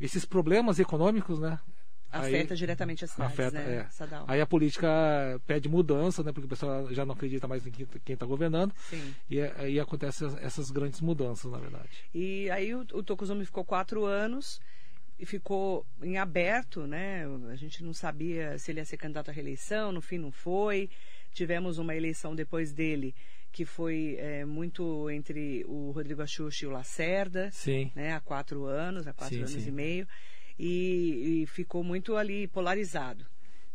esses 0.00 0.24
problemas 0.24 0.80
econômicos, 0.80 1.38
né? 1.38 1.60
Afeta 2.12 2.54
aí, 2.54 2.58
diretamente 2.58 3.04
as 3.04 3.10
cidades, 3.10 3.32
afeta, 3.32 3.58
né, 3.58 3.88
é. 3.90 4.14
Aí 4.28 4.40
a 4.40 4.46
política 4.46 4.88
pede 5.46 5.68
mudança, 5.68 6.22
né? 6.22 6.30
Porque 6.30 6.46
o 6.46 6.48
pessoal 6.48 6.92
já 6.92 7.06
não 7.06 7.14
acredita 7.14 7.48
mais 7.48 7.66
em 7.66 7.70
quem 7.70 8.14
está 8.14 8.26
governando. 8.26 8.74
Sim. 8.90 9.14
E 9.30 9.40
aí 9.40 9.80
acontecem 9.80 10.28
essas 10.40 10.70
grandes 10.70 11.00
mudanças, 11.00 11.50
na 11.50 11.58
verdade. 11.58 11.88
E 12.14 12.50
aí 12.50 12.74
o, 12.74 12.86
o 12.92 13.44
ficou 13.44 13.64
quatro 13.64 14.04
anos 14.04 14.60
ficou 15.24 15.86
em 16.02 16.18
aberto, 16.18 16.86
né? 16.86 17.24
A 17.50 17.54
gente 17.54 17.82
não 17.84 17.94
sabia 17.94 18.58
se 18.58 18.70
ele 18.70 18.80
ia 18.80 18.84
ser 18.84 18.96
candidato 18.96 19.30
à 19.30 19.32
reeleição, 19.32 19.92
no 19.92 20.00
fim 20.00 20.18
não 20.18 20.32
foi. 20.32 20.90
Tivemos 21.32 21.78
uma 21.78 21.94
eleição 21.94 22.34
depois 22.34 22.72
dele 22.72 23.14
que 23.52 23.66
foi 23.66 24.16
é, 24.18 24.44
muito 24.44 25.10
entre 25.10 25.62
o 25.68 25.90
Rodrigo 25.90 26.22
Axuxa 26.22 26.64
e 26.64 26.68
o 26.68 26.70
Lacerda, 26.70 27.50
sim. 27.52 27.92
né? 27.94 28.14
Há 28.14 28.20
quatro 28.20 28.64
anos, 28.64 29.06
há 29.06 29.12
quatro 29.12 29.36
sim, 29.36 29.42
anos 29.42 29.52
sim. 29.52 29.68
e 29.68 29.70
meio. 29.70 30.08
E, 30.64 31.42
e, 31.42 31.46
ficou 31.46 31.82
muito 31.82 32.16
ali 32.16 32.46
polarizado. 32.46 33.26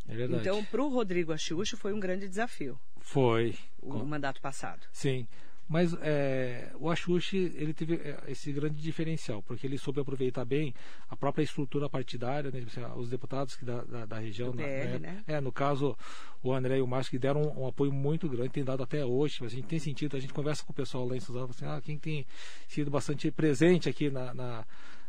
É 0.07 0.15
verdade. 0.15 0.41
Então, 0.41 0.63
para 0.63 0.81
o 0.81 0.87
Rodrigo 0.87 1.33
Axuxa 1.33 1.75
foi 1.75 1.91
um 1.91 1.99
grande 1.99 2.29
desafio. 2.29 2.79
Foi. 3.01 3.55
O 3.81 3.91
Com... 3.91 4.05
mandato 4.05 4.39
passado. 4.39 4.87
Sim. 4.91 5.27
Mas 5.67 5.93
é, 6.01 6.71
o 6.79 6.89
Axuxi, 6.89 7.51
ele 7.55 7.73
teve 7.73 7.95
é, 7.95 8.17
esse 8.29 8.53
grande 8.53 8.81
diferencial, 8.81 9.43
porque 9.43 9.67
ele 9.67 9.77
soube 9.77 9.99
aproveitar 9.99 10.45
bem 10.45 10.73
a 11.09 11.15
própria 11.15 11.43
estrutura 11.43 11.89
partidária, 11.89 12.49
né, 12.49 12.65
os 12.95 13.09
deputados 13.09 13.57
que 13.57 13.65
da, 13.65 13.83
da, 13.83 14.05
da 14.05 14.17
região. 14.17 14.51
Do 14.51 14.57
na, 14.57 14.63
né? 14.63 15.23
É, 15.27 15.41
no 15.41 15.51
caso, 15.51 15.97
o 16.41 16.53
André 16.53 16.77
e 16.77 16.81
o 16.81 16.87
Márcio 16.87 17.11
que 17.11 17.19
deram 17.19 17.41
um, 17.41 17.63
um, 17.63 17.67
apoio 17.67 17.91
muito 17.91 18.29
grande, 18.29 18.49
tem 18.49 18.63
dado 18.63 18.81
até 18.81 19.03
hoje. 19.03 19.43
A 19.43 19.49
gente 19.49 19.67
tem 19.67 19.77
sentido, 19.77 20.15
a 20.15 20.19
gente 20.21 20.33
conversa 20.33 20.63
com 20.63 20.71
o 20.71 20.75
pessoal 20.75 21.05
lá 21.05 21.17
em 21.17 21.19
Suzano, 21.19 21.49
assim, 21.49 21.65
ah, 21.65 21.81
quem 21.83 21.97
tem 21.97 22.25
sido 22.69 22.89
bastante 22.89 23.29
presente 23.29 23.89
aqui 23.89 24.09
na, 24.09 24.33
na 24.33 24.65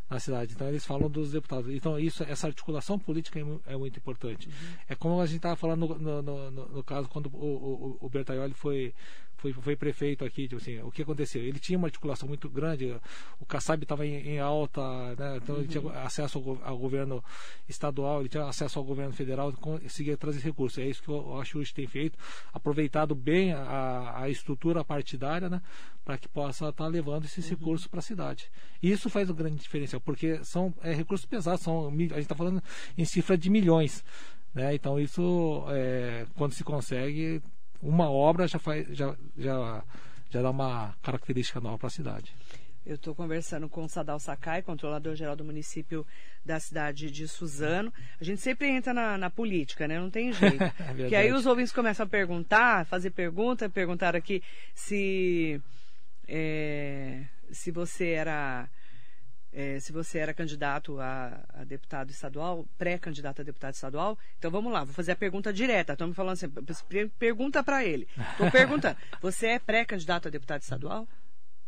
na 0.08 0.18
cidade. 0.18 0.52
Então 0.54 0.68
eles 0.68 0.84
falam 0.84 1.10
dos 1.10 1.32
deputados. 1.32 1.70
Então 1.70 1.98
isso, 1.98 2.22
essa 2.24 2.46
articulação 2.46 2.98
política 2.98 3.38
é, 3.38 3.74
é 3.74 3.76
muito 3.76 3.98
importante. 3.98 4.48
Uhum. 4.48 4.76
É 4.88 4.94
como 4.94 5.20
a 5.20 5.26
gente 5.26 5.36
estava 5.36 5.56
falando 5.56 5.86
no, 5.86 6.22
no, 6.22 6.50
no, 6.50 6.68
no, 6.68 6.84
caso 6.84 7.08
quando 7.08 7.26
o, 7.26 7.98
o, 8.00 8.06
o 8.06 8.08
Bertaioli 8.08 8.54
foi 8.54 8.94
foi, 9.38 9.52
foi 9.52 9.76
prefeito 9.76 10.24
aqui, 10.24 10.48
tipo 10.48 10.60
assim, 10.60 10.80
o 10.80 10.90
que 10.90 11.02
aconteceu? 11.02 11.42
Ele 11.42 11.58
tinha 11.58 11.78
uma 11.78 11.86
articulação 11.86 12.28
muito 12.28 12.48
grande, 12.50 12.94
o 13.40 13.46
Kassab 13.46 13.82
estava 13.82 14.04
em, 14.04 14.14
em, 14.14 14.38
alta, 14.40 14.80
né? 15.16 15.36
então 15.36 15.54
uhum. 15.54 15.60
ele 15.62 15.68
tinha 15.68 15.92
acesso 16.02 16.38
ao, 16.38 16.70
ao, 16.70 16.78
governo 16.78 17.22
estadual, 17.68 18.20
ele 18.20 18.28
tinha 18.28 18.44
acesso 18.44 18.78
ao 18.78 18.84
governo 18.84 19.12
federal, 19.12 19.52
conseguia 19.52 20.16
trazer 20.16 20.40
recursos. 20.40 20.78
É 20.78 20.86
isso 20.86 21.02
que 21.02 21.10
o 21.10 21.40
Axux 21.40 21.72
tem 21.72 21.86
feito, 21.86 22.18
aproveitado 22.52 23.14
bem 23.14 23.52
a, 23.52 24.22
a 24.22 24.28
estrutura 24.28 24.84
partidária, 24.84 25.48
né? 25.48 25.62
para 26.04 26.18
que 26.18 26.26
possa 26.26 26.70
estar 26.70 26.84
tá 26.84 26.88
levando 26.88 27.26
esses 27.26 27.44
uhum. 27.44 27.56
recursos 27.56 27.86
para 27.86 28.00
a 28.00 28.02
cidade. 28.02 28.50
E 28.82 28.90
isso 28.90 29.08
faz 29.08 29.30
um 29.30 29.34
grande 29.34 29.56
diferencial, 29.56 30.00
porque 30.00 30.42
são 30.42 30.74
é, 30.82 30.92
recursos 30.92 31.26
pesados, 31.26 31.60
são, 31.60 31.86
a 31.86 31.90
gente 31.90 32.18
está 32.18 32.34
falando 32.34 32.62
em 32.96 33.04
cifra 33.04 33.36
de 33.38 33.48
milhões. 33.48 34.02
Né? 34.54 34.74
Então 34.74 34.98
isso, 34.98 35.64
é, 35.68 36.26
quando 36.34 36.52
se 36.52 36.64
consegue, 36.64 37.42
uma 37.82 38.10
obra 38.10 38.46
já, 38.48 38.58
faz, 38.58 38.86
já, 38.90 39.14
já, 39.36 39.84
já 40.30 40.42
dá 40.42 40.50
uma 40.50 40.94
característica 41.02 41.60
nova 41.60 41.78
para 41.78 41.86
a 41.88 41.90
cidade. 41.90 42.34
Eu 42.88 42.94
estou 42.94 43.14
conversando 43.14 43.68
com 43.68 43.84
o 43.84 43.88
Sadal 43.88 44.18
Sakai, 44.18 44.62
controlador-geral 44.62 45.36
do 45.36 45.44
município 45.44 46.06
da 46.42 46.58
cidade 46.58 47.10
de 47.10 47.28
Suzano. 47.28 47.92
A 48.18 48.24
gente 48.24 48.40
sempre 48.40 48.68
entra 48.68 48.94
na, 48.94 49.18
na 49.18 49.28
política, 49.28 49.86
né? 49.86 50.00
Não 50.00 50.08
tem 50.08 50.32
jeito. 50.32 50.64
é 50.64 51.08
que 51.08 51.14
aí 51.14 51.30
os 51.30 51.44
ouvintes 51.44 51.70
começam 51.70 52.06
a 52.06 52.08
perguntar, 52.08 52.86
fazer 52.86 53.10
pergunta, 53.10 53.68
perguntaram 53.68 54.18
aqui 54.18 54.42
se, 54.74 55.60
é, 56.26 57.24
se 57.50 57.70
você 57.70 58.12
era 58.12 58.66
é, 59.52 59.80
se 59.80 59.92
você 59.92 60.18
era 60.18 60.34
candidato 60.34 61.00
a, 61.00 61.44
a 61.48 61.64
deputado 61.64 62.10
estadual, 62.10 62.66
pré-candidato 62.76 63.40
a 63.40 63.44
deputado 63.44 63.74
estadual. 63.74 64.18
Então 64.38 64.50
vamos 64.50 64.72
lá, 64.72 64.84
vou 64.84 64.94
fazer 64.94 65.12
a 65.12 65.16
pergunta 65.16 65.52
direta. 65.52 65.94
Estão 65.94 66.08
me 66.08 66.14
falando 66.14 66.34
assim, 66.34 66.48
pergunta 67.18 67.62
para 67.62 67.84
ele. 67.84 68.06
Estou 68.32 68.50
perguntando, 68.52 68.96
você 69.20 69.48
é 69.48 69.58
pré-candidato 69.58 70.28
a 70.28 70.30
deputado 70.30 70.62
estadual? 70.62 71.08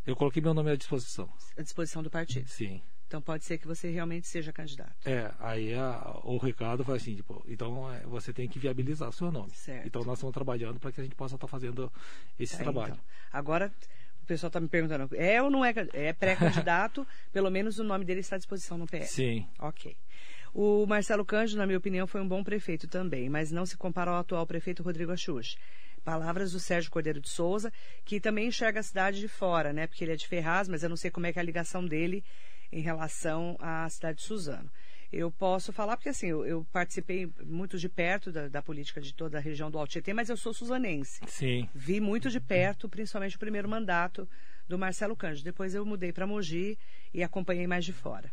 Eu 0.07 0.17
coloquei 0.17 0.43
meu 0.43 0.55
nome 0.55 0.71
à 0.71 0.77
disposição. 0.77 1.29
À 1.57 1.63
disposição 1.63 2.03
do 2.03 2.11
partido? 2.11 2.49
Sim. 2.49 2.83
Então 3.07 3.21
pode 3.21 3.45
ser 3.45 3.59
que 3.59 3.67
você 3.67 3.91
realmente 3.91 4.29
seja 4.29 4.53
candidato. 4.53 4.95
É, 5.05 5.33
aí 5.41 5.75
a, 5.75 6.21
o 6.23 6.39
recado 6.39 6.85
foi 6.85 6.97
assim, 6.97 7.17
tipo, 7.17 7.45
então 7.49 7.93
é, 7.93 8.01
você 8.03 8.33
tem 8.33 8.49
que 8.49 8.57
viabilizar 8.57 9.09
o 9.09 9.13
seu 9.13 9.33
nome. 9.33 9.51
Certo. 9.53 9.85
Então 9.85 10.05
nós 10.05 10.19
estamos 10.19 10.33
trabalhando 10.33 10.79
para 10.79 10.93
que 10.93 11.01
a 11.01 11.03
gente 11.03 11.17
possa 11.17 11.35
estar 11.35 11.47
tá 11.47 11.51
fazendo 11.51 11.93
esse 12.39 12.55
é, 12.55 12.59
trabalho. 12.59 12.93
Então. 12.93 13.05
Agora 13.33 13.73
pessoal 14.31 14.49
está 14.49 14.61
me 14.61 14.69
perguntando, 14.69 15.09
é 15.17 15.43
ou 15.43 15.51
não 15.51 15.65
é? 15.65 15.75
É 15.93 16.13
pré-candidato, 16.13 17.05
pelo 17.33 17.51
menos 17.51 17.81
o 17.81 17.85
nome 17.85 18.05
dele 18.05 18.21
está 18.21 18.37
à 18.37 18.39
disposição 18.39 18.79
no 18.79 18.87
PL. 18.87 19.05
Sim. 19.07 19.49
Ok. 19.59 19.97
O 20.55 20.87
Marcelo 20.87 21.25
Cândido, 21.25 21.59
na 21.59 21.67
minha 21.67 21.79
opinião, 21.79 22.07
foi 22.07 22.21
um 22.21 22.29
bom 22.29 22.45
prefeito 22.45 22.87
também, 22.87 23.29
mas 23.29 23.51
não 23.51 23.67
se 23.67 23.77
compara 23.77 24.13
ao 24.13 24.19
atual 24.19 24.47
prefeito 24.47 24.85
Rodrigo 24.85 25.11
Axux. 25.11 25.57
Palavras 26.05 26.53
do 26.53 26.61
Sérgio 26.61 26.91
Cordeiro 26.93 27.21
de 27.21 27.29
Souza, 27.29 27.73
que 28.05 28.21
também 28.21 28.47
enxerga 28.47 28.79
a 28.81 28.83
cidade 28.85 29.19
de 29.19 29.27
fora, 29.27 29.73
né? 29.73 29.89
Porque 29.89 30.05
ele 30.05 30.13
é 30.13 30.17
de 30.17 30.27
Ferraz, 30.27 30.69
mas 30.69 30.85
eu 30.85 30.89
não 30.89 30.97
sei 30.97 31.11
como 31.11 31.27
é 31.27 31.33
que 31.33 31.39
é 31.39 31.43
a 31.43 31.45
ligação 31.45 31.85
dele 31.85 32.25
em 32.71 32.81
relação 32.81 33.57
à 33.59 33.89
cidade 33.89 34.19
de 34.19 34.25
Suzano. 34.25 34.71
Eu 35.13 35.31
posso 35.31 35.73
falar, 35.73 35.97
porque 35.97 36.11
assim, 36.11 36.29
eu, 36.29 36.47
eu 36.47 36.67
participei 36.73 37.29
muito 37.45 37.79
de 37.79 37.89
perto 37.89 38.31
da, 38.31 38.49
da, 38.49 38.63
política 38.63 39.01
de 39.01 39.13
toda 39.13 39.39
a 39.39 39.41
região 39.41 39.71
do 39.71 39.79
Alto 39.79 39.91
Tietê, 39.91 40.13
mas 40.13 40.29
eu 40.29 40.37
sou 40.37 40.55
suzanense. 40.55 41.21
Sim. 41.27 41.69
Vi 41.75 42.01
muito 42.01 42.31
de 42.31 42.39
perto, 42.39 42.89
principalmente 42.89 43.35
o 43.35 43.39
primeiro 43.39 43.69
mandato 43.69 44.29
do 44.69 44.79
Marcelo 44.79 45.17
Cândido. 45.17 45.45
Depois 45.45 45.75
eu 45.75 45.85
mudei 45.85 46.13
para 46.13 46.27
Mogi 46.27 46.79
e 47.13 47.25
acompanhei 47.25 47.67
mais 47.67 47.85
de 47.85 47.93
fora. 47.93 48.31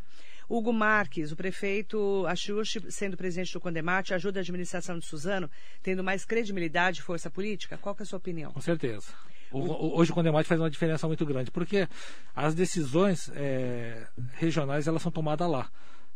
Hugo 0.49 0.71
Marques, 0.71 1.31
o 1.31 1.35
prefeito 1.35 2.25
Axuxi, 2.27 2.79
sendo 2.89 3.17
presidente 3.17 3.51
do 3.51 3.59
Condemate, 3.59 4.13
ajuda 4.13 4.39
a 4.39 4.41
administração 4.41 4.97
de 4.97 5.05
Suzano, 5.05 5.49
tendo 5.83 6.03
mais 6.03 6.23
credibilidade 6.23 6.99
e 6.99 7.03
força 7.03 7.29
política? 7.29 7.77
Qual 7.77 7.95
é 7.99 8.03
a 8.03 8.05
sua 8.05 8.17
opinião? 8.17 8.51
Com 8.51 8.61
certeza. 8.61 9.07
O, 9.51 9.99
hoje 9.99 10.11
o 10.11 10.13
Condemate 10.13 10.47
faz 10.47 10.61
uma 10.61 10.69
diferença 10.69 11.07
muito 11.07 11.25
grande, 11.25 11.51
porque 11.51 11.87
as 12.35 12.53
decisões 12.53 13.29
é, 13.35 14.07
regionais 14.33 14.87
elas 14.87 15.01
são 15.01 15.11
tomadas 15.11 15.49
lá. 15.49 15.69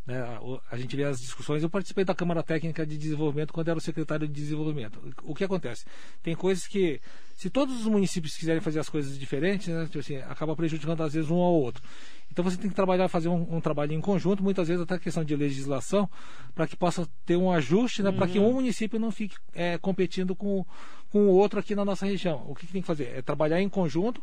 Né? 0.06 0.20
A, 0.72 0.78
gente 0.78 0.96
vê 0.96 1.04
as 1.04 1.20
discussões. 1.20 1.62
Eu 1.62 1.70
participei 1.70 2.04
da 2.04 2.16
Câmara 2.16 2.42
Técnica 2.42 2.86
de 2.86 2.98
Desenvolvimento 2.98 3.54
quando 3.54 3.68
era 3.68 3.78
o 3.78 3.82
secretário 3.82 4.28
de 4.28 4.34
Desenvolvimento. 4.34 5.00
O 5.24 5.36
que 5.36 5.44
acontece? 5.44 5.86
Tem 6.24 6.36
coisas 6.36 6.68
que, 6.68 7.00
se 7.36 7.50
todos 7.50 7.82
os 7.82 7.86
municípios 7.86 8.36
quiserem 8.36 8.62
fazer 8.62 8.80
as 8.80 8.90
coisas 8.90 9.18
diferentes, 9.18 9.68
né, 9.68 9.86
tipo 9.86 10.00
assim, 10.00 10.18
acaba 10.18 10.56
prejudicando 10.56 11.02
às 11.04 11.14
vezes 11.14 11.30
um 11.30 11.40
ao 11.40 11.54
outro. 11.54 11.84
Então 12.32 12.44
você 12.44 12.58
tem 12.58 12.70
que 12.70 12.76
trabalhar, 12.76 13.08
fazer 13.08 13.28
um, 13.28 13.56
um 13.56 13.60
trabalho 13.60 13.94
em 13.94 14.02
conjunto, 14.02 14.42
muitas 14.42 14.68
vezes 14.68 14.82
até 14.82 14.98
questão 14.98 15.24
de 15.24 15.36
legislação, 15.36 16.10
para 16.56 16.66
que 16.66 16.76
possa 16.76 17.08
ter 17.26 17.36
um 17.36 17.52
ajuste, 17.52 18.02
né, 18.02 18.10
uhum. 18.10 18.16
para 18.16 18.28
que 18.28 18.40
um 18.40 18.54
município 18.54 19.00
não 19.00 19.12
fique 19.12 19.36
é, 19.54 19.78
competindo 19.78 20.36
com, 20.36 20.66
com 21.10 21.28
o 21.28 21.32
outro 21.32 21.60
aqui 21.60 21.76
na 21.76 21.84
nossa 21.84 22.06
região. 22.06 22.46
O 22.48 22.56
que, 22.56 22.66
que 22.66 22.74
tem 22.74 22.82
que 22.82 22.88
fazer? 22.88 23.12
É 23.18 23.22
trabalhar 23.22 23.62
em 23.62 23.68
conjunto 23.68 24.22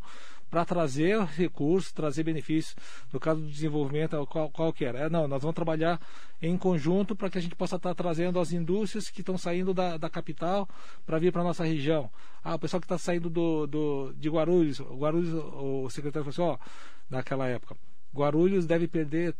para 0.50 0.64
trazer 0.64 1.22
recursos, 1.24 1.92
trazer 1.92 2.22
benefícios. 2.22 2.74
No 3.12 3.20
caso 3.20 3.40
do 3.40 3.48
desenvolvimento, 3.48 4.26
qual, 4.26 4.50
qual 4.50 4.72
que 4.72 4.84
era? 4.84 5.00
É, 5.00 5.10
não, 5.10 5.28
nós 5.28 5.42
vamos 5.42 5.54
trabalhar 5.54 6.00
em 6.40 6.56
conjunto 6.56 7.14
para 7.14 7.28
que 7.28 7.38
a 7.38 7.40
gente 7.40 7.54
possa 7.54 7.76
estar 7.76 7.94
trazendo 7.94 8.40
as 8.40 8.52
indústrias 8.52 9.10
que 9.10 9.20
estão 9.20 9.36
saindo 9.36 9.74
da, 9.74 9.98
da 9.98 10.08
capital 10.08 10.68
para 11.04 11.18
vir 11.18 11.32
para 11.32 11.42
a 11.42 11.44
nossa 11.44 11.64
região. 11.64 12.10
Ah, 12.42 12.54
o 12.54 12.58
pessoal 12.58 12.80
que 12.80 12.86
está 12.86 12.96
saindo 12.96 13.28
do, 13.28 13.66
do, 13.66 14.14
de 14.16 14.30
Guarulhos, 14.30 14.80
o 14.80 14.96
Guarulhos, 14.96 15.34
o 15.34 15.90
secretário 15.90 16.32
falou 16.32 16.54
assim, 16.54 16.62
ó, 16.62 16.66
naquela 17.10 17.46
época, 17.46 17.76
Guarulhos 18.14 18.66
deve 18.66 18.88
perder 18.88 19.34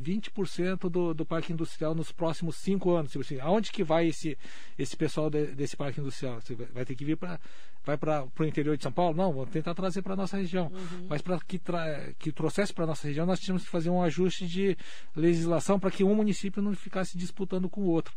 20% 0.00 0.90
do, 0.90 1.14
do 1.14 1.24
parque 1.24 1.52
industrial 1.52 1.94
nos 1.94 2.12
próximos 2.12 2.56
cinco 2.56 2.92
anos. 2.92 3.10
Tipo 3.10 3.24
assim, 3.24 3.40
aonde 3.40 3.72
que 3.72 3.82
vai 3.82 4.08
esse, 4.08 4.36
esse 4.78 4.96
pessoal 4.96 5.30
de, 5.30 5.46
desse 5.54 5.76
parque 5.76 6.00
industrial? 6.00 6.40
Você 6.40 6.54
vai 6.54 6.84
ter 6.84 6.94
que 6.94 7.04
vir 7.04 7.16
para 7.16 7.40
vai 7.84 7.96
para 7.96 8.26
o 8.38 8.44
interior 8.44 8.76
de 8.76 8.82
São 8.82 8.92
Paulo? 8.92 9.16
Não, 9.16 9.32
vamos 9.32 9.50
tentar 9.50 9.72
trazer 9.72 10.02
para 10.02 10.14
a 10.14 10.16
nossa 10.16 10.36
região. 10.36 10.66
Uhum. 10.66 11.06
Mas 11.08 11.22
para 11.22 11.38
que, 11.38 11.58
tra 11.58 12.12
que 12.18 12.32
trouxesse 12.32 12.74
para 12.74 12.84
a 12.84 12.88
nossa 12.88 13.06
região, 13.06 13.24
nós 13.24 13.38
tínhamos 13.38 13.62
que 13.62 13.70
fazer 13.70 13.90
um 13.90 14.02
ajuste 14.02 14.46
de 14.46 14.76
legislação 15.14 15.78
para 15.78 15.90
que 15.90 16.02
um 16.02 16.14
município 16.14 16.60
não 16.60 16.74
ficasse 16.74 17.16
disputando 17.16 17.68
com 17.68 17.82
o 17.82 17.86
outro. 17.86 18.12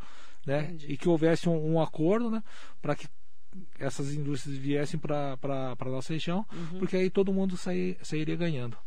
Né? 0.45 0.75
E 0.87 0.97
que 0.97 1.07
houvesse 1.07 1.47
um, 1.47 1.73
um 1.73 1.81
acordo 1.81 2.31
né? 2.31 2.43
para 2.81 2.95
que 2.95 3.07
essas 3.79 4.13
indústrias 4.13 4.57
viessem 4.57 4.99
para 4.99 5.37
a 5.41 5.85
nossa 5.85 6.13
região, 6.13 6.45
uhum. 6.51 6.79
porque 6.79 6.95
aí 6.95 7.09
todo 7.09 7.33
mundo 7.33 7.55
sair, 7.55 7.97
sairia 8.01 8.35
ganhando. 8.35 8.77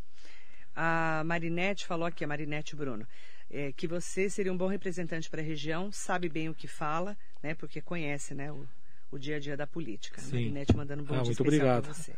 A 0.74 1.22
Marinette 1.24 1.87
falou 1.87 2.06
aqui, 2.06 2.24
a 2.24 2.26
Marinette 2.26 2.74
Bruno, 2.74 3.06
é, 3.50 3.72
que 3.72 3.87
você 3.87 4.30
seria 4.30 4.52
um 4.52 4.56
bom 4.56 4.66
representante 4.66 5.28
para 5.28 5.40
a 5.40 5.44
região, 5.44 5.92
sabe 5.92 6.28
bem 6.28 6.48
o 6.48 6.54
que 6.54 6.66
fala, 6.66 7.16
né? 7.42 7.54
Porque 7.54 7.80
conhece, 7.80 8.35
né? 8.35 8.50
O, 8.50 8.66
o 9.11 9.18
dia 9.18 9.37
a 9.37 9.40
dia 9.40 9.56
da 9.56 9.66
política. 9.66 10.20
Sim. 10.20 10.37
Marinette 10.37 10.76
mandando 10.76 11.02
um 11.02 11.06
bom 11.06 11.14
ah, 11.14 11.18
dia 11.18 11.26
muito 11.26 11.42
obrigado. 11.42 11.87
você. 11.87 12.14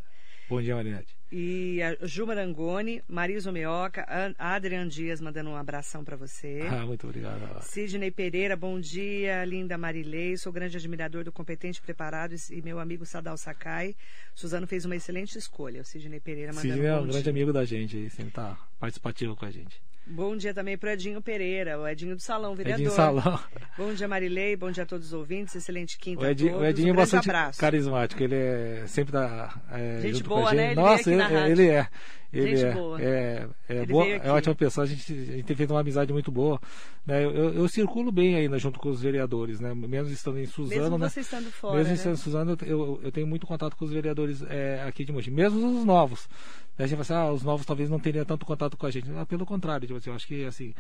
Bom 0.48 0.61
dia, 0.61 0.74
Marinette. 0.74 1.16
E 1.33 1.80
a 1.83 2.07
Ju 2.07 2.26
Marangoni, 2.26 3.02
Marisa 3.09 3.50
Meoca, 3.50 4.07
Adrian 4.38 4.87
Dias 4.87 5.20
mandando 5.20 5.50
um 5.50 5.57
abração 5.57 6.04
para 6.04 6.16
você. 6.16 6.61
Ah, 6.70 6.85
muito 6.87 7.07
obrigado. 7.07 7.62
Sidney 7.62 8.11
Pereira, 8.11 8.54
bom 8.57 8.78
dia. 8.78 9.44
Linda 9.44 9.78
Marilei, 9.78 10.37
sou 10.37 10.52
grande 10.52 10.76
admirador 10.76 11.24
do 11.24 11.33
competente, 11.33 11.80
preparado 11.80 12.35
e 12.50 12.61
meu 12.62 12.78
amigo 12.78 13.07
Sadal 13.07 13.37
Sakai. 13.38 13.96
Suzano 14.35 14.66
fez 14.66 14.85
uma 14.85 14.96
excelente 14.96 15.38
escolha. 15.38 15.80
O 15.80 15.85
Sidney 15.85 16.20
Pereira 16.20 16.52
mandando 16.52 16.74
Sidney 16.74 16.90
um 16.90 16.92
é 16.92 16.96
um 17.00 17.02
dia. 17.04 17.12
grande 17.12 17.30
amigo 17.30 17.52
da 17.52 17.64
gente, 17.64 18.11
sempre 18.11 18.28
está 18.28 18.57
participativo 18.78 19.35
com 19.35 19.46
a 19.46 19.50
gente. 19.50 19.80
Bom 20.06 20.36
dia 20.36 20.52
também 20.52 20.76
para 20.76 20.92
Edinho 20.92 21.22
Pereira, 21.22 21.78
o 21.78 21.88
Edinho 21.88 22.14
do 22.14 22.20
Salão, 22.20 22.54
vereador. 22.54 22.80
Edinho 22.80 22.94
Salão. 22.94 23.40
Bom 23.78 23.94
dia, 23.94 24.06
Marilei. 24.06 24.54
Bom 24.54 24.70
dia 24.70 24.82
a 24.82 24.86
todos 24.86 25.06
os 25.06 25.12
ouvintes. 25.14 25.54
Excelente 25.54 25.98
quinta 25.98 26.22
o 26.22 26.26
Edinho, 26.26 26.50
a 26.50 26.52
todos. 26.52 26.66
O 26.66 26.70
Edinho 26.70 26.88
um 26.88 26.92
é 26.94 26.96
bastante 26.96 27.30
abraço. 27.30 27.58
carismático. 27.58 28.22
Ele 28.22 28.34
é 28.34 28.84
sempre 28.86 29.12
da. 29.12 29.54
É, 29.72 30.00
gente 30.02 30.22
boa, 30.22 30.52
né? 30.52 30.72
Ele 30.72 30.74
Nossa, 30.74 31.10
ele, 31.10 31.22
ele, 31.22 31.50
ele, 31.52 31.68
é. 31.68 31.88
Ele 32.35 32.56
gente 32.56 32.64
é, 32.64 32.72
boa. 32.72 33.00
é, 33.00 33.48
é, 33.68 33.87
boa, 33.87 34.06
é 34.06 34.30
ótima 34.30 34.54
pessoa, 34.54 34.85
a 34.85 34.87
gente, 34.88 35.12
a 35.12 35.16
gente 35.16 35.44
tem 35.44 35.56
feito 35.56 35.70
uma 35.72 35.80
amizade 35.80 36.12
muito 36.12 36.32
boa. 36.32 36.60
Né? 37.06 37.24
Eu, 37.24 37.30
eu, 37.30 37.54
eu 37.54 37.68
circulo 37.68 38.10
bem 38.10 38.35
ainda 38.35 38.58
junto 38.58 38.80
com 38.80 38.88
os 38.88 39.00
vereadores, 39.00 39.60
né? 39.60 39.72
mesmo 39.74 40.12
estando 40.12 40.38
em 40.38 40.46
Suzano. 40.46 40.80
Mesmo 40.80 40.98
né? 40.98 41.08
você 41.08 41.20
estando 41.20 41.50
fora. 41.52 41.76
Mesmo 41.76 41.90
né? 41.90 41.94
estando 41.94 42.14
em 42.14 42.16
Suzano, 42.16 42.58
eu, 42.66 43.00
eu 43.02 43.12
tenho 43.12 43.26
muito 43.26 43.46
contato 43.46 43.76
com 43.76 43.85
os 43.85 43.92
vereadores 43.92 44.42
é, 44.48 44.82
aqui 44.87 45.04
de 45.04 45.12
Mogi, 45.12 45.30
mesmo 45.30 45.78
os 45.78 45.85
novos. 45.85 46.28
A 46.76 46.87
gente 46.87 47.02
fala 47.02 47.02
assim, 47.02 47.30
ah, 47.30 47.32
os 47.32 47.44
novos 47.44 47.64
talvez 47.64 47.88
não 47.88 48.00
teriam 48.00 48.24
tanto 48.24 48.44
contato 48.44 48.76
com 48.76 48.87
a 48.87 48.90
gente. 48.90 49.08
Ah, 49.16 49.24
pelo 49.24 49.46
contrário, 49.46 49.87
tipo 49.87 49.96
assim, 49.96 50.10
eu 50.10 50.16
acho 50.16 50.26
que 50.26 50.44
assim, 50.44 50.74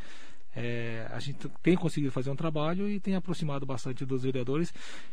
é, 0.56 1.06
a 1.10 1.18
gente 1.18 1.48
tem 1.62 1.76
conseguido 1.76 2.12
fazer 2.12 2.30
um 2.30 2.36
trabalho 2.36 2.88
e 2.88 3.00
tem 3.00 3.14
aproximado 3.14 3.66
bastante 3.66 4.04
dos 4.04 4.22
vereadores 4.22 4.72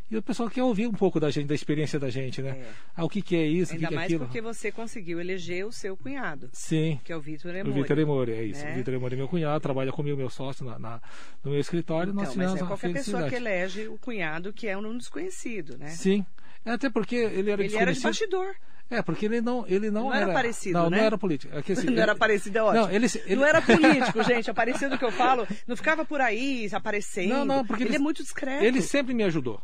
e 0.09 0.17
o 0.17 0.21
pessoal 0.21 0.49
quer 0.49 0.63
ouvir 0.63 0.87
um 0.87 0.93
pouco 0.93 1.19
da 1.19 1.29
gente, 1.31 1.47
da 1.47 1.55
experiência 1.55 1.99
da 1.99 2.09
gente, 2.09 2.41
né? 2.41 2.51
É. 2.51 2.69
Ah, 2.95 3.03
o 3.05 3.09
que, 3.09 3.21
que 3.21 3.35
é 3.35 3.45
isso, 3.45 3.73
Ainda 3.73 3.85
o 3.85 3.87
que, 3.87 3.87
que 3.89 3.93
é 3.93 3.95
mais 3.95 4.05
aquilo. 4.05 4.25
porque 4.25 4.41
você 4.41 4.71
conseguiu 4.71 5.19
eleger 5.19 5.65
o 5.65 5.71
seu 5.71 5.95
cunhado, 5.97 6.49
Sim. 6.53 6.99
que 7.03 7.11
é 7.11 7.15
o 7.15 7.21
Vitor 7.21 7.53
O 7.53 7.57
Emori. 7.57 7.81
Vitor 7.81 7.99
Emori, 7.99 8.31
é 8.33 8.43
isso. 8.43 8.63
né? 8.63 8.71
O 8.73 8.75
Vitor 8.75 8.93
Emori 8.93 9.13
é 9.15 9.17
meu 9.17 9.27
cunhado, 9.27 9.59
trabalha 9.61 9.91
comigo, 9.91 10.17
meu 10.17 10.29
sócio, 10.29 10.65
na, 10.65 10.77
na- 10.77 11.01
no 11.43 11.51
meu 11.51 11.59
escritório. 11.59 12.13
nós 12.13 12.29
Então, 12.29 12.35
mas 12.37 12.45
tivemos 12.51 12.61
é 12.61 12.67
qualquer 12.67 12.93
pessoa 12.93 13.29
que 13.29 13.35
elege 13.35 13.87
o 13.87 13.97
cunhado 13.97 14.53
que 14.53 14.67
é 14.67 14.77
um 14.77 14.97
desconhecido, 14.97 15.77
né? 15.77 15.87
Sim. 15.89 16.25
É, 16.65 16.71
Até 16.71 16.89
porque 16.89 17.15
ele 17.15 17.49
era 17.49 17.63
Ele 17.63 17.75
era 17.75 17.91
de 17.91 17.93
desconhecido. 17.99 18.31
bastidor. 18.37 18.55
É, 18.91 19.01
porque 19.01 19.25
ele 19.25 19.39
não, 19.41 19.65
ele 19.67 19.89
não, 19.89 20.03
Não 20.09 20.13
era 20.13 20.33
parecido, 20.33 20.77
Não, 20.77 20.89
né? 20.89 20.97
não 20.97 21.03
era 21.05 21.17
político. 21.17 21.57
É 21.57 21.61
que, 21.63 21.71
assim, 21.71 21.85
não 21.87 21.93
ele- 21.93 22.01
era 22.01 22.13
parecido, 22.15 22.57
é 22.57 22.61
ótimo. 22.63 22.83
Não, 22.87 22.91
ele, 22.91 23.07
ele- 23.25 23.35
Não 23.37 23.45
era 23.45 23.61
político, 23.65 24.23
gente. 24.23 24.51
Aparecendo 24.51 24.95
o 24.95 24.97
que 24.99 25.05
eu 25.05 25.11
falo. 25.11 25.47
Não 25.65 25.75
ficava 25.77 26.03
por 26.05 26.19
aí 26.21 26.69
aparecendo. 26.73 27.29
Não, 27.29 27.45
não, 27.45 27.65
porque 27.65 27.83
ele, 27.83 27.91
ele- 27.91 27.95
é 27.95 27.99
muito 27.99 28.21
discreto. 28.21 28.63
Ele 28.63 28.81
sempre 28.81 29.13
me 29.13 29.23
ajudou. 29.23 29.61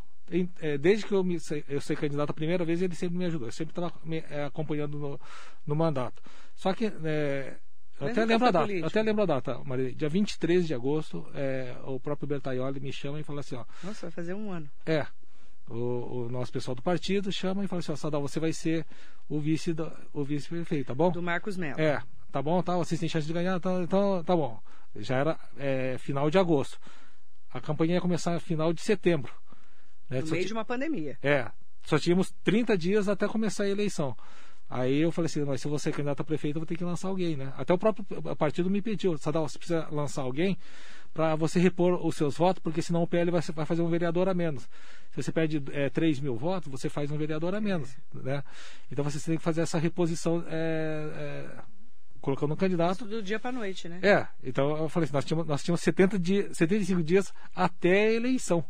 É, 0.60 0.76
Desde 0.78 1.04
que 1.06 1.12
eu, 1.12 1.22
me, 1.22 1.38
sei- 1.40 1.64
eu 1.68 1.80
sei 1.80 1.94
candidato 1.96 2.30
a 2.30 2.34
primeira 2.34 2.64
vez, 2.64 2.82
ele 2.82 2.94
sempre 2.94 3.16
me 3.18 3.24
ajudou. 3.26 3.48
Eu 3.48 3.52
sempre 3.52 3.72
estava 3.72 3.92
me 4.04 4.24
é, 4.30 4.44
acompanhando 4.44 4.98
no, 4.98 5.20
no 5.66 5.76
mandato. 5.76 6.22
Só 6.54 6.72
que. 6.72 6.86
é, 7.04 7.54
eu 8.00 8.06
até 8.08 8.24
lembro 8.24 8.46
a 8.46 8.50
data. 8.50 8.64
político. 8.66 8.86
Até 8.86 9.02
lembro 9.02 9.22
a 9.22 9.26
data, 9.26 9.58
Maria. 9.64 9.92
Dia 9.94 10.08
23 10.08 10.66
de 10.66 10.72
agosto, 10.74 11.26
é, 11.34 11.74
o 11.84 11.98
próprio 11.98 12.28
Bertaioli 12.28 12.78
me 12.80 12.92
chama 12.92 13.18
e 13.20 13.22
fala 13.24 13.40
assim: 13.40 13.56
ó, 13.56 13.64
Nossa, 13.82 14.02
vai 14.06 14.10
fazer 14.10 14.34
um 14.34 14.50
ano. 14.52 14.68
é. 14.86 15.06
O, 15.70 16.24
o 16.24 16.28
nosso 16.30 16.50
pessoal 16.52 16.74
do 16.74 16.82
partido 16.82 17.30
chama 17.30 17.64
e 17.64 17.66
fala 17.66 17.80
assim: 17.80 17.92
ó, 17.92 17.96
Sadal, 17.96 18.22
você 18.22 18.40
vai 18.40 18.52
ser 18.52 18.86
o 19.28 19.38
vice 19.38 19.74
da- 19.74 19.94
o 20.12 20.24
vice-prefeito, 20.24 20.86
tá 20.88 20.94
bom? 20.94 21.10
Do 21.10 21.22
Marcos 21.22 21.56
Melo. 21.56 21.78
É, 21.80 22.02
tá 22.32 22.40
bom, 22.40 22.62
tá, 22.62 22.76
vocês 22.76 22.98
têm 22.98 23.08
chance 23.08 23.26
de 23.26 23.32
ganhar, 23.32 23.60
tá, 23.60 23.72
então 23.82 24.22
tá 24.24 24.34
bom. 24.34 24.58
Já 24.96 25.16
era 25.16 25.38
é, 25.58 25.96
final 25.98 26.30
de 26.30 26.38
agosto. 26.38 26.78
A 27.52 27.60
campanha 27.60 27.94
ia 27.94 28.00
começar 28.00 28.32
no 28.32 28.40
final 28.40 28.72
de 28.72 28.80
setembro. 28.80 29.32
Né? 30.08 30.20
No 30.20 30.26
Só 30.26 30.34
meio 30.34 30.46
de 30.46 30.52
uma 30.52 30.64
pandemia. 30.64 31.18
É, 31.22 31.50
só 31.82 31.98
tínhamos 31.98 32.32
30 32.42 32.76
dias 32.76 33.08
até 33.08 33.28
começar 33.28 33.64
a 33.64 33.68
eleição. 33.68 34.16
Aí 34.70 34.98
eu 34.98 35.10
falei 35.10 35.26
assim, 35.26 35.42
mas 35.44 35.60
se 35.62 35.68
vou 35.68 35.78
ser 35.78 35.92
candidato 35.92 36.20
a 36.20 36.24
prefeito, 36.24 36.56
eu 36.56 36.60
vou 36.60 36.66
ter 36.66 36.76
que 36.76 36.84
lançar 36.84 37.08
alguém, 37.08 37.36
né? 37.36 37.52
Até 37.56 37.72
o 37.72 37.78
próprio 37.78 38.04
partido 38.36 38.68
me 38.68 38.82
pediu, 38.82 39.16
Sadal, 39.16 39.48
você 39.48 39.56
precisa 39.58 39.88
lançar 39.90 40.22
alguém 40.22 40.58
para 41.12 41.34
você 41.34 41.58
repor 41.58 42.04
os 42.04 42.16
seus 42.16 42.36
votos, 42.36 42.62
porque 42.62 42.82
senão 42.82 43.02
o 43.02 43.06
PL 43.06 43.30
vai, 43.30 43.40
vai 43.40 43.66
fazer 43.66 43.82
um 43.82 43.88
vereador 43.88 44.28
a 44.28 44.34
menos. 44.34 44.68
Se 45.10 45.22
você 45.22 45.32
pede 45.32 45.62
é, 45.72 45.88
3 45.90 46.20
mil 46.20 46.36
votos, 46.36 46.70
você 46.70 46.88
faz 46.88 47.10
um 47.10 47.16
vereador 47.16 47.54
a 47.54 47.60
menos, 47.60 47.96
né? 48.14 48.42
Então 48.90 49.04
você 49.04 49.18
tem 49.18 49.36
que 49.36 49.42
fazer 49.42 49.62
essa 49.62 49.78
reposição 49.78 50.44
é, 50.48 50.52
é, 50.52 51.62
colocando 52.20 52.52
um 52.52 52.56
candidato. 52.56 53.04
Do 53.04 53.22
dia 53.22 53.38
pra 53.38 53.50
noite, 53.50 53.88
né? 53.88 54.00
É, 54.02 54.26
então 54.42 54.76
eu 54.76 54.88
falei 54.88 55.04
assim, 55.04 55.14
nós 55.14 55.24
tínhamos, 55.24 55.46
nós 55.46 55.62
tínhamos 55.62 55.80
70 55.80 56.18
dias, 56.18 56.56
75 56.56 57.02
dias 57.02 57.32
até 57.54 58.08
a 58.08 58.12
eleição. 58.12 58.64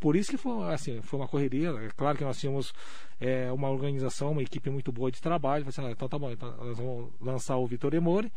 Por 0.00 0.16
isso 0.16 0.30
que 0.30 0.36
foi, 0.36 0.72
assim, 0.74 1.00
foi 1.00 1.18
uma 1.18 1.28
correria. 1.28 1.70
É 1.70 1.88
claro 1.96 2.18
que 2.18 2.24
nós 2.24 2.38
tínhamos 2.38 2.74
é, 3.18 3.50
uma 3.50 3.70
organização, 3.70 4.32
uma 4.32 4.42
equipe 4.42 4.68
muito 4.68 4.92
boa 4.92 5.10
de 5.10 5.18
trabalho. 5.20 5.66
Assim, 5.66 5.80
ah, 5.82 5.90
então 5.90 6.08
tá 6.08 6.18
bom, 6.18 6.30
então 6.30 6.54
nós 6.58 6.76
vamos 6.76 7.10
lançar 7.20 7.56
o 7.56 7.66
Vitor 7.66 7.94
Emori. 7.94 8.30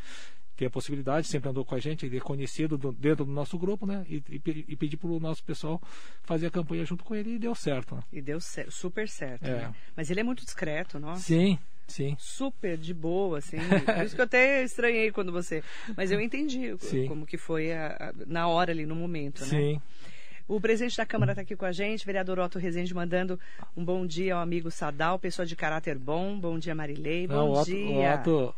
Tem 0.57 0.67
a 0.67 0.71
possibilidade, 0.71 1.27
sempre 1.27 1.49
andou 1.49 1.63
com 1.63 1.75
a 1.75 1.79
gente, 1.79 2.05
ele 2.05 2.17
é 2.17 2.19
conhecido 2.19 2.77
do- 2.79 2.91
dentro 2.91 3.23
do 3.23 3.31
nosso 3.31 3.57
grupo, 3.59 3.85
né? 3.85 4.03
E, 4.09 4.15
e, 4.29 4.65
e 4.69 4.75
pedir 4.75 4.97
para 4.97 5.07
o 5.09 5.19
nosso 5.19 5.43
pessoal 5.43 5.79
fazer 6.23 6.47
a 6.47 6.51
campanha 6.51 6.83
junto 6.83 7.03
com 7.03 7.13
ele 7.13 7.35
e 7.35 7.39
deu 7.39 7.53
certo. 7.53 7.93
Né? 7.95 8.01
E 8.11 8.21
deu 8.21 8.39
cer- 8.41 8.71
super 8.71 9.07
certo. 9.07 9.45
É. 9.45 9.53
né? 9.67 9.75
Mas 9.95 10.09
ele 10.09 10.19
é 10.19 10.23
muito 10.23 10.43
discreto, 10.43 10.97
nossa. 10.99 11.21
Sim, 11.21 11.59
sim. 11.87 12.15
Super 12.19 12.75
de 12.75 12.91
boa, 12.91 13.37
assim. 13.37 13.57
Por 13.85 14.03
isso 14.03 14.15
que 14.15 14.21
eu 14.21 14.25
até 14.25 14.63
estranhei 14.63 15.11
quando 15.11 15.31
você. 15.31 15.63
Mas 15.95 16.11
eu 16.11 16.19
entendi 16.19 16.75
Sim. 16.79 17.05
como 17.07 17.23
que 17.25 17.37
foi 17.37 17.71
a- 17.71 17.95
a- 18.09 18.13
na 18.25 18.47
hora 18.47 18.71
ali, 18.71 18.83
no 18.85 18.95
momento, 18.95 19.41
né? 19.41 19.47
Sim. 19.47 19.81
O 20.47 20.59
presidente 20.59 20.97
da 20.97 21.05
Câmara 21.05 21.33
está 21.33 21.41
aqui 21.43 21.55
com 21.55 21.65
a 21.65 21.71
gente, 21.73 22.05
vereador 22.05 22.39
Otto 22.39 22.57
Rezende, 22.57 22.93
mandando 22.95 23.39
um 23.75 23.83
bom 23.85 24.07
dia 24.07 24.33
ao 24.33 24.41
amigo 24.41 24.71
Sadal, 24.71 25.19
pessoa 25.19 25.45
de 25.45 25.55
caráter 25.55 25.99
bom. 25.99 26.39
Bom 26.39 26.57
dia, 26.57 26.73
Marilei. 26.73 27.27
Bom 27.27 27.33
Não, 27.35 27.49
o 27.49 27.59
Otto, 27.59 27.65
dia. 27.65 27.85
o 27.85 28.13
Otto, 28.15 28.55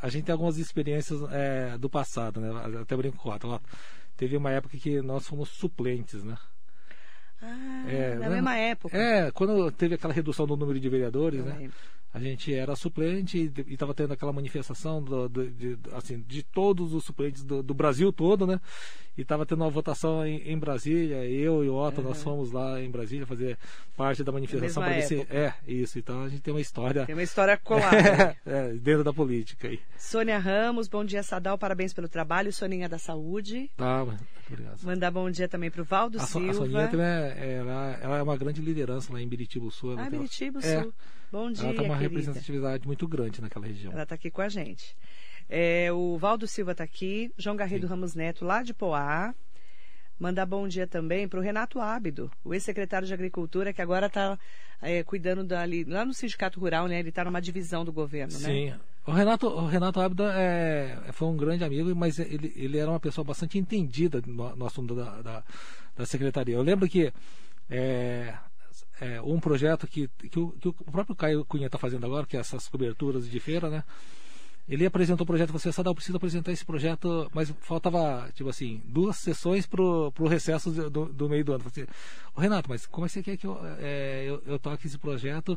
a 0.00 0.08
gente 0.08 0.24
tem 0.24 0.32
algumas 0.32 0.58
experiências 0.58 1.20
é, 1.32 1.76
do 1.78 1.88
passado, 1.88 2.40
né? 2.40 2.80
Até 2.80 2.96
brinco 2.96 3.16
com 3.16 3.28
o 3.30 3.60
Teve 4.16 4.36
uma 4.36 4.50
época 4.50 4.76
que 4.78 5.00
nós 5.02 5.26
fomos 5.26 5.50
suplentes, 5.50 6.22
né? 6.24 6.36
Ah, 7.42 7.84
É, 7.86 8.14
na 8.14 8.28
né? 8.28 8.28
mesma 8.36 8.56
época. 8.56 8.96
É, 8.96 9.30
quando 9.30 9.70
teve 9.70 9.94
aquela 9.94 10.12
redução 10.12 10.46
do 10.46 10.56
número 10.56 10.80
de 10.80 10.88
vereadores, 10.88 11.40
Eu 11.40 11.46
né? 11.46 11.56
lembro. 11.58 11.76
A 12.14 12.18
gente 12.18 12.54
era 12.54 12.74
suplente 12.74 13.52
e 13.66 13.72
estava 13.74 13.92
tendo 13.92 14.14
aquela 14.14 14.32
manifestação 14.32 15.02
do, 15.02 15.28
do- 15.28 15.50
de, 15.50 15.76
assim, 15.92 16.24
de 16.26 16.42
todos 16.42 16.94
os 16.94 17.04
suplentes 17.04 17.44
do, 17.44 17.62
do 17.62 17.74
Brasil 17.74 18.10
todo, 18.10 18.46
né? 18.46 18.58
E 19.18 19.20
estava 19.22 19.44
tendo 19.44 19.62
uma 19.62 19.68
votação 19.70 20.26
em, 20.26 20.38
em 20.50 20.58
Brasília. 20.58 21.26
Eu 21.26 21.62
e 21.62 21.68
o 21.68 21.74
Otto, 21.74 22.00
nós 22.00 22.22
fomos 22.22 22.52
lá 22.52 22.80
em 22.80 22.90
Brasília 22.90 23.26
fazer 23.26 23.58
parte 23.96 24.24
da 24.24 24.32
manifestação. 24.32 24.82
pra 24.82 24.92
ver 24.94 25.02
se-. 25.02 25.26
É, 25.28 25.52
isso. 25.66 25.98
Então 25.98 26.22
a 26.22 26.28
gente 26.30 26.40
tem 26.40 26.54
uma 26.54 26.60
história 26.60 27.04
Tem 27.04 27.14
uma 27.14 27.22
história 27.22 27.56
colada. 27.58 28.34
é, 28.46 28.72
dentro 28.72 29.04
da 29.04 29.12
política 29.12 29.68
aí. 29.68 29.78
Sônia 29.98 30.38
Ramos, 30.38 30.88
bom 30.88 31.04
dia, 31.04 31.22
Sadal, 31.22 31.58
parabéns 31.58 31.92
pelo 31.92 32.08
trabalho. 32.08 32.50
Soninha 32.50 32.88
da 32.88 32.98
Saúde. 32.98 33.70
Tá, 33.76 34.02
obrigado. 34.50 34.82
Mandar 34.84 35.10
bom 35.10 35.30
dia 35.30 35.48
também 35.48 35.70
para 35.70 35.82
o 35.82 35.84
Valdo 35.84 36.16
A, 36.18 36.22
So- 36.22 36.38
a 36.38 36.40
Silva. 36.40 36.54
Soninha 36.54 36.88
também 36.88 37.06
é, 37.06 37.56
ela, 37.58 37.98
ela 38.02 38.18
é 38.18 38.22
uma 38.22 38.36
grande 38.38 38.62
liderança 38.62 39.12
lá 39.12 39.20
em 39.20 39.28
Biritiba 39.28 39.70
Sul. 39.70 39.98
Ah, 39.98 40.08
Biritiba 40.08 40.60
é, 40.60 40.82
Sul. 40.82 40.94
Bom 41.30 41.50
dia, 41.50 41.64
Ela 41.64 41.74
tem 41.74 41.84
uma 41.86 41.96
querida. 41.96 42.14
representatividade 42.14 42.86
muito 42.86 43.06
grande 43.08 43.40
naquela 43.40 43.66
região. 43.66 43.92
Ela 43.92 44.04
está 44.04 44.14
aqui 44.14 44.30
com 44.30 44.42
a 44.42 44.48
gente. 44.48 44.96
É, 45.48 45.92
o 45.92 46.16
Valdo 46.18 46.46
Silva 46.46 46.72
está 46.72 46.84
aqui, 46.84 47.32
João 47.36 47.56
Garrido 47.56 47.86
Ramos 47.86 48.14
Neto, 48.14 48.44
lá 48.44 48.62
de 48.62 48.72
Poá. 48.74 49.34
Mandar 50.18 50.46
bom 50.46 50.66
dia 50.66 50.86
também 50.86 51.28
para 51.28 51.38
o 51.38 51.42
Renato 51.42 51.78
Ábido, 51.78 52.30
o 52.42 52.54
ex-secretário 52.54 53.06
de 53.06 53.12
Agricultura, 53.12 53.70
que 53.70 53.82
agora 53.82 54.06
está 54.06 54.38
cuidando 55.04 55.44
dali, 55.44 55.84
lá 55.84 56.06
no 56.06 56.14
Sindicato 56.14 56.58
Rural, 56.58 56.86
né? 56.88 56.98
Ele 56.98 57.10
está 57.10 57.22
numa 57.22 57.40
divisão 57.40 57.84
do 57.84 57.92
governo, 57.92 58.32
né? 58.38 58.48
Sim. 58.48 58.74
O 59.06 59.12
Renato, 59.12 59.46
o 59.46 59.66
Renato 59.66 60.00
Abda 60.00 60.32
é, 60.34 60.98
foi 61.12 61.28
um 61.28 61.36
grande 61.36 61.64
amigo, 61.64 61.94
mas 61.94 62.18
ele, 62.18 62.50
ele 62.56 62.78
era 62.78 62.90
uma 62.90 62.98
pessoa 62.98 63.24
bastante 63.26 63.58
entendida 63.58 64.22
no, 64.26 64.56
no 64.56 64.64
assunto 64.66 64.94
da, 64.94 65.20
da, 65.20 65.44
da 65.94 66.06
secretaria. 66.06 66.54
Eu 66.56 66.62
lembro 66.62 66.88
que 66.88 67.12
é, 67.68 68.34
é, 69.00 69.20
um 69.20 69.38
projeto 69.38 69.86
que, 69.86 70.08
que, 70.30 70.38
o, 70.38 70.52
que 70.52 70.68
o 70.68 70.72
próprio 70.72 71.14
Caio 71.14 71.44
Cunha 71.44 71.66
está 71.66 71.78
fazendo 71.78 72.06
agora, 72.06 72.26
que 72.26 72.36
é 72.36 72.40
essas 72.40 72.68
coberturas 72.68 73.28
de 73.28 73.40
feira, 73.40 73.68
né? 73.68 73.84
Ele 74.68 74.84
apresentou 74.84 75.22
o 75.22 75.26
projeto, 75.26 75.52
você 75.52 75.70
Sadal, 75.70 75.94
preciso 75.94 76.16
apresentar 76.16 76.50
esse 76.50 76.64
projeto, 76.64 77.30
mas 77.32 77.54
faltava, 77.60 78.28
tipo 78.34 78.50
assim, 78.50 78.82
duas 78.84 79.16
sessões 79.16 79.64
pro, 79.64 80.10
pro 80.10 80.26
recesso 80.26 80.72
do, 80.90 81.06
do, 81.06 81.28
meio 81.28 81.44
do 81.44 81.52
ano. 81.52 81.64
Eu 81.64 81.70
Falei 81.70 81.84
assim, 81.84 81.98
"Ô, 82.34 82.40
Renato, 82.40 82.68
mas 82.68 82.84
como 82.84 83.06
é 83.06 83.08
que 83.08 83.12
você 83.12 83.22
quer 83.22 83.36
que 83.36 83.46
eu, 83.46 83.60
é, 83.78 84.24
eu, 84.26 84.42
eu 84.44 84.58
toque 84.58 84.88
esse 84.88 84.98
projeto? 84.98 85.56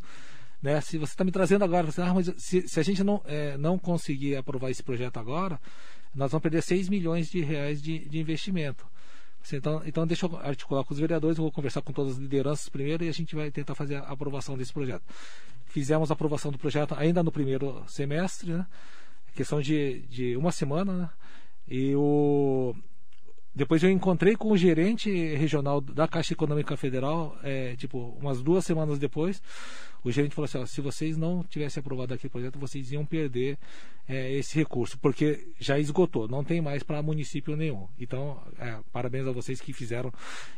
Né? 0.62 0.80
Se 0.82 1.00
você 1.00 1.14
está 1.14 1.24
me 1.24 1.32
trazendo 1.32 1.64
agora, 1.64 1.92
você, 1.92 2.02
ah, 2.02 2.14
mas 2.14 2.32
se, 2.38 2.68
se 2.68 2.80
a 2.80 2.84
gente 2.84 3.04
não, 3.04 3.20
é, 3.26 3.58
não 3.58 3.80
conseguir 3.80 4.36
aprovar 4.36 4.70
esse 4.70 4.84
projeto 4.84 5.18
agora, 5.18 5.60
nós 6.14 6.32
vamos 6.32 6.44
perder 6.44 6.62
6 6.62 6.88
milhões 6.88 7.32
de 7.32 7.42
reais 7.42 7.82
de, 7.82 8.08
de 8.08 8.20
investimento. 8.20 8.86
Então, 9.52 9.82
então, 9.86 10.06
deixa 10.06 10.26
eu 10.26 10.38
articular 10.38 10.84
com 10.84 10.94
os 10.94 11.00
vereadores, 11.00 11.38
eu 11.38 11.44
vou 11.44 11.52
conversar 11.52 11.82
com 11.82 11.92
todas 11.92 12.14
as 12.14 12.20
lideranças 12.20 12.70
primeiro 12.70 13.04
e 13.04 13.10
a 13.10 13.14
gente 13.14 13.36
vai 13.36 13.50
tentar 13.50 13.74
fazer 13.74 13.96
a 13.96 14.02
aprovação 14.02 14.58
desse 14.58 14.72
projeto. 14.72 15.04
Fizemos 15.66 16.12
a 16.12 16.14
aprovação 16.14 16.52
do 16.52 16.58
projeto 16.58 16.94
ainda 16.96 17.24
no 17.24 17.32
primeiro 17.32 17.84
semestre, 17.88 18.52
né? 18.52 18.68
questão 19.34 19.62
de, 19.62 20.02
de 20.10 20.36
uma 20.36 20.52
semana, 20.52 20.94
né? 20.94 21.10
E 21.68 21.96
o, 21.96 22.76
depois 23.54 23.84
eu 23.84 23.90
encontrei 23.90 24.36
com 24.36 24.52
o 24.52 24.58
gerente 24.58 25.12
regional 25.36 25.82
da 25.82 26.08
Caixa 26.08 26.34
Econômica 26.34 26.78
Federal, 26.78 27.38
é, 27.44 27.76
tipo, 27.76 28.16
umas 28.20 28.42
duas 28.42 28.64
semanas 28.64 29.00
depois. 29.00 29.42
O 30.04 30.12
gerente 30.12 30.34
falou 30.36 30.46
assim: 30.46 30.60
ó, 30.60 30.66
se 30.66 30.82
vocês 30.82 31.18
não 31.18 31.44
tivessem 31.44 31.82
aprovado 31.82 32.14
aquele 32.14 32.32
projeto, 32.32 32.60
vocês 32.60 32.92
iam 32.92 33.06
perder 33.06 33.58
é, 34.08 34.32
esse 34.34 34.56
recurso, 34.56 34.98
porque 35.00 35.48
já 35.60 35.78
esgotou, 35.78 36.28
não 36.28 36.44
tem 36.44 36.62
mais 36.62 36.84
para 36.84 37.02
município 37.02 37.56
nenhum. 37.56 37.88
Então, 38.00 38.42
é, 38.58 38.80
parabéns 38.92 39.28
a 39.28 39.32
vocês 39.32 39.60
que 39.60 39.74
fizeram 39.74 40.12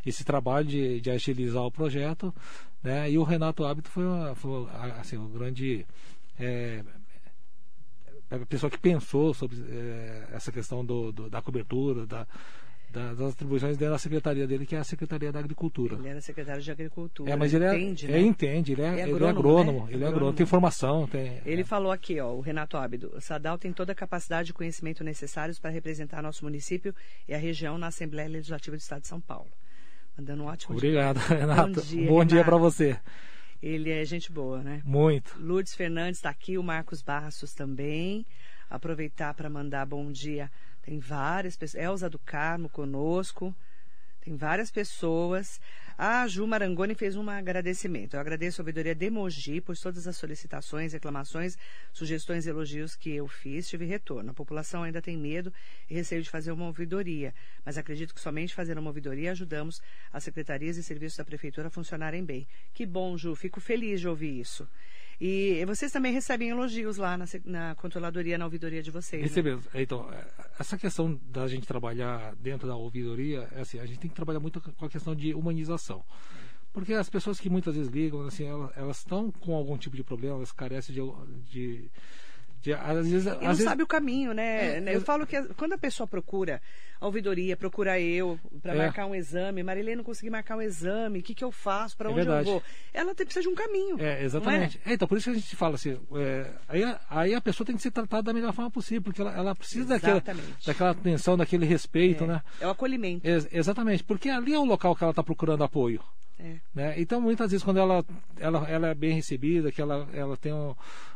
esse 0.05 0.23
trabalho 0.23 0.67
de, 0.67 1.01
de 1.01 1.09
agilizar 1.09 1.63
o 1.63 1.71
projeto. 1.71 2.33
Né? 2.83 3.11
E 3.11 3.17
o 3.17 3.23
Renato 3.23 3.63
Hábito 3.63 3.89
foi, 3.89 4.05
uma, 4.05 4.35
foi 4.35 4.67
assim, 4.99 5.17
um 5.17 5.29
grande. 5.29 5.85
É, 6.39 6.83
a 8.29 8.45
pessoa 8.45 8.69
que 8.69 8.77
pensou 8.77 9.33
sobre 9.33 9.57
é, 9.69 10.29
essa 10.31 10.51
questão 10.51 10.85
do, 10.85 11.11
do, 11.11 11.29
da 11.29 11.41
cobertura, 11.41 12.05
da, 12.05 12.25
da, 12.91 13.13
das 13.13 13.33
atribuições 13.33 13.77
dentro 13.77 13.93
da 13.93 13.97
secretaria 13.99 14.45
dele, 14.45 14.65
que 14.65 14.75
é 14.75 14.79
a 14.79 14.83
Secretaria 14.83 15.31
da 15.31 15.39
Agricultura. 15.39 15.95
Ele 15.95 16.09
era 16.09 16.21
secretário 16.21 16.61
de 16.61 16.71
Agricultura. 16.71 17.31
É, 17.31 17.35
mas 17.35 17.53
ele, 17.53 17.65
é- 17.65 17.75
entende, 17.77 18.05
é, 18.07 18.11
né? 18.11 18.19
entende, 18.19 18.71
ele 18.73 18.81
é, 18.81 18.85
É 18.85 18.89
ele 18.91 19.01
é 19.01 19.03
agrônomo, 19.13 19.29
agrônomo, 19.29 19.71
né? 19.71 19.93
ele 19.93 20.03
é 20.03 20.07
agrônomo, 20.07 20.15
Agrônomo. 20.15 20.33
tem 20.37 20.45
formação, 20.45 21.07
tem. 21.07 21.41
Ele 21.45 21.63
falou 21.63 21.91
aqui, 21.91 22.19
ó, 22.19 22.31
o 22.33 22.41
Renato 22.41 22.77
Ábido, 22.77 23.11
o 23.15 23.21
Sadal 23.21 23.57
tem 23.57 23.71
toda 23.71 23.91
a 23.93 23.95
capacidade 23.95 24.51
e 24.51 24.53
conhecimento 24.53 25.03
necessários 25.03 25.57
para 25.59 25.69
representar 25.69 26.21
nosso 26.21 26.43
município 26.43 26.93
e 27.27 27.33
a 27.33 27.37
região 27.37 27.77
na 27.77 27.87
Assembleia 27.87 28.27
Legislativa 28.29 28.75
do 28.75 28.79
Estado 28.79 29.01
de 29.01 29.07
São 29.07 29.21
Paulo. 29.21 29.49
Mandando 30.17 30.43
um 30.43 30.47
ótimo 30.47 30.75
dia. 30.75 30.89
Obrigado, 30.89 31.17
Renato. 31.27 31.73
Bom 31.73 31.81
dia, 31.81 32.07
Bom 32.07 32.25
dia 32.25 32.43
para 32.43 32.57
você. 32.57 32.99
Ele 33.61 33.91
é 33.91 34.03
gente 34.03 34.31
boa, 34.31 34.61
né? 34.63 34.81
Muito. 34.83 35.37
Lourdes 35.39 35.73
Fernandes 35.75 36.17
está 36.17 36.29
aqui, 36.29 36.57
o 36.57 36.63
Marcos 36.63 37.01
Barros 37.01 37.39
também. 37.55 38.25
Aproveitar 38.69 39.33
para 39.33 39.49
mandar 39.49 39.85
bom 39.85 40.11
dia. 40.11 40.49
Tem 40.81 40.99
várias 40.99 41.55
pessoas. 41.55 41.83
Elza 41.83 42.09
do 42.09 42.19
Carmo 42.19 42.69
conosco. 42.69 43.55
Tem 44.21 44.35
várias 44.35 44.69
pessoas. 44.69 45.59
A 45.97 46.27
Ju 46.27 46.47
Marangoni 46.47 46.95
fez 46.95 47.15
um 47.15 47.29
agradecimento. 47.29 48.15
Eu 48.15 48.19
agradeço 48.19 48.61
a 48.61 48.63
ouvidoria 48.63 48.95
de 48.95 49.09
Mogi 49.09 49.61
por 49.61 49.77
todas 49.77 50.07
as 50.07 50.15
solicitações, 50.15 50.93
reclamações, 50.93 51.57
sugestões 51.91 52.45
e 52.45 52.49
elogios 52.49 52.95
que 52.95 53.11
eu 53.11 53.27
fiz. 53.27 53.67
Tive 53.67 53.85
retorno. 53.85 54.31
A 54.31 54.33
população 54.33 54.83
ainda 54.83 55.01
tem 55.01 55.17
medo 55.17 55.51
e 55.89 55.93
receio 55.93 56.21
de 56.21 56.29
fazer 56.29 56.51
uma 56.51 56.65
ouvidoria, 56.65 57.33
mas 57.65 57.77
acredito 57.77 58.13
que 58.13 58.21
somente 58.21 58.53
fazendo 58.53 58.79
uma 58.79 58.89
ouvidoria 58.89 59.31
ajudamos 59.31 59.81
as 60.11 60.23
secretarias 60.23 60.77
e 60.77 60.83
serviços 60.83 61.17
da 61.17 61.25
prefeitura 61.25 61.67
a 61.67 61.71
funcionarem 61.71 62.23
bem. 62.23 62.47
Que 62.73 62.85
bom, 62.85 63.17
Ju. 63.17 63.35
Fico 63.35 63.59
feliz 63.59 63.99
de 63.99 64.07
ouvir 64.07 64.39
isso. 64.39 64.67
E 65.23 65.63
vocês 65.65 65.91
também 65.91 66.11
recebem 66.11 66.49
elogios 66.49 66.97
lá 66.97 67.15
na, 67.15 67.25
na 67.45 67.75
controladoria, 67.75 68.39
na 68.39 68.45
ouvidoria 68.45 68.81
de 68.81 68.89
vocês. 68.89 69.21
né? 69.21 69.27
Recebemos. 69.27 69.67
Então, 69.71 70.11
é, 70.11 70.25
essa 70.59 70.79
questão 70.79 71.13
da 71.29 71.47
gente 71.47 71.67
trabalhar 71.67 72.33
dentro 72.37 72.67
da 72.67 72.75
ouvidoria, 72.75 73.47
é 73.51 73.61
assim, 73.61 73.77
a 73.77 73.85
gente 73.85 73.99
tem 73.99 74.09
que 74.09 74.15
trabalhar 74.15 74.39
muito 74.39 74.59
com 74.59 74.83
a 74.83 74.89
questão 74.89 75.15
de 75.15 75.31
humanização. 75.35 76.03
Porque 76.73 76.95
as 76.95 77.07
pessoas 77.07 77.39
que 77.39 77.51
muitas 77.51 77.75
vezes 77.75 77.91
ligam, 77.91 78.21
assim, 78.25 78.45
elas, 78.45 78.71
elas 78.75 78.97
estão 78.97 79.29
com 79.29 79.53
algum 79.53 79.77
tipo 79.77 79.95
de 79.95 80.03
problema, 80.03 80.37
elas 80.37 80.51
carecem 80.51 80.95
de. 80.95 81.01
de, 81.51 81.91
de 82.61 82.73
às 82.73 83.07
vezes, 83.09 83.25
E 83.25 83.29
não 83.29 83.47
vezes 83.49 83.63
sabe 83.63 83.83
o 83.83 83.87
caminho, 83.87 84.33
né? 84.33 84.77
É, 84.77 84.95
eu 84.95 84.97
é- 84.97 85.01
falo 85.01 85.25
que 85.25 85.41
quando 85.55 85.73
a 85.73 85.77
pessoa 85.77 86.05
procura 86.07 86.61
a 86.99 87.05
ouvidoria, 87.07 87.57
procura 87.57 87.99
eu 87.99 88.39
para 88.61 88.73
É. 88.73 88.77
marcar 88.77 89.07
um 89.07 89.15
exame, 89.15 89.63
Marilene 89.63 89.95
não 89.97 90.03
consegui 90.03 90.29
marcar 90.29 90.55
um 90.55 90.61
exame, 90.61 91.19
o 91.19 91.23
que, 91.23 91.33
que 91.33 91.43
eu 91.43 91.51
faço, 91.51 91.97
para 91.97 92.09
É 92.09 92.11
onde 92.11 92.19
eu 92.21 92.25
verdade. 92.25 92.49
vou? 92.49 92.61
Ela 92.93 93.15
tem, 93.15 93.25
precisa 93.25 93.41
de 93.41 93.49
um 93.49 93.55
caminho. 93.55 93.99
É, 93.99 94.23
exatamente. 94.23 94.79
É, 94.85 94.93
então, 94.93 95.07
por 95.07 95.17
isso 95.17 95.31
que 95.31 95.35
a 95.37 95.39
gente 95.39 95.55
fala 95.55 95.75
assim, 95.75 95.97
é, 96.15 96.51
aí, 96.67 96.83
a- 96.83 97.01
aí 97.09 97.33
a 97.33 97.41
pessoa 97.41 97.65
tem 97.65 97.75
que 97.75 97.81
ser 97.81 97.89
tratada 97.91 98.21
da 98.23 98.33
melhor 98.33 98.53
forma 98.53 98.69
possível, 98.69 99.01
porque 99.01 99.19
ela, 99.21 99.33
ela 99.35 99.55
precisa 99.55 99.85
daquela, 99.85 100.17
Exatamente. 100.17 100.65
daquela 100.67 100.89
atenção, 100.91 101.35
daquele 101.35 101.65
respeito, 101.65 102.23
é. 102.25 102.27
né? 102.27 102.41
é 102.59 102.67
o 102.67 102.69
acolhimento. 102.69 103.27
Ex- 103.27 103.47
exatamente, 103.51 104.03
porque 104.03 104.29
ali 104.29 104.53
é 104.53 104.59
o 104.59 104.65
local 104.65 104.95
que 104.95 105.03
ela 105.03 105.11
está 105.11 105.23
procurando 105.23 105.63
apoio. 105.63 106.03
É. 106.39 106.55
Né? 106.73 106.95
Então, 106.97 107.21
muitas 107.21 107.51
vezes, 107.51 107.63
quando 107.63 107.77
ela, 107.77 108.03
ela, 108.39 108.67
ela 108.67 108.87
é 108.87 108.93
bem 108.95 109.13
recebida, 109.13 109.71
que 109.71 109.79
ela, 109.81 110.07
ela 110.13 110.35
tem 110.37 110.51
um, 110.51 110.75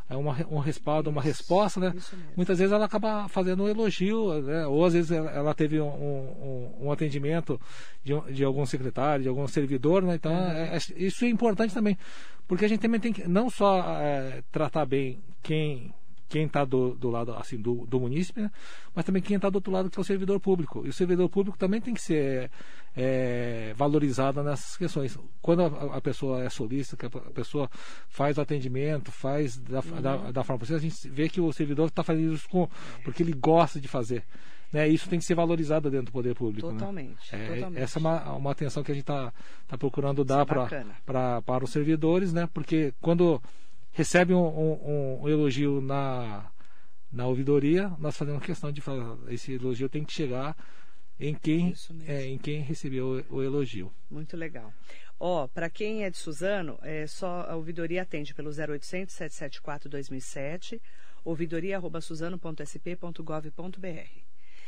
é 0.09 0.15
uma, 0.15 0.33
um 0.51 0.59
respaldo, 0.59 1.09
uma 1.09 1.21
resposta, 1.21 1.79
né? 1.79 1.93
muitas 2.35 2.59
vezes 2.59 2.71
ela 2.71 2.85
acaba 2.85 3.27
fazendo 3.27 3.63
um 3.63 3.67
elogio, 3.67 4.41
né? 4.41 4.67
ou 4.67 4.85
às 4.85 4.93
vezes 4.93 5.11
ela, 5.11 5.53
teve 5.53 5.81
um, 5.81 5.87
um, 5.87 6.85
um 6.85 6.91
atendimento 6.91 7.59
de, 8.03 8.13
de 8.31 8.43
algum 8.43 8.65
secretário, 8.65 9.23
de 9.23 9.29
algum 9.29 9.47
servidor, 9.47 10.03
né? 10.03 10.15
então 10.15 10.31
Uhum. 10.31 10.51
é- 10.51 10.75
é- 10.77 11.03
isso 11.03 11.25
é 11.25 11.29
importante 11.29 11.73
também, 11.73 11.97
porque 12.47 12.65
a 12.65 12.67
gente 12.67 12.81
também 12.81 12.99
tem 12.99 13.11
que 13.11 13.27
não 13.27 13.49
só 13.49 13.79
é, 13.99 14.43
tratar 14.51 14.85
bem 14.85 15.19
quem 15.41 15.93
quem 16.27 16.47
está 16.47 16.65
do, 16.65 16.95
do 16.95 17.09
lado 17.11 17.33
assim 17.35 17.55
do, 17.55 17.85
do 17.85 17.99
munícipe, 17.99 18.41
né? 18.41 18.51
mas 18.95 19.05
também 19.05 19.21
quem 19.21 19.35
está 19.35 19.47
do 19.49 19.55
outro 19.57 19.71
lado 19.71 19.91
que 19.91 19.97
é 19.99 20.01
o 20.01 20.03
servidor 20.03 20.39
público. 20.39 20.81
E 20.85 20.89
o 20.89 20.93
servidor 20.93 21.29
público 21.29 21.55
também 21.57 21.79
tem 21.79 21.93
que 21.93 22.01
ser 22.01 22.49
é, 22.95 23.73
valorizado 23.75 24.41
nessas 24.43 24.77
questões. 24.77 25.17
Quando 25.41 25.63
a, 25.63 25.97
a 25.97 26.01
pessoa 26.01 26.43
é 26.43 26.49
solista, 26.49 26.95
que 26.95 27.05
a, 27.05 27.09
a 27.09 27.31
pessoa 27.31 27.69
faz 28.07 28.37
o 28.37 28.41
atendimento, 28.41 29.11
faz 29.11 29.57
da, 29.57 29.81
da, 29.81 30.31
da 30.31 30.43
forma 30.43 30.59
possível, 30.59 30.77
a 30.77 30.81
gente 30.81 31.09
vê 31.09 31.27
que 31.29 31.41
o 31.41 31.51
servidor 31.51 31.87
está 31.87 32.03
fazendo 32.03 32.33
isso 32.33 32.47
com, 32.49 32.69
porque 33.03 33.21
ele 33.23 33.33
gosta 33.33 33.79
de 33.79 33.87
fazer. 33.87 34.23
Né? 34.73 34.87
Isso 34.87 35.07
tem 35.09 35.19
que 35.19 35.25
ser 35.25 35.35
valorizado 35.35 35.89
dentro 35.91 36.07
do 36.07 36.11
poder 36.11 36.35
público. 36.35 36.67
né? 36.67 36.73
Totalmente, 36.79 37.35
É, 37.35 37.47
totalmente. 37.55 37.81
Essa 37.81 37.99
é 37.99 38.01
uma, 38.01 38.33
uma 38.33 38.51
atenção 38.51 38.83
que 38.83 38.91
a 38.91 38.95
gente 38.95 39.03
está 39.03 39.31
tá 39.67 39.77
procurando 39.77 40.23
Isso 40.23 40.33
é 40.33 40.35
dar 40.37 40.45
para 41.05 41.41
para 41.41 41.63
os 41.63 41.69
servidores, 41.71 42.33
né? 42.33 42.47
Porque 42.53 42.93
quando 43.01 43.41
recebe 43.91 44.33
um, 44.33 44.39
um- 44.45 45.21
um 45.23 45.29
elogio 45.29 45.79
na, 45.81 46.45
na 47.11 47.25
ouvidoria, 47.27 47.91
nós 47.99 48.17
fazemos 48.17 48.43
questão 48.43 48.71
de 48.71 48.81
falar, 48.81 49.15
esse 49.29 49.53
elogio 49.53 49.87
tem 49.87 50.03
que 50.03 50.11
chegar 50.11 50.55
em 51.19 51.33
quem, 51.33 51.73
é, 52.07 52.25
em 52.25 52.37
quem 52.37 52.61
recebeu 52.61 53.25
o, 53.29 53.35
o 53.37 53.43
elogio. 53.43 53.91
Muito 54.09 54.35
legal. 54.35 54.73
Ó, 55.19 55.47
para 55.47 55.69
quem 55.69 56.03
é 56.03 56.09
de 56.09 56.17
Suzano, 56.17 56.77
é 56.81 57.07
só 57.07 57.45
a 57.49 57.55
ouvidoria 57.55 58.01
atende 58.01 58.33
pelo 58.33 58.49
0800 58.49 59.13
774 59.15 59.89
2007, 59.89 60.81
ouvidoria@suzano.sp.gov.br. 61.23 64.09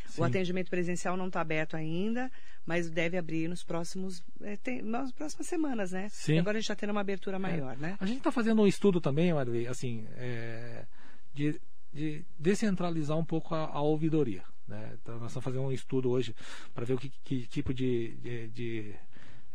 Sim. 0.08 0.22
O 0.22 0.24
atendimento 0.24 0.70
presencial 0.70 1.18
não 1.18 1.28
está 1.28 1.42
aberto 1.42 1.76
ainda, 1.76 2.32
mas 2.66 2.90
deve 2.90 3.18
abrir 3.18 3.50
nos 3.50 3.62
próximos, 3.64 4.24
é, 4.42 4.56
tem- 4.56 4.82
nas 4.82 5.12
próximas 5.12 5.48
semanas, 5.48 5.92
né? 5.92 6.08
Sim. 6.10 6.36
E 6.36 6.40
agora 6.40 6.58
a 6.58 6.62
gente 6.62 6.72
está 6.72 6.76
tendo 6.76 6.92
uma 6.92 7.02
abertura 7.02 7.38
maior, 7.38 7.78
né? 7.78 7.98
A 8.00 8.06
gente 8.06 8.20
está 8.20 8.32
fazendo 8.32 8.62
um 8.62 8.68
estudo 8.68 9.02
também, 9.02 9.34
Marilei, 9.34 9.68
assim, 9.68 10.08
é, 10.16 10.86
de, 11.34 11.60
de 11.94 12.24
descentralizar 12.40 13.18
um 13.18 13.26
pouco 13.26 13.54
a, 13.54 13.66
a 13.66 13.82
ouvidoria. 13.82 14.44
Né? 14.68 14.98
Então, 15.02 15.16
nós 15.20 15.28
estamos 15.32 15.44
fazendo 15.46 15.64
um 15.64 15.72
estudo 15.72 16.10
hoje 16.10 16.36
para 16.74 16.86
ver 16.86 16.94
o 16.94 16.98
que, 16.98 17.10
que 17.24 17.46
tipo 17.48 17.74
de, 17.74 18.16
de- 18.18 18.48
de, 18.50 18.96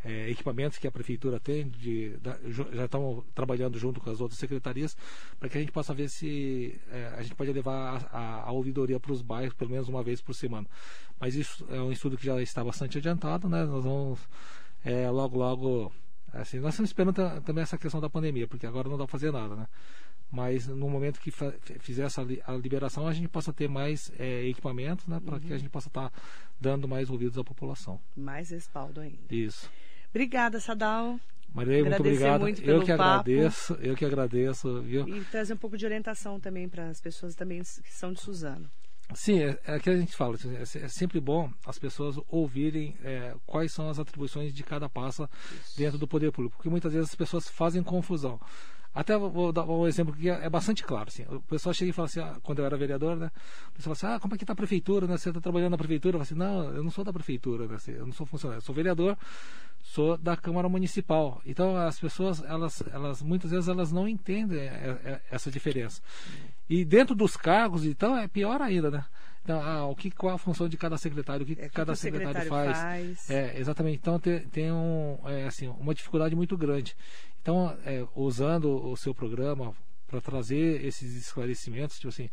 é, 0.04 0.30
equipamentos 0.30 0.78
que 0.78 0.86
a 0.86 0.90
prefeitura 0.90 1.38
tem. 1.38 1.68
De, 1.68 2.16
da- 2.18 2.38
já 2.72 2.84
estamos 2.86 3.24
trabalhando 3.34 3.78
junto 3.78 4.00
com 4.00 4.10
as 4.10 4.20
outras 4.20 4.38
secretarias 4.38 4.96
para 5.38 5.48
que 5.48 5.58
a 5.58 5.60
gente 5.60 5.72
possa 5.72 5.92
ver 5.94 6.08
se 6.08 6.80
é, 6.90 7.14
a 7.16 7.22
gente 7.22 7.34
pode 7.34 7.52
levar 7.52 8.08
a, 8.12 8.18
a- 8.18 8.42
a 8.48 8.52
ouvidoria 8.52 8.98
para 8.98 9.12
os 9.12 9.22
bairros 9.22 9.54
pelo 9.54 9.70
menos 9.70 9.88
uma 9.88 10.02
vez 10.02 10.20
por 10.20 10.34
semana. 10.34 10.66
Mas 11.20 11.34
isso 11.34 11.66
é 11.70 11.80
um 11.80 11.92
estudo 11.92 12.16
que 12.16 12.24
já 12.26 12.40
está 12.42 12.64
bastante 12.64 12.98
adiantado, 12.98 13.48
né? 13.48 13.64
Nós 13.64 13.84
vamos 13.84 14.18
é, 14.84 15.08
logo, 15.10 15.38
logo. 15.38 15.92
Assim, 16.32 16.58
nós 16.60 16.72
estamos 16.74 16.88
esperando 16.88 17.14
ta- 17.14 17.40
também 17.42 17.62
essa 17.62 17.76
questão 17.76 18.00
da 18.00 18.08
pandemia, 18.08 18.48
porque 18.48 18.66
agora 18.66 18.88
não 18.88 18.96
dá 18.96 19.04
para 19.04 19.12
fazer 19.12 19.30
nada, 19.30 19.54
né? 19.54 19.66
Mas 20.32 20.66
no 20.66 20.88
momento 20.88 21.20
que 21.20 21.30
fizer 21.78 22.04
essa 22.04 22.22
li- 22.22 22.40
a 22.46 22.52
liberação, 22.52 23.06
a 23.06 23.12
gente 23.12 23.28
possa 23.28 23.52
ter 23.52 23.68
mais 23.68 24.10
é, 24.18 24.46
equipamentos, 24.46 25.06
né? 25.06 25.20
Para 25.22 25.34
Uhum. 25.34 25.40
que 25.40 25.52
a 25.52 25.58
gente 25.58 25.68
possa 25.68 25.88
estar 25.88 26.10
dando 26.58 26.88
mais 26.88 27.10
ouvidos 27.10 27.36
à 27.36 27.44
população. 27.44 28.00
Mais 28.16 28.48
respaldo 28.50 29.00
ainda. 29.02 29.18
Isso. 29.30 29.70
Obrigada, 30.10 30.58
Sadal. 30.58 31.20
Maria, 31.54 31.84
muito 31.84 32.00
obrigado. 32.00 32.40
muito 32.40 32.62
eu 32.62 32.80
que 32.80 32.86
papo. 32.96 33.02
agradeço, 33.02 33.74
eu 33.74 33.94
que 33.94 34.04
agradeço, 34.06 34.80
viu? 34.80 35.06
E 35.06 35.22
trazer 35.26 35.52
um 35.52 35.56
pouco 35.58 35.76
de 35.76 35.84
orientação 35.84 36.40
também 36.40 36.66
para 36.66 36.88
as 36.88 36.98
pessoas 36.98 37.34
também 37.34 37.60
que 37.60 37.92
são 37.92 38.10
de 38.10 38.20
Suzano. 38.20 38.70
Sim, 39.14 39.40
é, 39.40 39.58
é 39.66 39.78
que 39.78 39.90
a 39.90 39.96
gente 39.98 40.16
fala, 40.16 40.36
assim, 40.36 40.56
é, 40.56 40.62
é 40.62 40.88
sempre 40.88 41.20
bom 41.20 41.52
as 41.66 41.78
pessoas 41.78 42.18
ouvirem 42.28 42.96
é, 43.04 43.34
quais 43.44 43.70
são 43.70 43.90
as 43.90 43.98
atribuições 43.98 44.54
de 44.54 44.62
cada 44.62 44.88
pasta 44.88 45.28
dentro 45.76 45.98
do 45.98 46.08
poder 46.08 46.32
público, 46.32 46.56
porque 46.56 46.70
muitas 46.70 46.94
vezes 46.94 47.10
as 47.10 47.14
pessoas 47.14 47.46
fazem 47.50 47.82
confusão. 47.82 48.40
Até 48.95 49.16
vou- 49.16 49.53
dar 49.53 49.64
um 49.64 49.86
exemplo 49.86 50.14
que 50.14 50.28
é 50.28 50.45
é 50.45 50.51
bastante 50.51 50.82
claro. 50.84 51.09
Assim, 51.09 51.24
o 51.28 51.40
pessoal 51.40 51.72
chega 51.72 51.90
e 51.90 51.93
fala 51.93 52.07
assim, 52.07 52.20
ah, 52.20 52.36
quando 52.43 52.59
eu 52.59 52.66
era 52.66 52.76
vereador, 52.76 53.16
né? 53.16 53.30
O 53.68 53.72
pessoal 53.72 53.95
fala 53.97 54.12
assim, 54.12 54.16
ah, 54.16 54.20
como 54.20 54.34
é 54.34 54.36
que 54.38 54.45
está 54.45 54.53
a 54.53 54.57
prefeitura? 54.57 55.07
Né? 55.07 55.16
Você 55.16 55.30
está 55.30 55.40
trabalhando 55.40 55.70
na 55.72 55.78
prefeitura? 55.78 56.16
Eu 56.16 56.24
falo 56.24 56.24
assim, 56.24 56.34
não, 56.34 56.74
eu 56.74 56.82
não 56.82 56.90
sou 56.90 57.03
da 57.05 57.12
prefeitura, 57.12 57.66
né? 57.66 57.76
Eu 57.88 58.07
não 58.07 58.12
sou 58.12 58.26
funcionário, 58.26 58.59
eu 58.59 58.64
sou 58.64 58.74
vereador, 58.74 59.16
sou 59.82 60.16
da 60.18 60.36
Câmara 60.36 60.68
Municipal. 60.68 61.40
Então 61.47 61.76
as 61.76 61.99
pessoas, 61.99 62.43
elas, 62.45 62.82
elas 62.93 63.22
muitas 63.22 63.51
vezes 63.51 63.68
elas 63.68 63.90
não 63.93 64.07
entendem 64.07 64.59
é, 64.61 64.99
é, 65.05 65.20
essa 65.30 65.51
diferença. 65.51 66.03
E 66.68 66.84
dentro 66.84 67.14
dos 67.14 67.36
cargos, 67.36 67.84
então, 67.84 68.16
é 68.16 68.26
pior 68.28 68.61
ainda, 68.61 68.90
né? 68.90 69.05
Então, 69.45 69.61
ah, 69.61 69.84
o 69.86 69.97
que, 69.97 70.09
qual 70.11 70.34
a 70.34 70.38
função 70.38 70.68
de 70.68 70.76
cada 70.76 70.97
secretário, 70.97 71.43
o 71.43 71.47
que, 71.47 71.61
É, 71.61 71.68
cada 71.68 71.93
que 71.95 71.99
secretário, 71.99 72.43
secretário 72.43 72.72
faz. 72.74 72.78
faz. 72.78 73.30
É, 73.30 73.59
exatamente. 73.59 73.99
Então 73.99 74.18
tem, 74.18 74.38
tem 74.40 74.70
um, 74.72 75.18
é, 75.24 75.47
assim, 75.47 75.66
uma 75.66 75.93
dificuldade 75.93 76.36
muito 76.36 76.57
grande. 76.57 76.95
Então, 77.43 77.76
é, 77.84 78.07
usando 78.14 78.70
o 78.88 78.97
seu 78.97 79.12
programa 79.12 79.74
para 80.07 80.20
trazer 80.20 80.84
esses 80.84 81.16
esclarecimentos, 81.16 81.97
tipo 81.97 82.09
assim, 82.09 82.28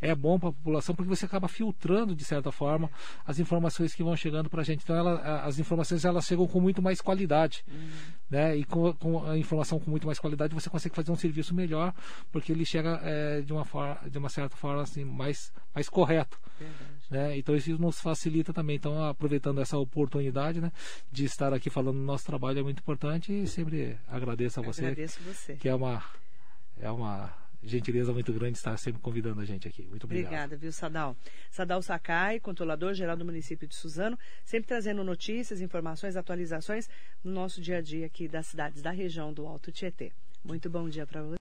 é 0.00 0.14
bom 0.14 0.38
para 0.38 0.50
a 0.50 0.52
população 0.52 0.94
porque 0.94 1.08
você 1.08 1.24
acaba 1.24 1.48
filtrando 1.48 2.14
de 2.14 2.24
certa 2.24 2.52
forma 2.52 2.90
as 3.24 3.38
informações 3.38 3.94
que 3.94 4.02
vão 4.02 4.16
chegando 4.16 4.50
para 4.50 4.60
a 4.60 4.64
gente. 4.64 4.82
Então, 4.82 4.94
ela, 4.94 5.42
as 5.44 5.58
informações 5.58 6.04
elas 6.04 6.26
chegam 6.26 6.46
com 6.46 6.60
muito 6.60 6.82
mais 6.82 7.00
qualidade, 7.00 7.64
né? 8.28 8.56
E 8.56 8.64
com, 8.64 8.92
com 8.94 9.24
a 9.24 9.38
informação 9.38 9.80
com 9.80 9.90
muito 9.90 10.06
mais 10.06 10.18
qualidade 10.18 10.54
você 10.54 10.68
consegue 10.68 10.94
fazer 10.94 11.10
um 11.10 11.16
serviço 11.16 11.54
melhor 11.54 11.94
porque 12.30 12.52
ele 12.52 12.64
chega 12.64 13.00
é, 13.02 13.40
de 13.40 13.52
uma 13.52 13.64
forma, 13.64 13.98
de 14.10 14.18
uma 14.18 14.28
certa 14.28 14.56
forma 14.56 14.82
assim 14.82 15.04
mais 15.04 15.52
mais 15.74 15.88
correto. 15.88 16.38
Verdade. 16.58 17.01
Né? 17.12 17.36
Então 17.36 17.54
isso 17.54 17.76
nos 17.78 18.00
facilita 18.00 18.54
também. 18.54 18.76
Então 18.76 19.04
aproveitando 19.04 19.60
essa 19.60 19.76
oportunidade, 19.76 20.62
né, 20.62 20.72
de 21.10 21.26
estar 21.26 21.52
aqui 21.52 21.68
falando 21.68 21.98
do 21.98 22.04
nosso 22.04 22.24
trabalho 22.24 22.60
é 22.60 22.62
muito 22.62 22.78
importante 22.78 23.30
e 23.30 23.46
sempre 23.46 23.98
agradeço 24.08 24.60
a 24.60 24.62
você, 24.62 24.86
Agradeço 24.86 25.20
você. 25.22 25.54
que 25.56 25.68
é 25.68 25.74
uma 25.74 26.02
é 26.80 26.90
uma 26.90 27.30
gentileza 27.62 28.12
muito 28.14 28.32
grande 28.32 28.56
estar 28.56 28.76
sempre 28.78 29.00
convidando 29.00 29.40
a 29.40 29.44
gente 29.44 29.68
aqui. 29.68 29.82
Muito 29.82 30.04
obrigado. 30.04 30.26
Obrigada, 30.26 30.56
viu, 30.56 30.72
Sadal? 30.72 31.14
Sadal 31.50 31.82
Sakai, 31.82 32.40
controlador 32.40 32.94
geral 32.94 33.16
do 33.16 33.24
município 33.24 33.68
de 33.68 33.74
Suzano, 33.74 34.18
sempre 34.42 34.66
trazendo 34.68 35.04
notícias, 35.04 35.60
informações, 35.60 36.16
atualizações 36.16 36.88
no 37.22 37.30
nosso 37.30 37.60
dia 37.60 37.76
a 37.76 37.80
dia 37.82 38.06
aqui 38.06 38.26
das 38.26 38.46
cidades 38.46 38.80
da 38.82 38.90
região 38.90 39.32
do 39.32 39.46
Alto 39.46 39.70
Tietê. 39.70 40.12
Muito 40.42 40.68
bom 40.68 40.88
dia 40.88 41.06
para 41.06 41.22
você. 41.22 41.36